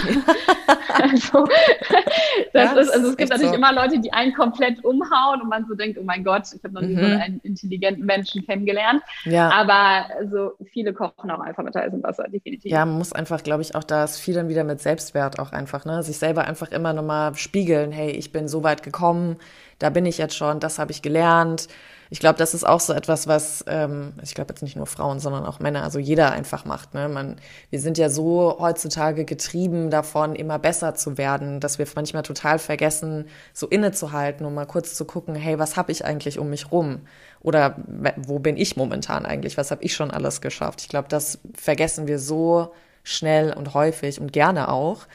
also, 0.94 1.46
das 2.54 2.72
ja, 2.72 2.78
ist, 2.78 2.90
also 2.90 3.10
es 3.10 3.18
gibt 3.18 3.30
natürlich 3.30 3.52
so. 3.52 3.58
immer 3.58 3.74
Leute, 3.74 4.00
die 4.00 4.14
einen 4.14 4.34
komplett 4.34 4.84
umhauen 4.86 5.42
und 5.42 5.50
man 5.50 5.66
so 5.68 5.74
denkt, 5.74 5.98
oh 6.00 6.04
mein 6.04 6.24
Gott, 6.24 6.44
ich 6.54 6.64
habe 6.64 6.74
noch 6.76 6.82
nie 6.82 6.96
mhm. 6.96 7.00
so 7.00 7.06
einen 7.06 7.40
intelligenten 7.44 8.06
Menschen 8.06 8.46
kennengelernt. 8.46 9.02
Ja. 9.26 9.50
Aber 9.50 10.06
also 10.16 10.52
viele 10.72 10.94
kochen 10.94 11.32
auch 11.32 11.40
einfach 11.40 11.64
mit 11.64 11.76
heißem 11.76 12.04
Wasser, 12.04 12.26
definitiv. 12.30 12.72
Ja, 12.72 12.86
man 12.86 12.98
muss 12.98 13.14
einfach, 13.14 13.42
glaube 13.44 13.64
ich, 13.64 13.76
auch 13.76 13.84
das 13.84 14.20
viel 14.20 14.36
dann 14.36 14.48
wieder 14.48 14.64
mit 14.64 14.80
Selbstwert 14.80 15.40
auch 15.40 15.52
einfach, 15.52 15.86
ne, 15.86 16.04
sich 16.04 16.18
selber 16.18 16.46
einfach 16.46 16.72
immer 16.72 16.94
nochmal 16.94 17.36
spiegeln, 17.36 17.92
hey, 17.92 18.12
ich 18.12 18.32
bin 18.32 18.48
so 18.48 18.64
weit 18.64 18.84
gekommen, 18.84 19.38
da 19.80 19.90
bin 19.90 20.06
ich 20.06 20.18
jetzt 20.18 20.36
schon, 20.36 20.60
das 20.60 20.80
habe 20.80 20.92
ich 20.92 21.02
gelernt 21.02 21.68
ich 22.10 22.20
glaube, 22.20 22.38
das 22.38 22.54
ist 22.54 22.66
auch 22.66 22.80
so 22.80 22.94
etwas, 22.94 23.28
was 23.28 23.66
ähm, 23.68 24.14
ich 24.24 24.34
glaube 24.34 24.54
jetzt 24.54 24.62
nicht 24.62 24.76
nur 24.76 24.88
Frauen, 24.88 25.20
sondern 25.20 25.46
auch 25.46 25.60
Männer, 25.60 25.84
also 25.84 26.00
jeder 26.00 26.32
einfach 26.32 26.66
macht. 26.66 26.94
Ne? 26.94 27.10
Man, 27.10 27.38
wir 27.70 27.80
sind 27.80 27.98
ja 27.98 28.10
so 28.10 28.58
heutzutage 28.60 29.26
getrieben 29.26 29.90
davon, 29.90 30.36
immer 30.36 30.60
besser 30.60 30.96
zu 30.96 31.18
werden, 31.18 31.60
dass 31.60 31.80
wir 31.80 31.88
manchmal 31.96 32.24
total 32.24 32.60
vergessen, 32.60 33.26
so 33.54 33.68
innezuhalten 33.68 34.46
und 34.46 34.54
mal 34.54 34.66
kurz 34.66 34.96
zu 34.96 35.06
gucken, 35.06 35.36
hey, 35.36 35.60
was 35.60 35.76
habe 35.76 35.92
ich 35.92 36.06
eigentlich 36.06 36.40
um 36.40 36.50
mich 36.50 36.72
rum? 36.72 37.02
Oder 37.42 37.76
wo 38.18 38.40
bin 38.40 38.58
ich 38.58 38.78
momentan 38.78 39.26
eigentlich? 39.26 39.58
Was 39.58 39.72
habe 39.72 39.84
ich 39.84 39.94
schon 39.94 40.12
alles 40.12 40.42
geschafft? 40.42 40.82
Ich 40.82 40.90
glaube, 40.90 41.08
das 41.10 41.40
vergessen 41.54 42.08
wir 42.08 42.20
so 42.20 42.74
schnell 43.04 43.54
und 43.54 43.74
häufig 43.74 44.20
und 44.20 44.34
gerne 44.34 44.70
auch 44.70 45.08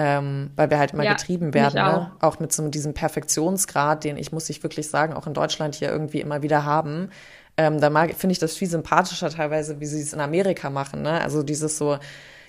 ähm, 0.00 0.50
weil 0.54 0.70
wir 0.70 0.78
halt 0.78 0.92
immer 0.92 1.02
ja, 1.02 1.14
getrieben 1.14 1.54
werden, 1.54 1.80
auch. 1.80 2.02
Ne? 2.02 2.10
auch 2.20 2.38
mit 2.38 2.52
so 2.52 2.68
diesem 2.68 2.94
Perfektionsgrad, 2.94 4.04
den 4.04 4.16
ich, 4.16 4.30
muss 4.30 4.48
ich 4.48 4.62
wirklich 4.62 4.88
sagen, 4.88 5.12
auch 5.12 5.26
in 5.26 5.34
Deutschland 5.34 5.74
hier 5.74 5.90
irgendwie 5.90 6.20
immer 6.20 6.40
wieder 6.40 6.64
haben. 6.64 7.10
Ähm, 7.56 7.80
da 7.80 7.90
finde 8.16 8.30
ich 8.30 8.38
das 8.38 8.54
viel 8.54 8.68
sympathischer 8.68 9.28
teilweise, 9.28 9.80
wie 9.80 9.86
sie 9.86 10.00
es 10.00 10.12
in 10.12 10.20
Amerika 10.20 10.70
machen. 10.70 11.02
Ne? 11.02 11.20
Also 11.20 11.42
dieses 11.42 11.78
so, 11.78 11.98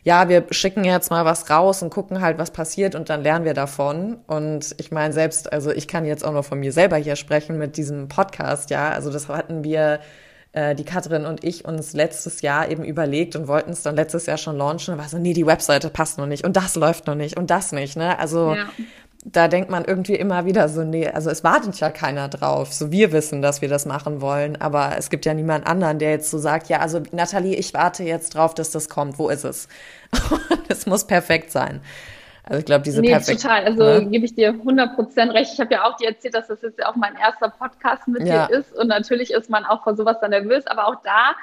ja, 0.04 0.30
wir 0.30 0.46
schicken 0.52 0.84
jetzt 0.84 1.10
mal 1.10 1.26
was 1.26 1.50
raus 1.50 1.82
und 1.82 1.90
gucken 1.90 2.22
halt, 2.22 2.38
was 2.38 2.52
passiert 2.52 2.94
und 2.94 3.10
dann 3.10 3.24
lernen 3.24 3.46
wir 3.46 3.56
davon. 3.56 4.18
Und 4.28 4.76
ich 4.78 4.92
meine 4.92 5.12
selbst, 5.12 5.52
also 5.52 5.72
ich 5.72 5.88
kann 5.88 6.06
jetzt 6.06 6.24
auch 6.24 6.34
noch 6.34 6.46
von 6.46 6.60
mir 6.60 6.72
selber 6.72 6.98
hier 6.98 7.16
sprechen 7.16 7.58
mit 7.58 7.78
diesem 7.78 8.10
Podcast, 8.10 8.70
ja. 8.70 8.90
Also 8.92 9.12
das 9.12 9.28
hatten 9.28 9.64
wir 9.64 10.02
äh, 10.52 10.74
die 10.74 10.84
Katrin 10.84 11.26
und 11.26 11.44
ich 11.44 11.66
uns 11.66 11.94
letztes 11.94 12.42
Jahr 12.42 12.70
eben 12.70 12.84
überlegt 12.84 13.36
und 13.36 13.48
wollten 13.48 13.72
es 13.72 13.84
dann 13.84 13.96
letztes 13.96 14.26
Jahr 14.26 14.38
schon 14.38 14.58
launchen. 14.58 14.98
War 14.98 15.08
so, 15.08 15.20
nee, 15.20 15.34
die 15.34 15.46
Webseite 15.46 15.90
passt 15.90 16.18
noch 16.18 16.26
nicht 16.26 16.44
und 16.44 16.56
das 16.56 16.76
läuft 16.76 17.08
noch 17.08 17.16
nicht 17.16 17.38
und 17.38 17.52
das 17.52 17.72
nicht. 17.72 17.96
Ne? 17.96 18.18
Also 18.18 18.56
ja. 18.56 18.66
da 19.24 19.48
denkt 19.48 19.70
man 19.70 19.86
irgendwie 19.86 20.16
immer 20.16 20.46
wieder 20.46 20.68
so, 20.68 20.84
nee, 20.84 21.08
also 21.08 21.30
es 21.30 21.44
wartet 21.44 21.80
ja 21.80 21.92
keiner 21.92 22.30
drauf. 22.30 22.74
So 22.74 22.92
wir 22.92 23.12
wissen, 23.12 23.44
dass 23.44 23.62
wir 23.62 23.70
das 23.70 23.86
machen 23.86 24.22
wollen, 24.22 24.60
aber 24.60 24.98
es 24.98 25.12
gibt 25.12 25.26
ja 25.26 25.36
niemand 25.36 25.68
anderen, 25.68 26.00
der 26.00 26.12
jetzt 26.12 26.32
so 26.32 26.40
sagt, 26.40 26.68
ja, 26.68 26.80
also 26.80 27.02
Nathalie, 27.12 27.56
ich 27.56 27.74
warte 27.76 28.04
jetzt 28.04 28.34
drauf, 28.34 28.56
dass 28.56 28.72
das 28.72 28.90
kommt. 28.90 29.20
Wo 29.20 29.30
ist 29.30 29.44
es? 29.44 29.68
es 30.68 30.88
muss 30.88 31.06
perfekt 31.06 31.52
sein. 31.52 31.82
Also 32.50 32.60
ich 32.60 32.66
glaube, 32.66 32.84
diese 32.84 33.02
Nee, 33.02 33.12
perfekt, 33.12 33.44
total. 33.44 33.64
Also 33.64 33.84
ne? 33.84 34.06
gebe 34.08 34.26
ich 34.26 34.34
dir 34.34 34.54
100% 34.54 35.34
recht. 35.34 35.54
Ich 35.54 35.60
habe 35.60 35.74
ja 35.74 35.86
auch 35.86 35.96
dir 35.98 36.10
erzählt, 36.10 36.34
dass 36.34 36.48
das 36.48 36.62
jetzt 36.64 36.80
ja 36.80 36.90
auch 36.90 36.96
mein 36.96 37.16
erster 37.16 37.50
Podcast 37.50 38.08
mit 38.08 38.28
ja. 38.28 38.48
dir 38.48 38.58
ist. 38.58 38.76
Und 38.76 38.88
natürlich 38.88 39.32
ist 39.32 39.50
man 39.50 39.66
auch 39.66 39.84
vor 39.84 39.96
sowas 39.96 40.18
dann 40.20 40.32
nervös. 40.32 40.66
Aber 40.66 40.88
auch 40.88 40.96
da, 41.04 41.36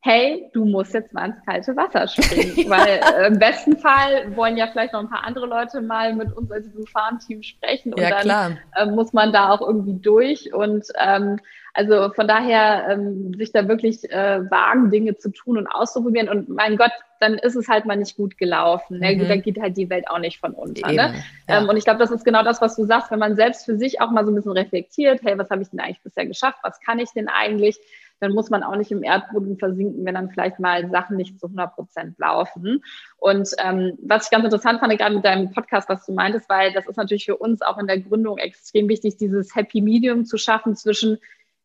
hey, 0.00 0.50
du 0.52 0.64
musst 0.64 0.94
jetzt 0.94 1.12
mal 1.12 1.26
ins 1.26 1.44
kalte 1.46 1.76
Wasser 1.76 2.08
springen. 2.08 2.68
Weil 2.68 3.00
äh, 3.22 3.28
im 3.28 3.38
besten 3.38 3.76
Fall 3.78 4.34
wollen 4.34 4.56
ja 4.56 4.66
vielleicht 4.66 4.94
noch 4.94 5.00
ein 5.00 5.08
paar 5.08 5.24
andere 5.24 5.46
Leute 5.46 5.80
mal 5.80 6.12
mit 6.12 6.36
uns 6.36 6.50
als 6.50 6.68
Blue 6.70 6.86
Farm 6.86 7.20
Team 7.20 7.42
sprechen. 7.42 7.94
Und 7.94 8.00
ja, 8.00 8.24
dann 8.24 8.58
äh, 8.74 8.86
muss 8.86 9.12
man 9.12 9.32
da 9.32 9.50
auch 9.50 9.60
irgendwie 9.60 9.94
durch. 9.94 10.52
Und 10.52 10.86
ähm, 10.98 11.38
also 11.72 12.10
von 12.14 12.26
daher 12.26 12.88
ähm, 12.90 13.32
sich 13.34 13.52
da 13.52 13.68
wirklich 13.68 14.10
äh, 14.10 14.40
wagen, 14.50 14.90
Dinge 14.90 15.16
zu 15.16 15.30
tun 15.30 15.56
und 15.56 15.68
auszuprobieren. 15.68 16.28
Und 16.28 16.48
mein 16.48 16.76
Gott, 16.76 16.90
dann 17.20 17.34
ist 17.34 17.56
es 17.56 17.68
halt 17.68 17.84
mal 17.84 17.96
nicht 17.96 18.16
gut 18.16 18.38
gelaufen. 18.38 18.98
Ne? 18.98 19.16
Mhm. 19.16 19.28
Da 19.28 19.36
geht 19.36 19.60
halt 19.60 19.76
die 19.76 19.90
Welt 19.90 20.08
auch 20.08 20.18
nicht 20.18 20.38
von 20.38 20.52
unter. 20.52 20.88
Ne? 20.88 20.94
Ja. 20.94 21.14
Ähm, 21.48 21.68
und 21.68 21.76
ich 21.76 21.84
glaube, 21.84 21.98
das 21.98 22.10
ist 22.10 22.24
genau 22.24 22.42
das, 22.42 22.60
was 22.60 22.76
du 22.76 22.84
sagst, 22.84 23.10
wenn 23.10 23.18
man 23.18 23.36
selbst 23.36 23.64
für 23.64 23.76
sich 23.76 24.00
auch 24.00 24.10
mal 24.10 24.24
so 24.24 24.32
ein 24.32 24.34
bisschen 24.34 24.52
reflektiert, 24.52 25.20
hey, 25.22 25.38
was 25.38 25.50
habe 25.50 25.62
ich 25.62 25.70
denn 25.70 25.80
eigentlich 25.80 26.02
bisher 26.02 26.26
geschafft? 26.26 26.58
Was 26.62 26.80
kann 26.80 26.98
ich 26.98 27.10
denn 27.10 27.28
eigentlich? 27.28 27.78
Dann 28.20 28.32
muss 28.32 28.50
man 28.50 28.64
auch 28.64 28.74
nicht 28.74 28.90
im 28.90 29.04
Erdboden 29.04 29.58
versinken, 29.58 30.04
wenn 30.04 30.14
dann 30.14 30.30
vielleicht 30.30 30.58
mal 30.58 30.90
Sachen 30.90 31.16
nicht 31.16 31.38
zu 31.38 31.46
100 31.46 31.74
Prozent 31.74 32.18
laufen. 32.18 32.82
Und 33.16 33.48
ähm, 33.64 33.96
was 34.02 34.24
ich 34.24 34.30
ganz 34.30 34.44
interessant 34.44 34.80
fand, 34.80 34.98
gerade 34.98 35.14
mit 35.14 35.24
deinem 35.24 35.52
Podcast, 35.52 35.88
was 35.88 36.04
du 36.04 36.12
meintest, 36.12 36.48
weil 36.48 36.72
das 36.72 36.88
ist 36.88 36.96
natürlich 36.96 37.26
für 37.26 37.36
uns 37.36 37.62
auch 37.62 37.78
in 37.78 37.86
der 37.86 38.00
Gründung 38.00 38.38
extrem 38.38 38.88
wichtig, 38.88 39.18
dieses 39.18 39.54
Happy 39.54 39.80
Medium 39.80 40.24
zu 40.24 40.36
schaffen 40.36 40.74
zwischen 40.74 41.18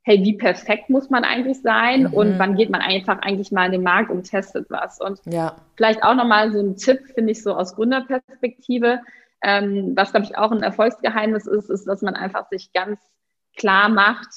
hey, 0.03 0.23
wie 0.23 0.33
perfekt 0.33 0.89
muss 0.89 1.09
man 1.09 1.23
eigentlich 1.23 1.61
sein 1.61 2.03
mhm. 2.03 2.13
und 2.13 2.39
wann 2.39 2.55
geht 2.55 2.69
man 2.69 2.81
einfach 2.81 3.19
eigentlich 3.21 3.51
mal 3.51 3.67
in 3.67 3.71
den 3.71 3.83
Markt 3.83 4.11
und 4.11 4.23
testet 4.23 4.69
was. 4.69 4.99
Und 4.99 5.19
ja. 5.25 5.55
vielleicht 5.75 6.03
auch 6.03 6.15
nochmal 6.15 6.51
so 6.51 6.59
ein 6.59 6.75
Tipp, 6.75 6.99
finde 7.15 7.31
ich 7.31 7.41
so 7.41 7.55
aus 7.55 7.75
Gründerperspektive, 7.75 8.99
ähm, 9.43 9.93
was, 9.95 10.11
glaube 10.11 10.25
ich, 10.25 10.37
auch 10.37 10.51
ein 10.51 10.63
Erfolgsgeheimnis 10.63 11.47
ist, 11.47 11.69
ist, 11.69 11.85
dass 11.85 12.01
man 12.01 12.15
einfach 12.15 12.47
sich 12.49 12.71
ganz 12.73 12.99
klar 13.57 13.89
macht, 13.89 14.29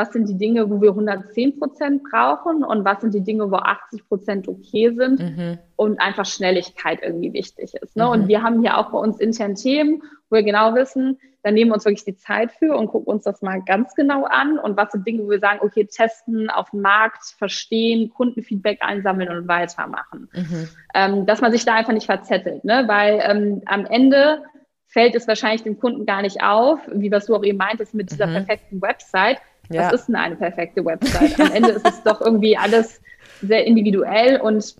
was 0.00 0.14
sind 0.14 0.28
die 0.30 0.38
Dinge, 0.38 0.70
wo 0.70 0.80
wir 0.80 0.90
110 0.90 1.58
Prozent 1.58 2.02
brauchen 2.10 2.64
und 2.64 2.86
was 2.86 3.02
sind 3.02 3.12
die 3.12 3.20
Dinge, 3.20 3.50
wo 3.50 3.56
80 3.56 4.08
Prozent 4.08 4.48
okay 4.48 4.94
sind 4.94 5.20
mhm. 5.20 5.58
und 5.76 6.00
einfach 6.00 6.24
Schnelligkeit 6.24 7.00
irgendwie 7.02 7.34
wichtig 7.34 7.74
ist. 7.74 7.96
Ne? 7.96 8.04
Mhm. 8.04 8.10
Und 8.10 8.28
wir 8.28 8.42
haben 8.42 8.62
hier 8.62 8.78
auch 8.78 8.92
bei 8.92 8.98
uns 8.98 9.20
intern 9.20 9.56
Themen, 9.56 10.02
wo 10.30 10.36
wir 10.36 10.42
genau 10.42 10.74
wissen, 10.74 11.18
dann 11.42 11.52
nehmen 11.52 11.70
wir 11.70 11.74
uns 11.74 11.84
wirklich 11.84 12.04
die 12.04 12.16
Zeit 12.16 12.52
für 12.52 12.74
und 12.76 12.88
gucken 12.88 13.12
uns 13.12 13.24
das 13.24 13.42
mal 13.42 13.62
ganz 13.62 13.94
genau 13.94 14.24
an 14.24 14.58
und 14.58 14.78
was 14.78 14.92
sind 14.92 15.06
Dinge, 15.06 15.24
wo 15.24 15.30
wir 15.30 15.38
sagen, 15.38 15.60
okay, 15.62 15.84
testen, 15.84 16.48
auf 16.48 16.70
dem 16.70 16.80
Markt, 16.80 17.34
verstehen, 17.36 18.08
Kundenfeedback 18.10 18.78
einsammeln 18.80 19.28
und 19.28 19.48
weitermachen. 19.48 20.30
Mhm. 20.32 20.68
Ähm, 20.94 21.26
dass 21.26 21.42
man 21.42 21.52
sich 21.52 21.66
da 21.66 21.74
einfach 21.74 21.92
nicht 21.92 22.06
verzettelt, 22.06 22.64
ne? 22.64 22.84
weil 22.86 23.20
ähm, 23.22 23.62
am 23.66 23.84
Ende 23.84 24.42
fällt 24.86 25.14
es 25.14 25.28
wahrscheinlich 25.28 25.62
dem 25.62 25.78
Kunden 25.78 26.04
gar 26.04 26.22
nicht 26.22 26.42
auf, 26.42 26.80
wie 26.90 27.12
was 27.12 27.26
du 27.26 27.36
auch 27.36 27.44
eben 27.44 27.58
meintest 27.58 27.94
mit 27.94 28.10
dieser 28.10 28.26
mhm. 28.26 28.32
perfekten 28.32 28.82
Website, 28.82 29.38
ja. 29.70 29.86
Was 29.86 30.00
ist 30.00 30.06
denn 30.06 30.16
eine 30.16 30.36
perfekte 30.36 30.84
Website? 30.84 31.38
Am 31.40 31.52
Ende 31.52 31.70
ist 31.70 31.86
es 31.86 32.02
doch 32.02 32.20
irgendwie 32.20 32.56
alles 32.56 33.00
sehr 33.40 33.64
individuell 33.64 34.40
und 34.40 34.76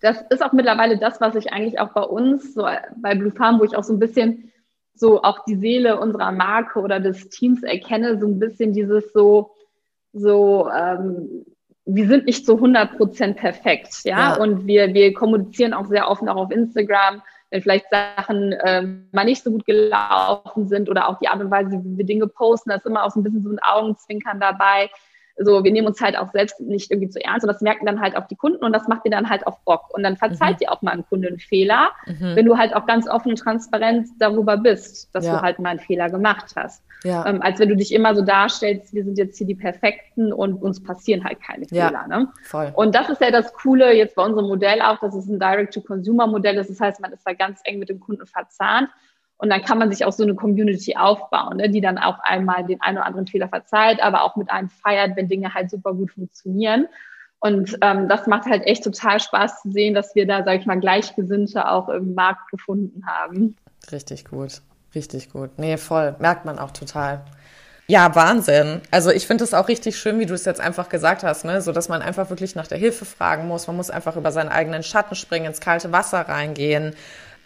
das 0.00 0.22
ist 0.30 0.42
auch 0.42 0.52
mittlerweile 0.52 0.98
das, 0.98 1.20
was 1.20 1.34
ich 1.34 1.52
eigentlich 1.52 1.78
auch 1.78 1.90
bei 1.90 2.02
uns, 2.02 2.54
so 2.54 2.66
bei 2.96 3.14
Blue 3.14 3.30
Farm, 3.30 3.60
wo 3.60 3.64
ich 3.64 3.76
auch 3.76 3.84
so 3.84 3.92
ein 3.92 3.98
bisschen 3.98 4.50
so 4.94 5.22
auch 5.22 5.44
die 5.44 5.56
Seele 5.56 5.98
unserer 5.98 6.32
Marke 6.32 6.80
oder 6.80 7.00
des 7.00 7.28
Teams 7.30 7.62
erkenne, 7.62 8.18
so 8.18 8.26
ein 8.26 8.38
bisschen 8.38 8.72
dieses 8.72 9.12
so, 9.12 9.52
so, 10.12 10.68
ähm, 10.70 11.46
wir 11.86 12.06
sind 12.06 12.26
nicht 12.26 12.44
zu 12.44 12.54
100 12.56 12.96
Prozent 12.96 13.36
perfekt, 13.38 14.04
ja? 14.04 14.34
ja, 14.34 14.36
und 14.36 14.66
wir, 14.66 14.92
wir 14.92 15.14
kommunizieren 15.14 15.72
auch 15.72 15.86
sehr 15.86 16.08
offen 16.08 16.28
auch 16.28 16.36
auf 16.36 16.50
Instagram, 16.50 17.22
wenn 17.50 17.62
vielleicht 17.62 17.86
Sachen 17.90 18.54
ähm, 18.64 19.08
mal 19.12 19.24
nicht 19.24 19.42
so 19.42 19.50
gut 19.50 19.66
gelaufen 19.66 20.68
sind 20.68 20.88
oder 20.88 21.08
auch 21.08 21.18
die 21.18 21.28
Art 21.28 21.40
und 21.40 21.50
Weise, 21.50 21.70
wie 21.72 21.98
wir 21.98 22.06
Dinge 22.06 22.26
posten, 22.26 22.70
da 22.70 22.76
ist 22.76 22.86
immer 22.86 23.04
auch 23.04 23.10
so 23.10 23.20
ein 23.20 23.24
bisschen 23.24 23.42
so 23.42 23.50
ein 23.50 23.58
Augenzwinkern 23.60 24.40
dabei 24.40 24.90
so, 25.42 25.64
wir 25.64 25.72
nehmen 25.72 25.86
uns 25.86 26.00
halt 26.00 26.16
auch 26.18 26.30
selbst 26.32 26.60
nicht 26.60 26.90
irgendwie 26.90 27.08
zu 27.08 27.22
ernst 27.24 27.44
und 27.44 27.48
das 27.48 27.62
merken 27.62 27.86
dann 27.86 28.00
halt 28.00 28.16
auch 28.16 28.26
die 28.26 28.36
Kunden 28.36 28.62
und 28.62 28.72
das 28.72 28.88
macht 28.88 29.06
dir 29.06 29.10
dann 29.10 29.30
halt 29.30 29.46
auch 29.46 29.58
Bock. 29.60 29.88
Und 29.94 30.02
dann 30.02 30.16
verzeiht 30.16 30.56
mhm. 30.56 30.58
dir 30.58 30.72
auch 30.72 30.82
mal 30.82 30.92
ein 30.92 31.06
Kunde 31.06 31.28
einen 31.28 31.38
Fehler, 31.38 31.92
mhm. 32.06 32.36
wenn 32.36 32.46
du 32.46 32.58
halt 32.58 32.74
auch 32.74 32.86
ganz 32.86 33.08
offen 33.08 33.30
und 33.30 33.38
transparent 33.38 34.08
darüber 34.18 34.56
bist, 34.58 35.14
dass 35.14 35.24
ja. 35.24 35.36
du 35.36 35.42
halt 35.42 35.58
mal 35.58 35.70
einen 35.70 35.80
Fehler 35.80 36.10
gemacht 36.10 36.52
hast. 36.56 36.82
Ja. 37.02 37.26
Ähm, 37.26 37.40
als 37.40 37.58
wenn 37.58 37.68
du 37.68 37.76
dich 37.76 37.94
immer 37.94 38.14
so 38.14 38.22
darstellst, 38.22 38.92
wir 38.92 39.04
sind 39.04 39.16
jetzt 39.16 39.38
hier 39.38 39.46
die 39.46 39.54
Perfekten 39.54 40.32
und 40.32 40.54
uns 40.54 40.82
passieren 40.82 41.24
halt 41.24 41.40
keine 41.40 41.66
ja. 41.70 41.88
Fehler. 41.88 42.06
Ne? 42.08 42.28
Voll. 42.44 42.72
Und 42.74 42.94
das 42.94 43.08
ist 43.08 43.20
ja 43.20 43.30
das 43.30 43.52
Coole 43.54 43.94
jetzt 43.94 44.16
bei 44.16 44.24
unserem 44.24 44.48
Modell 44.48 44.82
auch, 44.82 44.98
dass 45.00 45.14
es 45.14 45.26
ein 45.26 45.38
Direct-to-Consumer-Modell 45.38 46.56
ist. 46.58 46.70
Das 46.70 46.80
heißt, 46.80 47.00
man 47.00 47.12
ist 47.12 47.26
da 47.26 47.32
ganz 47.32 47.60
eng 47.64 47.78
mit 47.78 47.88
dem 47.88 48.00
Kunden 48.00 48.26
verzahnt. 48.26 48.90
Und 49.38 49.48
dann 49.48 49.62
kann 49.62 49.78
man 49.78 49.90
sich 49.90 50.04
auch 50.04 50.12
so 50.12 50.22
eine 50.22 50.34
Community 50.34 50.96
aufbauen, 50.96 51.56
ne, 51.56 51.70
die 51.70 51.80
dann 51.80 51.96
auch 51.96 52.18
einmal 52.18 52.66
den 52.66 52.82
einen 52.82 52.98
oder 52.98 53.06
anderen 53.06 53.26
Fehler 53.26 53.48
verzeiht, 53.48 54.02
aber 54.02 54.22
auch 54.22 54.36
mit 54.36 54.50
einem 54.50 54.68
feiert, 54.68 55.16
wenn 55.16 55.28
Dinge 55.28 55.54
halt 55.54 55.70
super 55.70 55.94
gut 55.94 56.10
funktionieren. 56.10 56.88
Und 57.38 57.78
ähm, 57.80 58.06
das 58.06 58.26
macht 58.26 58.44
halt 58.44 58.66
echt 58.66 58.84
total 58.84 59.18
Spaß 59.18 59.62
zu 59.62 59.70
sehen, 59.72 59.94
dass 59.94 60.14
wir 60.14 60.26
da, 60.26 60.44
sage 60.44 60.60
ich 60.60 60.66
mal, 60.66 60.78
Gleichgesinnte 60.78 61.70
auch 61.70 61.88
im 61.88 62.12
Markt 62.14 62.50
gefunden 62.50 63.06
haben. 63.06 63.56
Richtig 63.90 64.26
gut, 64.26 64.60
richtig 64.94 65.30
gut. 65.30 65.58
Nee, 65.58 65.76
voll, 65.76 66.14
merkt 66.18 66.44
man 66.44 66.58
auch 66.58 66.70
total. 66.70 67.20
Ja, 67.86 68.14
Wahnsinn. 68.14 68.82
Also 68.92 69.10
ich 69.10 69.26
finde 69.26 69.42
es 69.42 69.52
auch 69.52 69.66
richtig 69.66 69.98
schön, 69.98 70.20
wie 70.20 70.26
du 70.26 70.34
es 70.34 70.44
jetzt 70.44 70.60
einfach 70.60 70.88
gesagt 70.88 71.24
hast, 71.24 71.44
ne? 71.44 71.60
so 71.60 71.72
dass 71.72 71.88
man 71.88 72.02
einfach 72.02 72.30
wirklich 72.30 72.54
nach 72.54 72.68
der 72.68 72.78
Hilfe 72.78 73.04
fragen 73.04 73.48
muss. 73.48 73.66
Man 73.66 73.76
muss 73.76 73.90
einfach 73.90 74.16
über 74.16 74.30
seinen 74.30 74.48
eigenen 74.48 74.84
Schatten 74.84 75.16
springen, 75.16 75.46
ins 75.46 75.60
kalte 75.60 75.90
Wasser 75.90 76.20
reingehen 76.20 76.94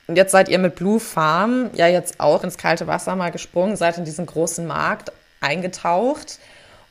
und 0.06 0.16
jetzt 0.16 0.32
seid 0.32 0.48
ihr 0.48 0.58
mit 0.58 0.74
Blue 0.74 1.00
Farm 1.00 1.70
ja 1.74 1.86
jetzt 1.86 2.20
auch 2.20 2.44
ins 2.44 2.58
kalte 2.58 2.86
Wasser 2.86 3.16
mal 3.16 3.30
gesprungen, 3.30 3.76
seid 3.76 3.96
in 3.96 4.04
diesen 4.04 4.26
großen 4.26 4.66
Markt 4.66 5.12
eingetaucht 5.40 6.38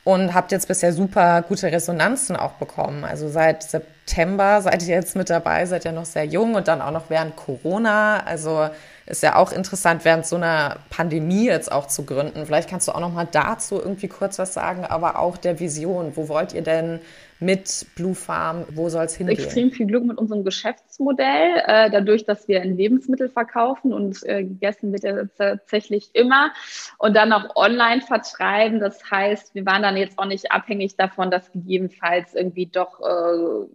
und 0.02 0.34
habt 0.34 0.52
jetzt 0.52 0.68
bisher 0.68 0.92
super 0.92 1.42
gute 1.42 1.70
Resonanzen 1.70 2.36
auch 2.36 2.52
bekommen. 2.52 3.04
Also 3.04 3.28
seit 3.28 3.62
September 3.62 4.60
seid 4.62 4.82
ihr 4.82 4.94
jetzt 4.96 5.14
mit 5.14 5.30
dabei, 5.30 5.64
seid 5.66 5.84
ja 5.84 5.92
noch 5.92 6.04
sehr 6.04 6.24
jung 6.24 6.54
und 6.54 6.66
dann 6.66 6.82
auch 6.82 6.90
noch 6.90 7.08
während 7.08 7.36
Corona. 7.36 8.24
Also 8.26 8.68
ist 9.06 9.22
ja 9.22 9.36
auch 9.36 9.52
interessant, 9.52 10.04
während 10.04 10.26
so 10.26 10.36
einer 10.36 10.78
Pandemie 10.90 11.46
jetzt 11.46 11.70
auch 11.70 11.86
zu 11.86 12.04
gründen. 12.04 12.46
Vielleicht 12.46 12.70
kannst 12.70 12.88
du 12.88 12.92
auch 12.92 13.00
noch 13.00 13.12
mal 13.12 13.28
dazu 13.30 13.76
irgendwie 13.76 14.08
kurz 14.08 14.38
was 14.38 14.54
sagen, 14.54 14.84
aber 14.84 15.18
auch 15.18 15.36
der 15.36 15.60
Vision. 15.60 16.12
Wo 16.14 16.28
wollt 16.28 16.54
ihr 16.54 16.62
denn 16.62 17.00
mit 17.38 17.86
Blue 17.96 18.14
Farm? 18.14 18.64
Wo 18.70 18.88
soll 18.88 19.04
es 19.04 19.16
hingehen? 19.16 19.38
Extrem 19.38 19.70
viel 19.72 19.86
Glück 19.86 20.04
mit 20.04 20.16
unserem 20.16 20.42
Geschäftsmodell. 20.42 21.62
Äh, 21.66 21.90
dadurch, 21.90 22.24
dass 22.24 22.48
wir 22.48 22.62
in 22.62 22.76
Lebensmittel 22.76 23.28
verkaufen 23.28 23.92
und 23.92 24.24
äh, 24.24 24.44
gegessen 24.44 24.92
wird 24.92 25.04
ja 25.04 25.24
tatsächlich 25.36 26.10
immer 26.14 26.52
und 26.98 27.14
dann 27.14 27.32
auch 27.32 27.56
online 27.56 28.00
vertreiben. 28.00 28.80
Das 28.80 29.10
heißt, 29.10 29.54
wir 29.54 29.66
waren 29.66 29.82
dann 29.82 29.98
jetzt 29.98 30.18
auch 30.18 30.26
nicht 30.26 30.50
abhängig 30.50 30.96
davon, 30.96 31.30
dass 31.30 31.52
gegebenenfalls 31.52 32.34
irgendwie 32.34 32.66
doch 32.66 33.00
äh, 33.00 33.66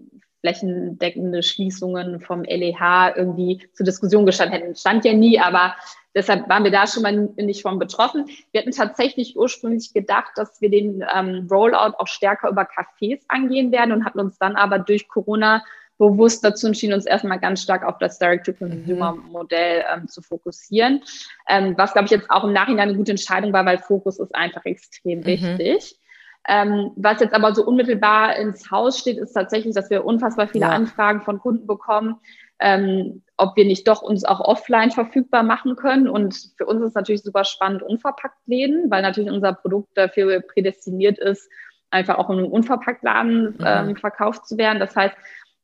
flächendeckende 0.41 1.43
Schließungen 1.43 2.21
vom 2.21 2.43
LEH 2.43 3.13
irgendwie 3.15 3.67
zur 3.73 3.85
Diskussion 3.85 4.25
gestanden 4.25 4.59
hätten. 4.59 4.75
Stand 4.75 5.05
ja 5.05 5.13
nie, 5.13 5.39
aber 5.39 5.75
Deshalb 6.15 6.49
waren 6.49 6.63
wir 6.63 6.71
da 6.71 6.87
schon 6.87 7.03
mal 7.03 7.29
nicht 7.37 7.61
von 7.61 7.77
betroffen. 7.77 8.25
Wir 8.51 8.61
hatten 8.61 8.71
tatsächlich 8.71 9.37
ursprünglich 9.37 9.93
gedacht, 9.93 10.31
dass 10.35 10.59
wir 10.59 10.69
den 10.69 11.03
ähm, 11.15 11.47
Rollout 11.49 11.95
auch 11.97 12.07
stärker 12.07 12.49
über 12.49 12.63
Cafés 12.63 13.21
angehen 13.27 13.71
werden 13.71 13.91
und 13.91 14.05
hatten 14.05 14.19
uns 14.19 14.37
dann 14.39 14.55
aber 14.55 14.79
durch 14.79 15.07
Corona 15.07 15.63
bewusst 15.99 16.43
dazu 16.43 16.67
entschieden, 16.67 16.93
uns 16.93 17.05
erstmal 17.05 17.39
ganz 17.39 17.61
stark 17.61 17.83
auf 17.83 17.97
das 17.99 18.17
Direct-to-Consumer-Modell 18.17 19.83
ähm, 19.93 20.07
zu 20.07 20.21
fokussieren. 20.21 21.03
Ähm, 21.47 21.75
was, 21.77 21.91
glaube 21.93 22.05
ich, 22.05 22.11
jetzt 22.11 22.31
auch 22.31 22.45
im 22.45 22.53
Nachhinein 22.53 22.89
eine 22.89 22.97
gute 22.97 23.11
Entscheidung 23.11 23.53
war, 23.53 23.65
weil 23.65 23.77
Fokus 23.77 24.17
ist 24.17 24.33
einfach 24.33 24.65
extrem 24.65 25.19
mhm. 25.19 25.25
wichtig. 25.25 25.99
Ähm, 26.47 26.91
was 26.95 27.19
jetzt 27.19 27.33
aber 27.33 27.53
so 27.53 27.65
unmittelbar 27.65 28.35
ins 28.35 28.71
Haus 28.71 28.99
steht, 28.99 29.17
ist 29.17 29.33
tatsächlich, 29.33 29.75
dass 29.75 29.89
wir 29.89 30.05
unfassbar 30.05 30.47
viele 30.47 30.65
ja. 30.65 30.71
Anfragen 30.71 31.21
von 31.21 31.39
Kunden 31.39 31.67
bekommen, 31.67 32.15
ähm, 32.59 33.23
ob 33.37 33.55
wir 33.55 33.65
nicht 33.65 33.87
doch 33.87 34.01
uns 34.01 34.25
auch 34.25 34.39
offline 34.39 34.91
verfügbar 34.91 35.43
machen 35.43 35.75
können. 35.75 36.07
Und 36.07 36.53
für 36.57 36.65
uns 36.65 36.81
ist 36.81 36.95
natürlich 36.95 37.23
super 37.23 37.43
spannend 37.43 37.83
unverpackt 37.83 38.39
Läden, 38.47 38.89
weil 38.89 39.01
natürlich 39.01 39.31
unser 39.31 39.53
Produkt 39.53 39.97
dafür 39.97 40.41
prädestiniert 40.41 41.19
ist, 41.19 41.49
einfach 41.91 42.17
auch 42.17 42.29
in 42.29 42.39
einem 42.39 42.51
Unverpacktladen 42.51 43.55
mhm. 43.57 43.65
ähm, 43.65 43.95
verkauft 43.95 44.47
zu 44.47 44.57
werden. 44.57 44.79
Das 44.79 44.95
heißt, 44.95 45.15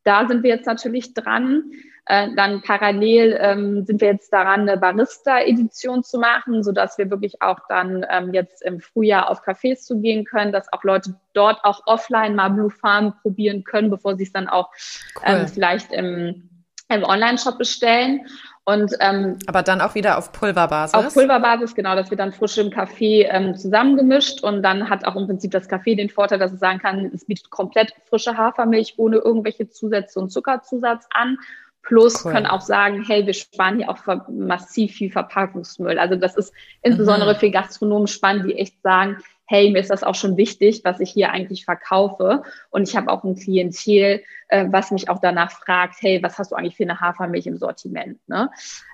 da 0.05 0.27
sind 0.27 0.43
wir 0.43 0.51
jetzt 0.51 0.65
natürlich 0.65 1.13
dran. 1.13 1.71
Äh, 2.07 2.29
dann 2.35 2.61
parallel 2.61 3.37
ähm, 3.41 3.85
sind 3.85 3.99
wir 3.99 4.09
jetzt 4.09 4.31
daran, 4.31 4.61
eine 4.61 4.77
Barista-Edition 4.77 6.03
zu 6.03 6.19
machen, 6.19 6.63
sodass 6.63 6.99
wir 6.99 7.09
wirklich 7.09 7.41
auch 7.41 7.59
dann 7.67 8.05
ähm, 8.09 8.31
jetzt 8.31 8.61
im 8.61 8.79
Frühjahr 8.79 9.29
auf 9.29 9.43
Cafés 9.43 9.81
zu 9.81 9.99
gehen 9.99 10.23
können, 10.23 10.51
dass 10.51 10.71
auch 10.71 10.83
Leute 10.83 11.15
dort 11.33 11.63
auch 11.63 11.81
offline 11.87 12.35
mal 12.35 12.49
Blue 12.49 12.69
Farm 12.69 13.15
probieren 13.21 13.63
können, 13.63 13.89
bevor 13.89 14.15
sie 14.15 14.23
es 14.23 14.31
dann 14.31 14.47
auch 14.47 14.71
cool. 15.17 15.23
ähm, 15.25 15.47
vielleicht 15.47 15.91
im 15.91 16.49
im 16.89 17.03
Online-Shop 17.03 17.57
bestellen. 17.57 18.27
Und, 18.67 18.93
ähm, 18.99 19.37
Aber 19.45 19.61
dann 19.61 19.79
auch 19.79 19.93
wieder 19.93 20.17
auf 20.17 20.31
Pulverbasis? 20.31 20.95
Auf 20.95 21.13
Pulverbasis, 21.13 21.75
genau. 21.75 21.95
Das 21.95 22.09
wird 22.09 22.19
dann 22.19 22.33
frisch 22.33 22.57
im 22.57 22.71
Kaffee 22.71 23.21
ähm, 23.29 23.55
zusammengemischt. 23.55 24.43
Und 24.43 24.63
dann 24.63 24.89
hat 24.89 25.05
auch 25.05 25.15
im 25.15 25.27
Prinzip 25.27 25.51
das 25.51 25.67
Kaffee 25.67 25.95
den 25.95 26.09
Vorteil, 26.09 26.39
dass 26.39 26.51
es 26.51 26.59
sagen 26.59 26.79
kann, 26.79 27.11
es 27.13 27.25
bietet 27.25 27.51
komplett 27.51 27.93
frische 28.09 28.35
Hafermilch 28.35 28.95
ohne 28.97 29.17
irgendwelche 29.17 29.69
Zusätze 29.69 30.19
und 30.19 30.31
Zuckerzusatz 30.31 31.05
an. 31.11 31.37
Plus 31.83 32.25
cool. 32.25 32.31
können 32.31 32.47
auch 32.47 32.61
sagen, 32.61 33.03
hey, 33.05 33.27
wir 33.27 33.35
sparen 33.35 33.77
hier 33.77 33.89
auch 33.89 33.99
massiv 34.27 34.93
viel 34.93 35.11
Verpackungsmüll. 35.11 35.99
Also 35.99 36.15
das 36.15 36.35
ist 36.35 36.51
insbesondere 36.81 37.35
mhm. 37.35 37.37
für 37.37 37.51
Gastronomen 37.51 38.07
spannend, 38.07 38.45
die 38.45 38.57
echt 38.57 38.81
sagen, 38.81 39.17
hey, 39.45 39.71
mir 39.71 39.79
ist 39.79 39.91
das 39.91 40.03
auch 40.03 40.15
schon 40.15 40.37
wichtig, 40.37 40.81
was 40.83 40.99
ich 40.99 41.11
hier 41.11 41.31
eigentlich 41.31 41.65
verkaufe. 41.65 42.43
Und 42.69 42.87
ich 42.89 42.95
habe 42.95 43.11
auch 43.11 43.23
ein 43.23 43.35
Klientel, 43.35 44.23
äh, 44.47 44.65
was 44.69 44.91
mich 44.91 45.09
auch 45.09 45.19
danach 45.19 45.51
fragt, 45.51 45.95
hey, 46.01 46.21
was 46.23 46.39
hast 46.39 46.51
du 46.51 46.55
eigentlich 46.55 46.75
für 46.75 46.83
eine 46.83 46.99
Hafermilch 46.99 47.45
im 47.47 47.57
Sortiment? 47.57 48.19
Ne? 48.27 48.49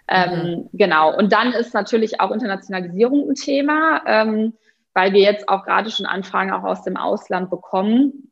Ähm, 0.08 0.30
mhm. 0.30 0.36
Ähm, 0.36 0.70
genau. 0.74 1.16
Und 1.16 1.32
dann 1.32 1.54
ist 1.54 1.74
natürlich 1.74 2.20
auch 2.20 2.32
Internationalisierung 2.32 3.30
ein 3.30 3.36
Thema, 3.36 4.02
ähm, 4.06 4.54
weil 4.94 5.14
wir 5.14 5.22
jetzt 5.22 5.48
auch 5.48 5.64
gerade 5.64 5.90
schon 5.90 6.06
Anfragen 6.06 6.52
auch 6.52 6.64
aus 6.64 6.84
dem 6.84 6.98
Ausland 6.98 7.50
bekommen 7.50 8.32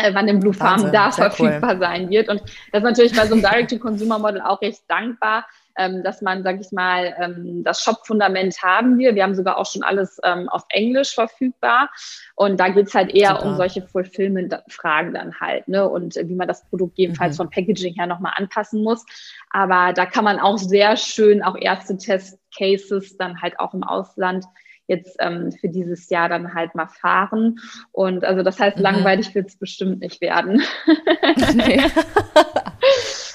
äh, 0.00 0.14
wann 0.14 0.28
im 0.28 0.40
Blue 0.40 0.54
Farm 0.54 0.82
Wahnsinn, 0.82 0.92
da 0.92 1.10
verfügbar 1.10 1.74
cool. 1.74 1.78
sein 1.78 2.10
wird. 2.10 2.28
Und 2.28 2.40
das 2.72 2.80
ist 2.80 2.82
natürlich 2.82 3.16
bei 3.16 3.26
so 3.26 3.34
einem 3.34 3.42
Direct-to-Consumer-Model 3.50 4.40
auch 4.40 4.60
recht 4.62 4.82
dankbar, 4.88 5.46
ähm, 5.80 6.02
dass 6.02 6.20
man, 6.20 6.42
sag 6.42 6.60
ich 6.60 6.72
mal, 6.72 7.14
ähm, 7.18 7.64
das 7.64 7.82
Shop-Fundament 7.82 8.62
haben 8.62 8.98
wir. 8.98 9.14
Wir 9.14 9.22
haben 9.22 9.34
sogar 9.34 9.56
auch 9.56 9.64
schon 9.64 9.82
alles 9.82 10.20
ähm, 10.22 10.48
auf 10.50 10.64
Englisch 10.68 11.14
verfügbar. 11.14 11.90
Und 12.34 12.60
da 12.60 12.68
geht's 12.68 12.94
halt 12.94 13.14
eher 13.14 13.36
Super. 13.36 13.46
um 13.46 13.56
solche 13.56 13.82
Fulfillment-Fragen 13.82 15.14
dann 15.14 15.40
halt, 15.40 15.66
ne? 15.68 15.88
Und 15.88 16.16
wie 16.16 16.34
man 16.34 16.48
das 16.48 16.68
Produkt 16.68 16.98
jedenfalls 16.98 17.34
mhm. 17.34 17.44
vom 17.44 17.50
Packaging 17.50 17.94
her 17.94 18.06
nochmal 18.06 18.34
anpassen 18.36 18.82
muss. 18.82 19.04
Aber 19.50 19.94
da 19.94 20.04
kann 20.04 20.24
man 20.24 20.38
auch 20.38 20.58
sehr 20.58 20.96
schön 20.96 21.42
auch 21.42 21.56
erste 21.56 21.96
Test-Cases 21.96 23.16
dann 23.16 23.40
halt 23.40 23.58
auch 23.58 23.72
im 23.72 23.82
Ausland 23.82 24.44
jetzt 24.86 25.16
ähm, 25.20 25.52
für 25.52 25.68
dieses 25.68 26.10
Jahr 26.10 26.28
dann 26.28 26.52
halt 26.52 26.74
mal 26.74 26.88
fahren. 26.88 27.60
Und 27.92 28.24
also 28.24 28.42
das 28.42 28.58
heißt, 28.60 28.76
mhm. 28.76 28.82
langweilig 28.82 29.34
wird 29.34 29.48
es 29.48 29.56
bestimmt 29.56 30.00
nicht 30.00 30.20
werden. 30.20 30.62
nee. 31.54 31.80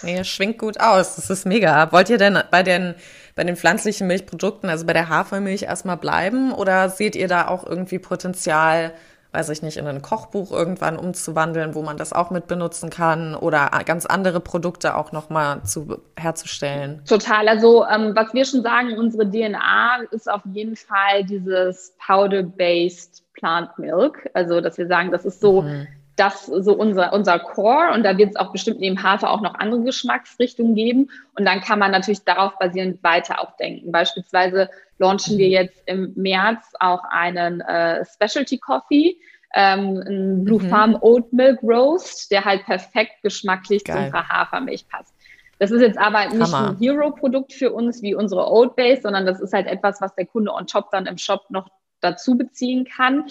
nee, 0.04 0.24
schwingt 0.24 0.58
gut 0.58 0.80
aus. 0.80 1.16
Das 1.16 1.30
ist 1.30 1.46
mega. 1.46 1.91
Wollt 1.91 2.10
ihr 2.10 2.18
denn 2.18 2.39
bei 2.52 2.64
den 2.64 2.96
bei 3.36 3.43
den 3.43 3.58
pflanzlichen 3.58 4.08
Milchprodukten, 4.08 4.70
also 4.70 4.86
bei 4.86 4.93
der 4.93 5.10
Hafermilch 5.10 5.64
erstmal 5.64 5.98
bleiben 5.98 6.54
oder 6.54 6.89
seht 6.89 7.16
ihr 7.16 7.28
da 7.28 7.50
auch 7.50 7.66
irgendwie 7.66 8.00
Potenzial, 8.00 8.93
weiß 9.34 9.50
ich 9.50 9.62
nicht, 9.62 9.76
in 9.76 9.88
ein 9.88 10.02
Kochbuch 10.02 10.54
irgendwann 10.54 10.98
umzuwandeln, 10.98 11.76
wo 11.76 11.82
man 11.82 11.98
das 11.98 12.14
auch 12.14 12.32
mit 12.32 12.48
benutzen 12.48 12.89
kann 12.89 13.36
oder 13.36 13.70
ganz 13.86 14.06
andere 14.06 14.39
Produkte 14.39 14.96
auch 14.96 15.12
nochmal 15.12 15.64
zu, 15.64 16.02
herzustellen? 16.16 17.02
Total. 17.06 17.50
Also, 17.50 17.86
ähm, 17.86 18.14
was 18.16 18.34
wir 18.34 18.46
schon 18.46 18.64
sagen, 18.64 18.98
unsere 18.98 19.30
DNA 19.30 20.04
ist 20.12 20.32
auf 20.32 20.41
jeden 20.46 20.78
Fall 20.78 21.26
dieses 21.26 21.93
Powder-based 22.06 23.22
Plant 23.34 23.78
Milk. 23.78 24.30
Also, 24.34 24.62
dass 24.62 24.78
wir 24.78 24.88
sagen, 24.88 25.12
das 25.12 25.26
ist 25.26 25.41
so 25.41 25.64
mhm 25.64 25.88
das 26.16 26.45
so 26.45 26.74
unser, 26.74 27.13
unser 27.13 27.39
Core 27.39 27.93
und 27.93 28.03
da 28.03 28.18
wird 28.18 28.32
es 28.32 28.36
auch 28.36 28.51
bestimmt 28.51 28.80
neben 28.80 29.01
Hafer 29.03 29.30
auch 29.30 29.41
noch 29.41 29.55
andere 29.55 29.84
Geschmacksrichtungen 29.84 30.76
geben 30.76 31.09
und 31.38 31.45
dann 31.45 31.61
kann 31.61 31.80
man 31.80 31.91
natürlich 31.91 32.24
darauf 32.24 32.57
basierend 32.57 33.03
weiter 33.03 33.41
auch 33.41 33.57
denken. 33.57 33.91
Beispielsweise 33.91 34.70
launchen 34.97 35.38
wir 35.38 35.49
jetzt 35.49 35.84
im 35.86 36.13
März 36.16 36.74
auch 36.80 37.03
einen 37.09 37.61
äh, 37.61 38.05
Specialty 38.05 38.59
Coffee, 38.59 39.18
ähm, 39.53 40.03
ein 40.07 40.43
Blue 40.45 40.61
mhm. 40.61 40.70
Farm 40.70 40.97
Oat 41.01 41.32
Milk 41.34 41.59
Roast, 41.63 42.32
der 42.32 42.45
halt 42.45 42.66
perfekt 42.66 43.22
geschmacklich 43.22 43.84
Geil. 43.84 44.09
zum 44.09 44.30
Hafermilch 44.30 44.88
passt. 44.88 45.13
Das 45.59 45.72
ist 45.72 45.82
jetzt 45.82 45.97
aber 45.97 46.28
nicht 46.28 46.53
Hammer. 46.53 46.72
ein 46.72 46.78
Hero-Produkt 46.78 47.53
für 47.53 47.72
uns 47.72 48.01
wie 48.01 48.13
unsere 48.13 48.51
Oat 48.51 48.76
Base, 48.76 49.01
sondern 49.01 49.26
das 49.26 49.39
ist 49.39 49.53
halt 49.53 49.68
etwas, 49.68 50.01
was 50.01 50.13
der 50.16 50.26
Kunde 50.26 50.51
on 50.51 50.68
top 50.68 50.91
dann 50.91 51.05
im 51.05 51.18
Shop 51.18 51.45
noch 51.49 51.70
dazu 52.02 52.38
beziehen 52.38 52.86
kann. 52.86 53.26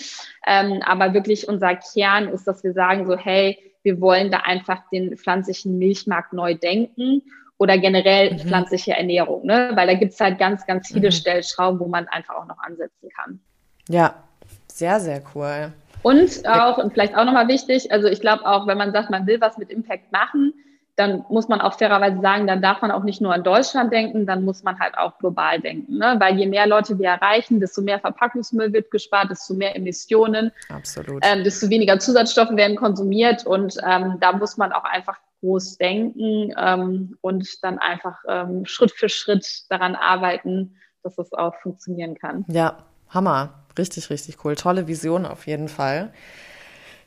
Ähm, 0.46 0.82
aber 0.84 1.14
wirklich 1.14 1.48
unser 1.48 1.76
Kern 1.76 2.28
ist, 2.28 2.46
dass 2.46 2.64
wir 2.64 2.72
sagen 2.72 3.06
so, 3.06 3.16
hey, 3.16 3.58
wir 3.82 4.00
wollen 4.00 4.30
da 4.30 4.38
einfach 4.38 4.88
den 4.90 5.16
pflanzlichen 5.16 5.78
Milchmarkt 5.78 6.32
neu 6.32 6.54
denken 6.54 7.22
oder 7.58 7.78
generell 7.78 8.32
mhm. 8.32 8.38
pflanzliche 8.38 8.92
Ernährung, 8.92 9.46
ne? 9.46 9.70
weil 9.74 9.86
da 9.86 9.94
gibt 9.94 10.12
es 10.12 10.20
halt 10.20 10.38
ganz, 10.38 10.66
ganz 10.66 10.88
viele 10.88 11.08
mhm. 11.08 11.12
Stellschrauben, 11.12 11.78
wo 11.78 11.86
man 11.86 12.08
einfach 12.08 12.34
auch 12.34 12.46
noch 12.46 12.58
ansetzen 12.58 13.08
kann. 13.14 13.40
Ja, 13.88 14.24
sehr, 14.66 14.98
sehr 15.00 15.22
cool. 15.34 15.72
Und 16.02 16.46
auch, 16.46 16.78
und 16.78 16.92
vielleicht 16.92 17.16
auch 17.16 17.24
nochmal 17.24 17.48
wichtig, 17.48 17.90
also 17.92 18.08
ich 18.08 18.20
glaube 18.20 18.44
auch, 18.44 18.66
wenn 18.66 18.76
man 18.76 18.92
sagt, 18.92 19.10
man 19.10 19.26
will 19.26 19.40
was 19.40 19.56
mit 19.56 19.70
Impact 19.70 20.12
machen, 20.12 20.52
dann 20.96 21.24
muss 21.28 21.48
man 21.48 21.60
auch 21.60 21.76
fairerweise 21.78 22.20
sagen, 22.20 22.46
dann 22.46 22.62
darf 22.62 22.80
man 22.80 22.90
auch 22.90 23.02
nicht 23.02 23.20
nur 23.20 23.34
an 23.34 23.42
Deutschland 23.42 23.92
denken, 23.92 24.26
dann 24.26 24.44
muss 24.44 24.62
man 24.62 24.78
halt 24.78 24.96
auch 24.96 25.18
global 25.18 25.60
denken. 25.60 25.98
Ne? 25.98 26.16
Weil 26.18 26.38
je 26.38 26.46
mehr 26.46 26.66
Leute 26.66 26.98
wir 26.98 27.08
erreichen, 27.08 27.58
desto 27.60 27.82
mehr 27.82 27.98
Verpackungsmüll 27.98 28.72
wird 28.72 28.90
gespart, 28.90 29.30
desto 29.30 29.54
mehr 29.54 29.74
Emissionen, 29.74 30.52
Absolut. 30.68 31.24
Ähm, 31.24 31.42
desto 31.42 31.68
weniger 31.68 31.98
Zusatzstoffe 31.98 32.54
werden 32.56 32.76
konsumiert 32.76 33.44
und 33.44 33.76
ähm, 33.84 34.18
da 34.20 34.32
muss 34.32 34.56
man 34.56 34.72
auch 34.72 34.84
einfach 34.84 35.18
groß 35.40 35.78
denken 35.78 36.54
ähm, 36.56 37.18
und 37.20 37.62
dann 37.62 37.78
einfach 37.78 38.18
ähm, 38.28 38.64
Schritt 38.64 38.92
für 38.92 39.08
Schritt 39.08 39.64
daran 39.68 39.94
arbeiten, 39.94 40.76
dass 41.02 41.18
es 41.18 41.32
auch 41.32 41.54
funktionieren 41.56 42.14
kann. 42.14 42.44
Ja, 42.48 42.78
Hammer. 43.10 43.64
Richtig, 43.76 44.08
richtig 44.10 44.44
cool. 44.44 44.54
Tolle 44.54 44.86
Vision 44.86 45.26
auf 45.26 45.46
jeden 45.46 45.68
Fall. 45.68 46.12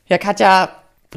Ja, 0.06 0.18
Katja, 0.18 0.70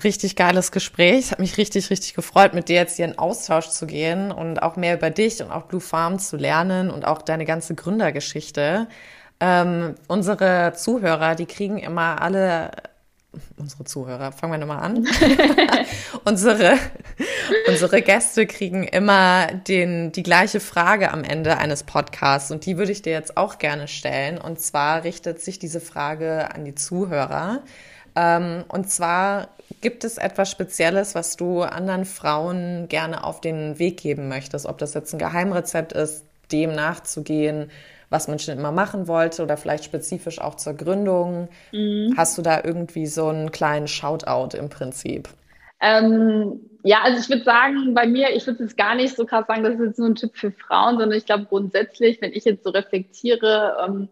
richtig 0.03 0.37
geiles 0.37 0.73
Gespräch. 0.73 1.27
Es 1.27 1.31
hat 1.33 1.39
mich 1.39 1.57
richtig, 1.59 1.91
richtig 1.91 2.15
gefreut, 2.15 2.55
mit 2.55 2.69
dir 2.69 2.77
jetzt 2.77 2.97
hier 2.97 3.05
in 3.07 3.19
Austausch 3.19 3.69
zu 3.69 3.87
gehen 3.87 4.31
und 4.31 4.63
auch 4.63 4.77
mehr 4.77 4.95
über 4.95 5.11
dich 5.11 5.43
und 5.43 5.51
auch 5.51 5.65
Blue 5.65 5.81
Farm 5.81 6.19
zu 6.19 6.37
lernen 6.37 6.91
und 6.91 7.07
auch 7.07 7.23
deine 7.23 7.45
ganze 7.45 7.75
Gründergeschichte. 7.75 8.89
Ähm, 9.41 9.95
unsere 10.07 10.75
Zuhörer, 10.75 11.35
die 11.35 11.47
kriegen 11.47 11.79
immer 11.79 12.21
alle 12.23 12.71
unsere 13.57 13.85
Zuhörer, 13.85 14.33
fangen 14.33 14.55
wir 14.55 14.59
nochmal 14.59 14.83
an. 14.83 15.07
unsere, 16.25 16.77
unsere 17.69 18.03
Gäste 18.03 18.47
kriegen 18.47 18.85
immer 18.85 19.47
den, 19.47 20.13
die 20.13 20.23
gleiche 20.23 20.61
Frage 20.61 21.13
am 21.13 21.23
Ende 21.23 21.57
eines 21.59 21.85
Podcasts 21.85 22.51
und 22.51 22.67
die 22.67 22.77
würde 22.77 22.93
ich 22.93 23.03
dir 23.03 23.13
jetzt 23.13 23.37
auch 23.37 23.59
gerne 23.59 23.87
stellen. 23.87 24.39
Und 24.39 24.61
zwar 24.61 25.05
richtet 25.05 25.41
sich 25.41 25.59
diese 25.59 25.81
Frage 25.81 26.53
an 26.55 26.65
die 26.65 26.75
Zuhörer. 26.75 27.63
Ähm, 28.17 28.65
und 28.69 28.91
zwar 28.91 29.49
gibt 29.81 30.05
es 30.05 30.19
etwas 30.19 30.51
Spezielles, 30.51 31.15
was 31.15 31.37
du 31.37 31.63
anderen 31.63 32.05
Frauen 32.05 32.89
gerne 32.89 33.25
auf 33.25 33.41
den 33.41 33.79
Weg 33.79 33.99
geben 33.99 34.29
möchtest? 34.29 34.67
Ob 34.67 34.79
das 34.79 34.95
jetzt 34.95 35.13
ein 35.13 35.19
Geheimrezept 35.19 35.93
ist, 35.93 36.25
dem 36.53 36.73
nachzugehen, 36.75 37.71
was 38.11 38.27
man 38.27 38.39
schon 38.39 38.59
immer 38.59 38.73
machen 38.73 39.07
wollte 39.07 39.43
oder 39.43 39.57
vielleicht 39.57 39.85
spezifisch 39.85 40.41
auch 40.41 40.57
zur 40.57 40.75
Gründung. 40.75 41.49
Mhm. 41.73 42.15
Hast 42.17 42.37
du 42.37 42.43
da 42.43 42.63
irgendwie 42.65 43.07
so 43.07 43.29
einen 43.29 43.53
kleinen 43.53 43.87
Shoutout 43.87 44.57
im 44.57 44.69
Prinzip? 44.69 45.29
Ähm, 45.81 46.61
ja, 46.83 47.03
also 47.03 47.21
ich 47.21 47.29
würde 47.29 47.45
sagen, 47.45 47.95
bei 47.95 48.07
mir, 48.07 48.35
ich 48.35 48.47
würde 48.47 48.65
jetzt 48.65 48.77
gar 48.77 48.95
nicht 48.95 49.17
so 49.17 49.25
krass 49.25 49.47
sagen, 49.47 49.63
das 49.63 49.75
ist 49.75 49.81
jetzt 49.81 49.99
nur 49.99 50.09
ein 50.09 50.15
Tipp 50.15 50.33
für 50.35 50.51
Frauen, 50.51 50.99
sondern 50.99 51.17
ich 51.17 51.25
glaube 51.25 51.47
grundsätzlich, 51.47 52.21
wenn 52.21 52.33
ich 52.33 52.45
jetzt 52.45 52.65
so 52.65 52.71
reflektiere, 52.71 53.77
ähm, 53.87 54.09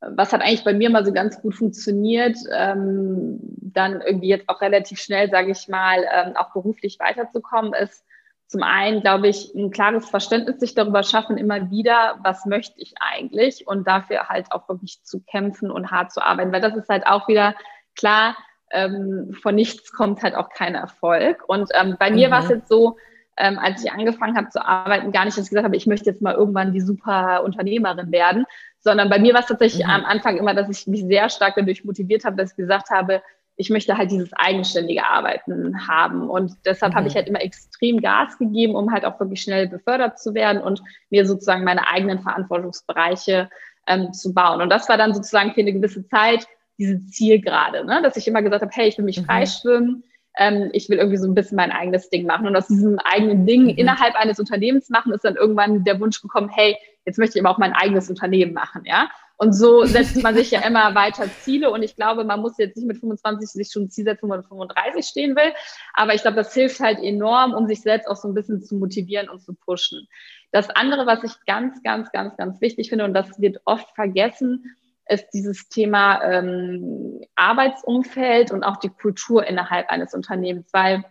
was 0.00 0.32
hat 0.32 0.42
eigentlich 0.42 0.64
bei 0.64 0.74
mir 0.74 0.90
mal 0.90 1.04
so 1.04 1.12
ganz 1.12 1.40
gut 1.40 1.54
funktioniert, 1.54 2.36
ähm, 2.52 3.38
dann 3.42 4.00
irgendwie 4.00 4.28
jetzt 4.28 4.48
auch 4.48 4.60
relativ 4.60 5.00
schnell, 5.00 5.30
sage 5.30 5.50
ich 5.50 5.68
mal, 5.68 6.04
ähm, 6.12 6.36
auch 6.36 6.52
beruflich 6.52 6.98
weiterzukommen, 7.00 7.72
ist 7.74 8.04
zum 8.46 8.62
einen, 8.62 9.02
glaube 9.02 9.28
ich, 9.28 9.54
ein 9.54 9.70
klares 9.70 10.08
Verständnis 10.08 10.60
sich 10.60 10.74
darüber 10.74 11.02
schaffen, 11.02 11.36
immer 11.36 11.70
wieder, 11.70 12.18
was 12.22 12.46
möchte 12.46 12.80
ich 12.80 12.94
eigentlich 12.98 13.66
und 13.66 13.86
dafür 13.86 14.28
halt 14.28 14.52
auch 14.52 14.68
wirklich 14.68 15.02
zu 15.02 15.20
kämpfen 15.20 15.70
und 15.70 15.90
hart 15.90 16.12
zu 16.12 16.22
arbeiten, 16.22 16.52
weil 16.52 16.62
das 16.62 16.74
ist 16.74 16.88
halt 16.88 17.06
auch 17.06 17.28
wieder 17.28 17.54
klar, 17.94 18.36
ähm, 18.70 19.36
von 19.42 19.54
nichts 19.54 19.92
kommt 19.92 20.22
halt 20.22 20.34
auch 20.34 20.48
kein 20.50 20.74
Erfolg. 20.74 21.44
Und 21.46 21.70
ähm, 21.74 21.96
bei 21.98 22.10
mir 22.10 22.30
war 22.30 22.40
es 22.40 22.48
mhm. 22.48 22.56
jetzt 22.56 22.68
so, 22.68 22.96
ähm, 23.36 23.58
als 23.58 23.84
ich 23.84 23.92
angefangen 23.92 24.36
habe 24.36 24.48
zu 24.48 24.64
arbeiten, 24.64 25.12
gar 25.12 25.24
nicht, 25.24 25.36
dass 25.36 25.44
ich 25.44 25.50
gesagt 25.50 25.64
habe, 25.64 25.76
ich 25.76 25.86
möchte 25.86 26.10
jetzt 26.10 26.22
mal 26.22 26.34
irgendwann 26.34 26.72
die 26.72 26.80
super 26.80 27.42
Unternehmerin 27.44 28.10
werden, 28.10 28.46
sondern 28.80 29.10
bei 29.10 29.18
mir 29.18 29.34
war 29.34 29.40
es 29.40 29.46
tatsächlich 29.46 29.84
mhm. 29.84 29.90
am 29.92 30.04
Anfang 30.04 30.36
immer, 30.36 30.54
dass 30.54 30.68
ich 30.68 30.86
mich 30.86 31.04
sehr 31.04 31.28
stark 31.28 31.54
dadurch 31.56 31.84
motiviert 31.84 32.24
habe, 32.24 32.36
dass 32.36 32.52
ich 32.52 32.56
gesagt 32.56 32.90
habe, 32.90 33.22
ich 33.56 33.70
möchte 33.70 33.98
halt 33.98 34.12
dieses 34.12 34.32
eigenständige 34.34 35.04
Arbeiten 35.04 35.88
haben. 35.88 36.30
Und 36.30 36.52
deshalb 36.64 36.92
mhm. 36.92 36.96
habe 36.98 37.08
ich 37.08 37.16
halt 37.16 37.26
immer 37.26 37.42
extrem 37.42 38.00
Gas 38.00 38.38
gegeben, 38.38 38.76
um 38.76 38.92
halt 38.92 39.04
auch 39.04 39.18
wirklich 39.18 39.42
schnell 39.42 39.68
befördert 39.68 40.18
zu 40.20 40.32
werden 40.32 40.62
und 40.62 40.80
mir 41.10 41.26
sozusagen 41.26 41.64
meine 41.64 41.88
eigenen 41.88 42.20
Verantwortungsbereiche 42.20 43.50
ähm, 43.88 44.12
zu 44.12 44.32
bauen. 44.32 44.62
Und 44.62 44.70
das 44.70 44.88
war 44.88 44.96
dann 44.96 45.12
sozusagen 45.12 45.52
für 45.54 45.60
eine 45.60 45.72
gewisse 45.72 46.06
Zeit 46.06 46.46
diese 46.78 47.04
Zielgerade, 47.06 47.84
ne? 47.84 48.00
dass 48.02 48.16
ich 48.16 48.28
immer 48.28 48.42
gesagt 48.42 48.62
habe, 48.62 48.72
hey, 48.72 48.88
ich 48.88 48.96
will 48.96 49.04
mich 49.04 49.20
mhm. 49.20 49.24
freischwimmen, 49.24 50.04
ähm, 50.38 50.70
ich 50.72 50.88
will 50.88 50.98
irgendwie 50.98 51.16
so 51.16 51.26
ein 51.26 51.34
bisschen 51.34 51.56
mein 51.56 51.72
eigenes 51.72 52.08
Ding 52.10 52.26
machen. 52.26 52.46
Und 52.46 52.54
aus 52.54 52.68
diesem 52.68 53.00
eigenen 53.00 53.44
Ding 53.44 53.64
mhm. 53.64 53.70
innerhalb 53.70 54.14
eines 54.14 54.38
Unternehmens 54.38 54.88
machen, 54.88 55.12
ist 55.12 55.24
dann 55.24 55.34
irgendwann 55.34 55.82
der 55.82 55.98
Wunsch 55.98 56.22
gekommen, 56.22 56.48
hey, 56.48 56.76
jetzt 57.08 57.18
möchte 57.18 57.38
ich 57.38 57.44
aber 57.44 57.54
auch 57.54 57.58
mein 57.58 57.72
eigenes 57.72 58.10
Unternehmen 58.10 58.52
machen, 58.52 58.82
ja. 58.84 59.08
Und 59.40 59.52
so 59.52 59.84
setzt 59.84 60.20
man 60.20 60.34
sich 60.34 60.50
ja 60.50 60.66
immer 60.66 60.96
weiter 60.96 61.26
Ziele. 61.42 61.70
Und 61.70 61.84
ich 61.84 61.94
glaube, 61.94 62.24
man 62.24 62.40
muss 62.40 62.58
jetzt 62.58 62.76
nicht 62.76 62.86
mit 62.86 62.98
25 62.98 63.48
sich 63.48 63.70
schon 63.70 63.84
ein 63.84 63.90
Ziel 63.90 64.04
setzen, 64.04 64.24
wo 64.24 64.26
man 64.26 64.42
35 64.42 65.06
stehen 65.06 65.36
will. 65.36 65.52
Aber 65.94 66.12
ich 66.12 66.22
glaube, 66.22 66.36
das 66.36 66.52
hilft 66.52 66.80
halt 66.80 66.98
enorm, 66.98 67.54
um 67.54 67.68
sich 67.68 67.80
selbst 67.80 68.08
auch 68.08 68.16
so 68.16 68.26
ein 68.26 68.34
bisschen 68.34 68.60
zu 68.62 68.74
motivieren 68.74 69.28
und 69.28 69.40
zu 69.40 69.54
pushen. 69.54 70.08
Das 70.50 70.68
andere, 70.70 71.06
was 71.06 71.22
ich 71.22 71.32
ganz, 71.46 71.80
ganz, 71.84 72.10
ganz, 72.10 72.36
ganz 72.36 72.60
wichtig 72.60 72.88
finde, 72.88 73.04
und 73.04 73.14
das 73.14 73.40
wird 73.40 73.60
oft 73.64 73.88
vergessen, 73.94 74.76
ist 75.08 75.28
dieses 75.32 75.68
Thema 75.68 76.20
ähm, 76.24 77.20
Arbeitsumfeld 77.36 78.50
und 78.50 78.64
auch 78.64 78.78
die 78.78 78.90
Kultur 78.90 79.46
innerhalb 79.46 79.88
eines 79.88 80.14
Unternehmens, 80.14 80.68
weil 80.72 81.04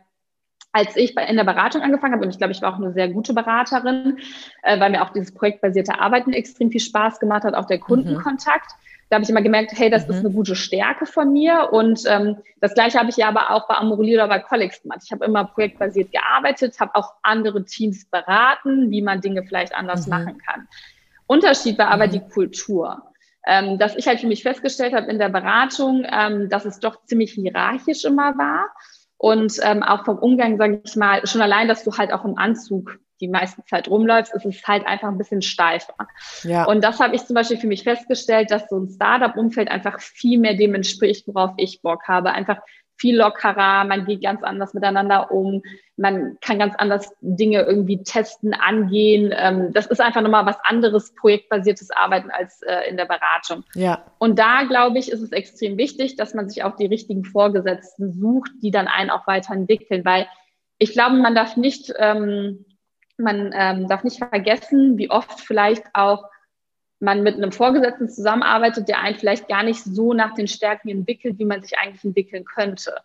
als 0.78 0.96
ich 0.96 1.16
bei, 1.16 1.26
in 1.26 1.38
der 1.38 1.44
Beratung 1.44 1.82
angefangen 1.82 2.14
habe, 2.14 2.24
und 2.24 2.30
ich 2.30 2.38
glaube, 2.38 2.54
ich 2.54 2.62
war 2.62 2.74
auch 2.74 2.78
eine 2.78 2.94
sehr 2.94 3.10
gute 3.10 3.34
Beraterin, 3.34 4.20
äh, 4.62 4.80
weil 4.80 4.92
mir 4.92 5.02
auch 5.02 5.10
dieses 5.10 5.34
projektbasierte 5.34 6.00
Arbeiten 6.00 6.34
extrem 6.34 6.70
viel 6.70 6.82
Spaß 6.82 7.20
gemacht 7.20 7.44
hat, 7.44 7.56
auch 7.56 7.66
der 7.66 7.80
Kundenkontakt. 7.80 8.72
Mhm. 8.72 8.84
Da 9.10 9.16
habe 9.16 9.24
ich 9.24 9.30
immer 9.30 9.42
gemerkt, 9.42 9.72
hey, 9.74 9.90
das 9.90 10.06
mhm. 10.08 10.14
ist 10.14 10.20
eine 10.20 10.32
gute 10.32 10.56
Stärke 10.56 11.08
von 11.08 11.34
mir. 11.34 11.70
Und 11.72 12.04
ähm, 12.08 12.38
das 12.62 12.76
Gleiche 12.76 13.00
habe 13.00 13.10
ich 13.10 13.18
ja 13.18 13.28
aber 13.30 13.50
auch 13.52 13.68
bei 13.68 13.76
Amorelie 13.76 14.16
oder 14.16 14.28
bei 14.28 14.40
Collex 14.40 14.84
gemacht. 14.84 15.00
Ich 15.04 15.12
habe 15.12 15.26
immer 15.26 15.46
projektbasiert 15.46 16.12
gearbeitet, 16.12 16.80
habe 16.80 16.94
auch 16.94 17.14
andere 17.24 17.66
Teams 17.66 18.06
beraten, 18.06 18.92
wie 18.92 19.02
man 19.02 19.22
Dinge 19.22 19.44
vielleicht 19.44 19.74
anders 19.74 20.06
mhm. 20.06 20.12
machen 20.12 20.38
kann. 20.46 20.68
Unterschied 21.26 21.80
war 21.80 21.88
aber 21.88 22.08
mhm. 22.08 22.12
die 22.12 22.20
Kultur 22.20 23.02
ähm, 23.48 23.78
dass 23.78 23.96
ich 23.96 24.08
halt 24.08 24.20
für 24.20 24.28
mich 24.28 24.44
festgestellt 24.44 24.94
habe 24.94 25.10
in 25.10 25.18
der 25.18 25.30
Beratung, 25.30 26.06
ähm, 26.12 26.50
dass 26.50 26.66
es 26.66 26.80
doch 26.80 27.06
ziemlich 27.06 27.32
hierarchisch 27.32 28.04
immer 28.04 28.38
war. 28.38 28.68
Und 29.18 29.60
ähm, 29.64 29.84
auch 29.84 30.06
vom 30.06 30.20
Umgang, 30.20 30.58
sage 30.58 30.82
ich 30.84 30.96
mal, 30.96 31.26
schon 31.26 31.42
allein, 31.42 31.68
dass 31.68 31.84
du 31.84 31.92
halt 31.98 32.14
auch 32.14 32.24
im 32.24 32.38
Anzug 32.38 33.00
die 33.20 33.28
meiste 33.28 33.64
Zeit 33.66 33.88
rumläufst, 33.88 34.34
ist 34.36 34.46
es 34.46 34.68
halt 34.68 34.86
einfach 34.86 35.08
ein 35.08 35.18
bisschen 35.18 35.42
steifer. 35.42 35.96
Ja. 36.44 36.66
Und 36.66 36.84
das 36.84 37.00
habe 37.00 37.16
ich 37.16 37.26
zum 37.26 37.34
Beispiel 37.34 37.58
für 37.58 37.68
mich 37.68 37.84
festgestellt, 37.84 38.52
dass 38.52 38.70
so 38.70 38.78
ein 38.78 38.90
Startup-Umfeld 38.90 39.70
einfach 39.70 40.00
viel 40.00 40.40
mehr 40.40 40.54
dem 40.54 40.76
entspricht, 40.76 41.28
worauf 41.28 41.54
ich 41.58 41.82
Bock 41.82 42.08
habe. 42.08 42.32
Einfach 42.32 42.60
viel 42.98 43.18
lockerer, 43.18 43.84
man 43.86 44.06
geht 44.06 44.22
ganz 44.22 44.44
anders 44.44 44.74
miteinander 44.74 45.32
um, 45.32 45.62
man 45.96 46.38
kann 46.42 46.60
ganz 46.60 46.76
anders 46.78 47.14
Dinge 47.22 47.62
irgendwie 47.62 48.04
testen, 48.04 48.54
angehen. 48.54 49.34
Ähm, 49.36 49.72
das 49.74 49.88
ist 49.88 50.02
einfach 50.02 50.22
nochmal 50.22 50.46
was 50.46 50.58
anderes 50.64 51.14
projektbasiertes 51.16 51.92
Arbeiten 51.92 52.32
als 52.32 52.62
äh, 52.64 52.90
in 52.90 52.98
der 52.98 53.06
Beratung. 53.06 53.64
Ja. 53.76 54.06
Und 54.20 54.40
da, 54.40 54.64
glaube 54.64 55.00
ich, 55.00 55.12
ist 55.12 55.22
es 55.22 55.32
extrem 55.32 55.78
wichtig, 55.78 56.16
dass 56.16 56.34
man 56.34 56.50
sich 56.50 56.64
auch 56.64 56.76
die 56.76 56.86
richtigen 56.88 57.24
Vorgesetzten 57.24 58.12
sucht, 58.14 58.52
die 58.62 58.72
dann 58.72 58.88
einen 58.88 59.10
auch 59.10 59.28
weiterentwickeln, 59.28 60.04
weil 60.06 60.28
ich 60.80 60.94
glaube, 60.94 61.16
man 61.16 61.36
darf 61.36 61.58
nicht, 61.58 61.94
ähm, 61.98 62.66
man 63.18 63.52
ähm, 63.56 63.88
darf 63.88 64.04
nicht 64.04 64.18
vergessen, 64.18 64.98
wie 64.98 65.10
oft 65.10 65.40
vielleicht 65.42 65.84
auch 65.94 66.24
man 67.00 67.24
mit 67.24 67.36
einem 67.36 67.52
Vorgesetzten 67.52 68.10
zusammenarbeitet, 68.10 68.88
der 68.88 69.00
einen 69.00 69.16
vielleicht 69.16 69.48
gar 69.48 69.64
nicht 69.64 69.84
so 69.84 70.14
nach 70.14 70.34
den 70.34 70.48
Stärken 70.48 70.90
entwickelt, 70.90 71.38
wie 71.40 71.46
man 71.46 71.62
sich 71.62 71.78
eigentlich 71.78 72.04
entwickeln 72.04 72.46
könnte. 72.46 72.96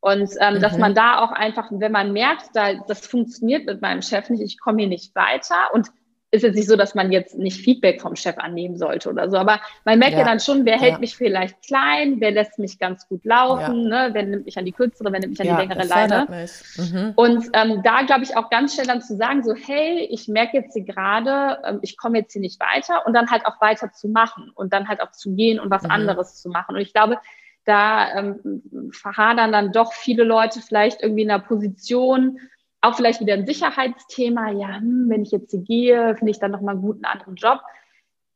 Und 0.00 0.30
ähm, 0.40 0.54
mhm. 0.54 0.60
dass 0.60 0.78
man 0.78 0.94
da 0.94 1.18
auch 1.20 1.30
einfach, 1.30 1.68
wenn 1.70 1.92
man 1.92 2.12
merkt, 2.12 2.50
da, 2.54 2.74
das 2.74 3.06
funktioniert 3.06 3.66
mit 3.66 3.82
meinem 3.82 4.02
Chef 4.02 4.30
nicht, 4.30 4.42
ich 4.42 4.58
komme 4.58 4.78
hier 4.78 4.88
nicht 4.88 5.14
weiter 5.14 5.72
und 5.72 5.90
ist 6.32 6.42
jetzt 6.42 6.54
nicht 6.54 6.68
so, 6.68 6.76
dass 6.76 6.94
man 6.94 7.10
jetzt 7.10 7.36
nicht 7.36 7.60
Feedback 7.60 8.00
vom 8.00 8.14
Chef 8.14 8.38
annehmen 8.38 8.76
sollte 8.76 9.08
oder 9.08 9.28
so, 9.28 9.36
aber 9.36 9.60
man 9.84 9.98
merkt 9.98 10.12
ja, 10.12 10.20
ja 10.20 10.24
dann 10.24 10.38
schon, 10.38 10.64
wer 10.64 10.78
hält 10.78 11.00
mich 11.00 11.16
vielleicht 11.16 11.60
klein, 11.62 12.20
wer 12.20 12.30
lässt 12.30 12.58
mich 12.58 12.78
ganz 12.78 13.08
gut 13.08 13.24
laufen, 13.24 13.88
ja. 13.88 14.08
ne? 14.08 14.14
wer 14.14 14.22
nimmt 14.22 14.44
mich 14.44 14.56
an 14.56 14.64
die 14.64 14.72
kürzere, 14.72 15.12
wer 15.12 15.20
nimmt 15.20 15.38
mich 15.38 15.40
an 15.40 15.56
die 15.56 15.62
längere 15.62 15.86
Leine. 15.86 16.46
Mhm. 16.76 17.12
Und 17.16 17.50
ähm, 17.52 17.82
da 17.82 18.02
glaube 18.02 18.22
ich 18.22 18.36
auch 18.36 18.48
ganz 18.48 18.74
schnell 18.74 18.86
dann 18.86 19.02
zu 19.02 19.16
sagen, 19.16 19.42
so 19.42 19.54
hey, 19.54 20.06
ich 20.10 20.28
merke 20.28 20.58
jetzt 20.58 20.74
hier 20.74 20.84
gerade, 20.84 21.58
ähm, 21.64 21.80
ich 21.82 21.96
komme 21.96 22.18
jetzt 22.18 22.32
hier 22.32 22.42
nicht 22.42 22.60
weiter 22.60 23.06
und 23.06 23.12
dann 23.12 23.30
halt 23.30 23.44
auch 23.46 23.60
weiter 23.60 23.92
zu 23.92 24.08
machen 24.08 24.52
und 24.54 24.72
dann 24.72 24.86
halt 24.86 25.00
auch 25.00 25.10
zu 25.10 25.34
gehen 25.34 25.58
und 25.58 25.70
was 25.70 25.82
mhm. 25.82 25.90
anderes 25.90 26.40
zu 26.40 26.48
machen. 26.48 26.76
Und 26.76 26.80
ich 26.80 26.92
glaube, 26.92 27.18
Da 27.64 28.18
ähm, 28.18 28.62
verhadern 28.92 29.52
dann 29.52 29.72
doch 29.72 29.92
viele 29.92 30.24
Leute 30.24 30.60
vielleicht 30.60 31.02
irgendwie 31.02 31.22
in 31.22 31.30
einer 31.30 31.42
Position, 31.42 32.38
auch 32.80 32.96
vielleicht 32.96 33.20
wieder 33.20 33.34
ein 33.34 33.46
Sicherheitsthema. 33.46 34.50
Ja, 34.52 34.76
hm, 34.76 35.06
wenn 35.08 35.22
ich 35.22 35.30
jetzt 35.30 35.50
hier 35.50 35.60
gehe, 35.60 36.16
finde 36.16 36.30
ich 36.30 36.38
dann 36.38 36.50
nochmal 36.50 36.74
einen 36.74 36.82
guten 36.82 37.04
anderen 37.04 37.36
Job 37.36 37.60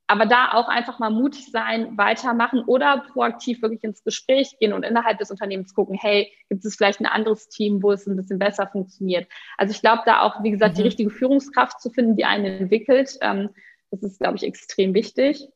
aber 0.06 0.26
da 0.26 0.52
auch 0.52 0.68
einfach 0.68 0.98
mal 0.98 1.10
mutig 1.10 1.50
sein, 1.50 1.96
weitermachen 1.96 2.62
oder 2.66 3.04
proaktiv 3.12 3.62
wirklich 3.62 3.82
ins 3.84 4.04
Gespräch 4.04 4.58
gehen 4.58 4.72
und 4.72 4.82
innerhalb 4.82 5.18
des 5.18 5.30
Unternehmens 5.30 5.74
gucken, 5.74 5.96
hey, 5.98 6.30
gibt 6.50 6.64
es 6.64 6.76
vielleicht 6.76 7.00
ein 7.00 7.06
anderes 7.06 7.48
Team, 7.48 7.82
wo 7.82 7.92
es 7.92 8.06
ein 8.06 8.16
bisschen 8.16 8.38
besser 8.38 8.66
funktioniert. 8.66 9.26
Also 9.56 9.72
ich 9.72 9.80
glaube, 9.80 10.02
da 10.04 10.20
auch, 10.20 10.42
wie 10.42 10.50
gesagt, 10.50 10.74
mhm. 10.74 10.76
die 10.76 10.82
richtige 10.82 11.10
Führungskraft 11.10 11.80
zu 11.80 11.90
finden, 11.90 12.16
die 12.16 12.26
einen 12.26 12.44
entwickelt, 12.44 13.16
ähm, 13.22 13.50
das 13.90 14.02
ist, 14.02 14.20
glaube 14.20 14.36
ich, 14.36 14.42
extrem 14.42 14.92
wichtig. 14.92 15.48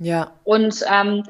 Ja. 0.00 0.32
Und 0.44 0.84
ähm, 0.88 1.24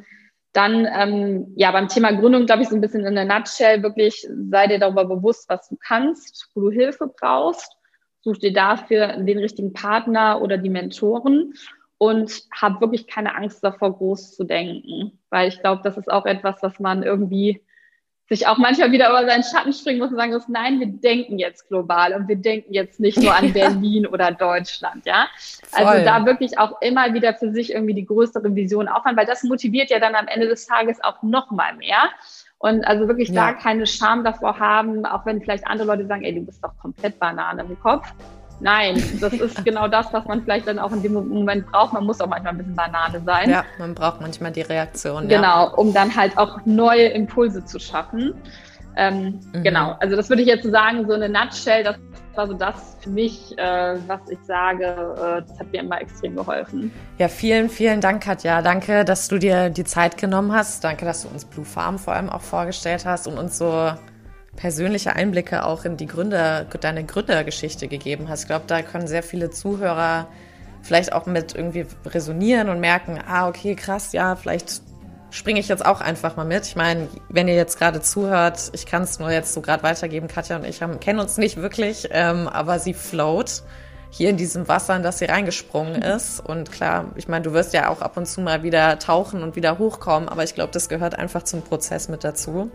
dann, 0.56 0.86
ähm, 0.90 1.52
ja, 1.54 1.70
beim 1.70 1.88
Thema 1.88 2.12
Gründung, 2.12 2.46
glaube 2.46 2.62
ich, 2.62 2.68
so 2.68 2.74
ein 2.74 2.80
bisschen 2.80 3.04
in 3.04 3.14
der 3.14 3.26
Nutshell 3.26 3.82
wirklich, 3.82 4.26
sei 4.50 4.66
dir 4.66 4.78
darüber 4.78 5.04
bewusst, 5.04 5.48
was 5.50 5.68
du 5.68 5.76
kannst, 5.76 6.50
wo 6.54 6.62
du 6.62 6.70
Hilfe 6.70 7.12
brauchst, 7.20 7.76
such 8.22 8.38
dir 8.38 8.52
dafür 8.52 9.18
den 9.18 9.38
richtigen 9.38 9.74
Partner 9.74 10.40
oder 10.40 10.56
die 10.56 10.70
Mentoren 10.70 11.52
und 11.98 12.42
habe 12.54 12.80
wirklich 12.80 13.06
keine 13.06 13.34
Angst 13.34 13.62
davor, 13.62 13.96
groß 13.96 14.34
zu 14.34 14.44
denken, 14.44 15.18
weil 15.28 15.48
ich 15.48 15.60
glaube, 15.60 15.82
das 15.84 15.98
ist 15.98 16.10
auch 16.10 16.24
etwas, 16.24 16.62
was 16.62 16.80
man 16.80 17.02
irgendwie 17.02 17.62
sich 18.28 18.46
auch 18.46 18.58
manchmal 18.58 18.90
wieder 18.90 19.08
über 19.08 19.24
seinen 19.24 19.44
Schatten 19.44 19.72
springen 19.72 20.00
muss 20.00 20.10
und 20.10 20.16
sagen 20.16 20.32
muss, 20.32 20.48
nein, 20.48 20.80
wir 20.80 20.88
denken 20.88 21.38
jetzt 21.38 21.68
global 21.68 22.12
und 22.12 22.26
wir 22.26 22.36
denken 22.36 22.72
jetzt 22.72 22.98
nicht 22.98 23.18
nur 23.18 23.34
an 23.34 23.52
Berlin 23.54 24.06
oder 24.06 24.32
Deutschland, 24.32 25.06
ja. 25.06 25.28
Also 25.72 25.88
Voll. 25.88 25.98
Also 25.98 26.04
da 26.04 26.26
wirklich 26.26 26.58
auch 26.58 26.80
immer 26.80 27.14
wieder 27.14 27.34
für 27.34 27.52
sich 27.52 27.72
irgendwie 27.72 27.94
die 27.94 28.06
größere 28.06 28.54
Vision 28.54 28.88
aufhören, 28.88 29.16
weil 29.16 29.26
das 29.26 29.44
motiviert 29.44 29.90
ja 29.90 30.00
dann 30.00 30.14
am 30.14 30.26
Ende 30.26 30.48
des 30.48 30.66
Tages 30.66 31.02
auch 31.04 31.22
noch 31.22 31.50
mal 31.50 31.76
mehr. 31.76 32.10
Und 32.58 32.84
also 32.86 33.06
wirklich 33.06 33.28
ja. 33.28 33.46
da 33.46 33.52
keine 33.52 33.86
Scham 33.86 34.24
davor 34.24 34.58
haben, 34.58 35.04
auch 35.04 35.24
wenn 35.26 35.40
vielleicht 35.40 35.66
andere 35.66 35.88
Leute 35.88 36.06
sagen, 36.06 36.24
ey, 36.24 36.34
du 36.34 36.40
bist 36.40 36.64
doch 36.64 36.76
komplett 36.78 37.18
Banane 37.20 37.62
im 37.62 37.78
Kopf. 37.80 38.06
Nein, 38.60 39.02
das 39.20 39.32
ist 39.34 39.64
genau 39.64 39.88
das, 39.88 40.12
was 40.12 40.24
man 40.24 40.42
vielleicht 40.42 40.66
dann 40.66 40.78
auch 40.78 40.92
in 40.92 41.02
dem 41.02 41.12
Moment 41.12 41.66
braucht. 41.70 41.92
Man 41.92 42.04
muss 42.04 42.20
auch 42.20 42.28
manchmal 42.28 42.52
ein 42.52 42.58
bisschen 42.58 42.74
Banane 42.74 43.20
sein. 43.24 43.50
Ja, 43.50 43.64
man 43.78 43.94
braucht 43.94 44.20
manchmal 44.20 44.52
die 44.52 44.62
Reaktion. 44.62 45.28
Genau, 45.28 45.66
ja. 45.66 45.74
um 45.74 45.92
dann 45.92 46.14
halt 46.14 46.36
auch 46.38 46.58
neue 46.64 47.06
Impulse 47.08 47.64
zu 47.64 47.78
schaffen. 47.78 48.34
Ähm, 48.96 49.40
mhm. 49.52 49.62
Genau, 49.62 49.96
also 50.00 50.16
das 50.16 50.30
würde 50.30 50.42
ich 50.42 50.48
jetzt 50.48 50.64
sagen, 50.64 51.06
so 51.06 51.12
eine 51.12 51.28
Nutshell, 51.28 51.84
das 51.84 51.96
war 52.34 52.46
so 52.46 52.54
das 52.54 52.96
für 53.00 53.10
mich, 53.10 53.56
äh, 53.58 53.96
was 54.06 54.20
ich 54.30 54.38
sage, 54.44 54.84
äh, 54.84 55.42
das 55.46 55.58
hat 55.58 55.70
mir 55.70 55.80
immer 55.80 56.00
extrem 56.00 56.34
geholfen. 56.34 56.90
Ja, 57.18 57.28
vielen, 57.28 57.68
vielen 57.68 58.00
Dank, 58.00 58.22
Katja. 58.22 58.62
Danke, 58.62 59.04
dass 59.04 59.28
du 59.28 59.38
dir 59.38 59.68
die 59.68 59.84
Zeit 59.84 60.16
genommen 60.16 60.52
hast. 60.52 60.82
Danke, 60.82 61.04
dass 61.04 61.22
du 61.22 61.28
uns 61.28 61.44
Blue 61.44 61.64
Farm 61.64 61.98
vor 61.98 62.14
allem 62.14 62.30
auch 62.30 62.40
vorgestellt 62.40 63.04
hast 63.04 63.26
und 63.26 63.38
uns 63.38 63.58
so 63.58 63.92
persönliche 64.56 65.14
Einblicke 65.14 65.64
auch 65.64 65.84
in 65.84 65.96
die 65.96 66.06
Gründer, 66.06 66.64
deine 66.64 67.04
Gründergeschichte 67.04 67.88
gegeben 67.88 68.28
hast. 68.28 68.42
Ich 68.42 68.46
glaube, 68.46 68.64
da 68.66 68.82
können 68.82 69.06
sehr 69.06 69.22
viele 69.22 69.50
Zuhörer 69.50 70.28
vielleicht 70.82 71.12
auch 71.12 71.26
mit 71.26 71.54
irgendwie 71.54 71.86
resonieren 72.06 72.68
und 72.68 72.80
merken, 72.80 73.18
ah, 73.26 73.48
okay, 73.48 73.74
krass, 73.74 74.12
ja, 74.12 74.36
vielleicht 74.36 74.82
springe 75.30 75.60
ich 75.60 75.68
jetzt 75.68 75.84
auch 75.84 76.00
einfach 76.00 76.36
mal 76.36 76.44
mit. 76.44 76.66
Ich 76.66 76.76
meine, 76.76 77.08
wenn 77.28 77.48
ihr 77.48 77.54
jetzt 77.54 77.78
gerade 77.78 78.00
zuhört, 78.00 78.70
ich 78.72 78.86
kann 78.86 79.02
es 79.02 79.18
nur 79.18 79.30
jetzt 79.30 79.52
so 79.52 79.60
gerade 79.60 79.82
weitergeben, 79.82 80.28
Katja 80.28 80.56
und 80.56 80.64
ich 80.64 80.82
haben, 80.82 81.00
kennen 81.00 81.18
uns 81.18 81.36
nicht 81.36 81.56
wirklich, 81.56 82.08
ähm, 82.12 82.48
aber 82.48 82.78
sie 82.78 82.94
float 82.94 83.62
hier 84.10 84.30
in 84.30 84.36
diesem 84.36 84.68
Wasser, 84.68 84.96
in 84.96 85.02
das 85.02 85.18
sie 85.18 85.26
reingesprungen 85.26 86.00
ist. 86.00 86.40
Und 86.40 86.72
klar, 86.72 87.06
ich 87.16 87.28
meine, 87.28 87.42
du 87.42 87.52
wirst 87.52 87.74
ja 87.74 87.90
auch 87.90 88.00
ab 88.00 88.16
und 88.16 88.26
zu 88.26 88.40
mal 88.40 88.62
wieder 88.62 88.98
tauchen 88.98 89.42
und 89.42 89.56
wieder 89.56 89.78
hochkommen, 89.78 90.28
aber 90.28 90.44
ich 90.44 90.54
glaube, 90.54 90.72
das 90.72 90.88
gehört 90.88 91.18
einfach 91.18 91.42
zum 91.42 91.62
Prozess 91.62 92.08
mit 92.08 92.24
dazu. 92.24 92.70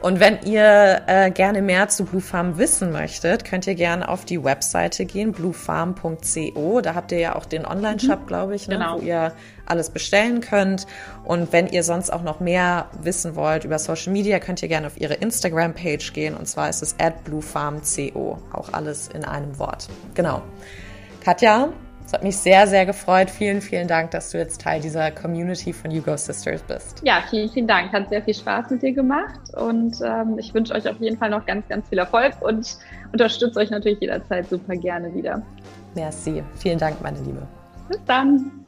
Und 0.00 0.18
wenn 0.18 0.40
ihr 0.44 1.02
äh, 1.06 1.30
gerne 1.30 1.60
mehr 1.60 1.88
zu 1.88 2.06
Blue 2.06 2.22
Farm 2.22 2.56
wissen 2.56 2.90
möchtet, 2.90 3.44
könnt 3.44 3.66
ihr 3.66 3.74
gerne 3.74 4.08
auf 4.08 4.24
die 4.24 4.42
Webseite 4.42 5.04
gehen, 5.04 5.32
bluefarm.co. 5.32 6.80
Da 6.80 6.94
habt 6.94 7.12
ihr 7.12 7.18
ja 7.18 7.36
auch 7.36 7.44
den 7.44 7.66
Online-Shop, 7.66 8.22
mhm. 8.22 8.26
glaube 8.26 8.54
ich, 8.54 8.66
ne, 8.66 8.76
genau. 8.76 8.96
wo 8.96 9.02
ihr 9.02 9.32
alles 9.66 9.90
bestellen 9.90 10.40
könnt. 10.40 10.86
Und 11.24 11.52
wenn 11.52 11.66
ihr 11.66 11.82
sonst 11.82 12.10
auch 12.10 12.22
noch 12.22 12.40
mehr 12.40 12.88
wissen 13.02 13.36
wollt 13.36 13.64
über 13.64 13.78
Social 13.78 14.12
Media, 14.12 14.38
könnt 14.38 14.62
ihr 14.62 14.68
gerne 14.68 14.86
auf 14.86 14.98
ihre 14.98 15.14
Instagram-Page 15.14 16.14
gehen. 16.14 16.34
Und 16.34 16.46
zwar 16.46 16.70
ist 16.70 16.82
es 16.82 16.94
at 16.98 17.22
bluefarmco. 17.24 18.38
Auch 18.52 18.72
alles 18.72 19.08
in 19.08 19.24
einem 19.24 19.58
Wort. 19.58 19.88
Genau. 20.14 20.40
Katja, 21.22 21.74
es 22.10 22.14
hat 22.14 22.24
mich 22.24 22.36
sehr, 22.38 22.66
sehr 22.66 22.86
gefreut. 22.86 23.30
Vielen, 23.30 23.60
vielen 23.60 23.86
Dank, 23.86 24.10
dass 24.10 24.32
du 24.32 24.38
jetzt 24.38 24.60
Teil 24.62 24.80
dieser 24.80 25.12
Community 25.12 25.72
von 25.72 25.92
You 25.92 26.02
Go 26.02 26.16
Sisters 26.16 26.60
bist. 26.62 27.00
Ja, 27.04 27.22
vielen, 27.30 27.48
vielen 27.48 27.68
Dank. 27.68 27.92
Hat 27.92 28.08
sehr 28.08 28.20
viel 28.20 28.34
Spaß 28.34 28.68
mit 28.70 28.82
dir 28.82 28.92
gemacht 28.92 29.38
und 29.56 29.94
ähm, 30.04 30.36
ich 30.36 30.52
wünsche 30.52 30.74
euch 30.74 30.88
auf 30.88 30.98
jeden 30.98 31.16
Fall 31.16 31.30
noch 31.30 31.46
ganz, 31.46 31.68
ganz 31.68 31.88
viel 31.88 31.98
Erfolg 31.98 32.32
und 32.40 32.78
unterstütze 33.12 33.60
euch 33.60 33.70
natürlich 33.70 34.00
jederzeit 34.00 34.48
super 34.50 34.74
gerne 34.74 35.14
wieder. 35.14 35.40
Merci. 35.94 36.42
Vielen 36.56 36.78
Dank, 36.78 37.00
meine 37.00 37.20
Liebe. 37.20 37.46
Bis 37.88 38.00
dann. 38.06 38.59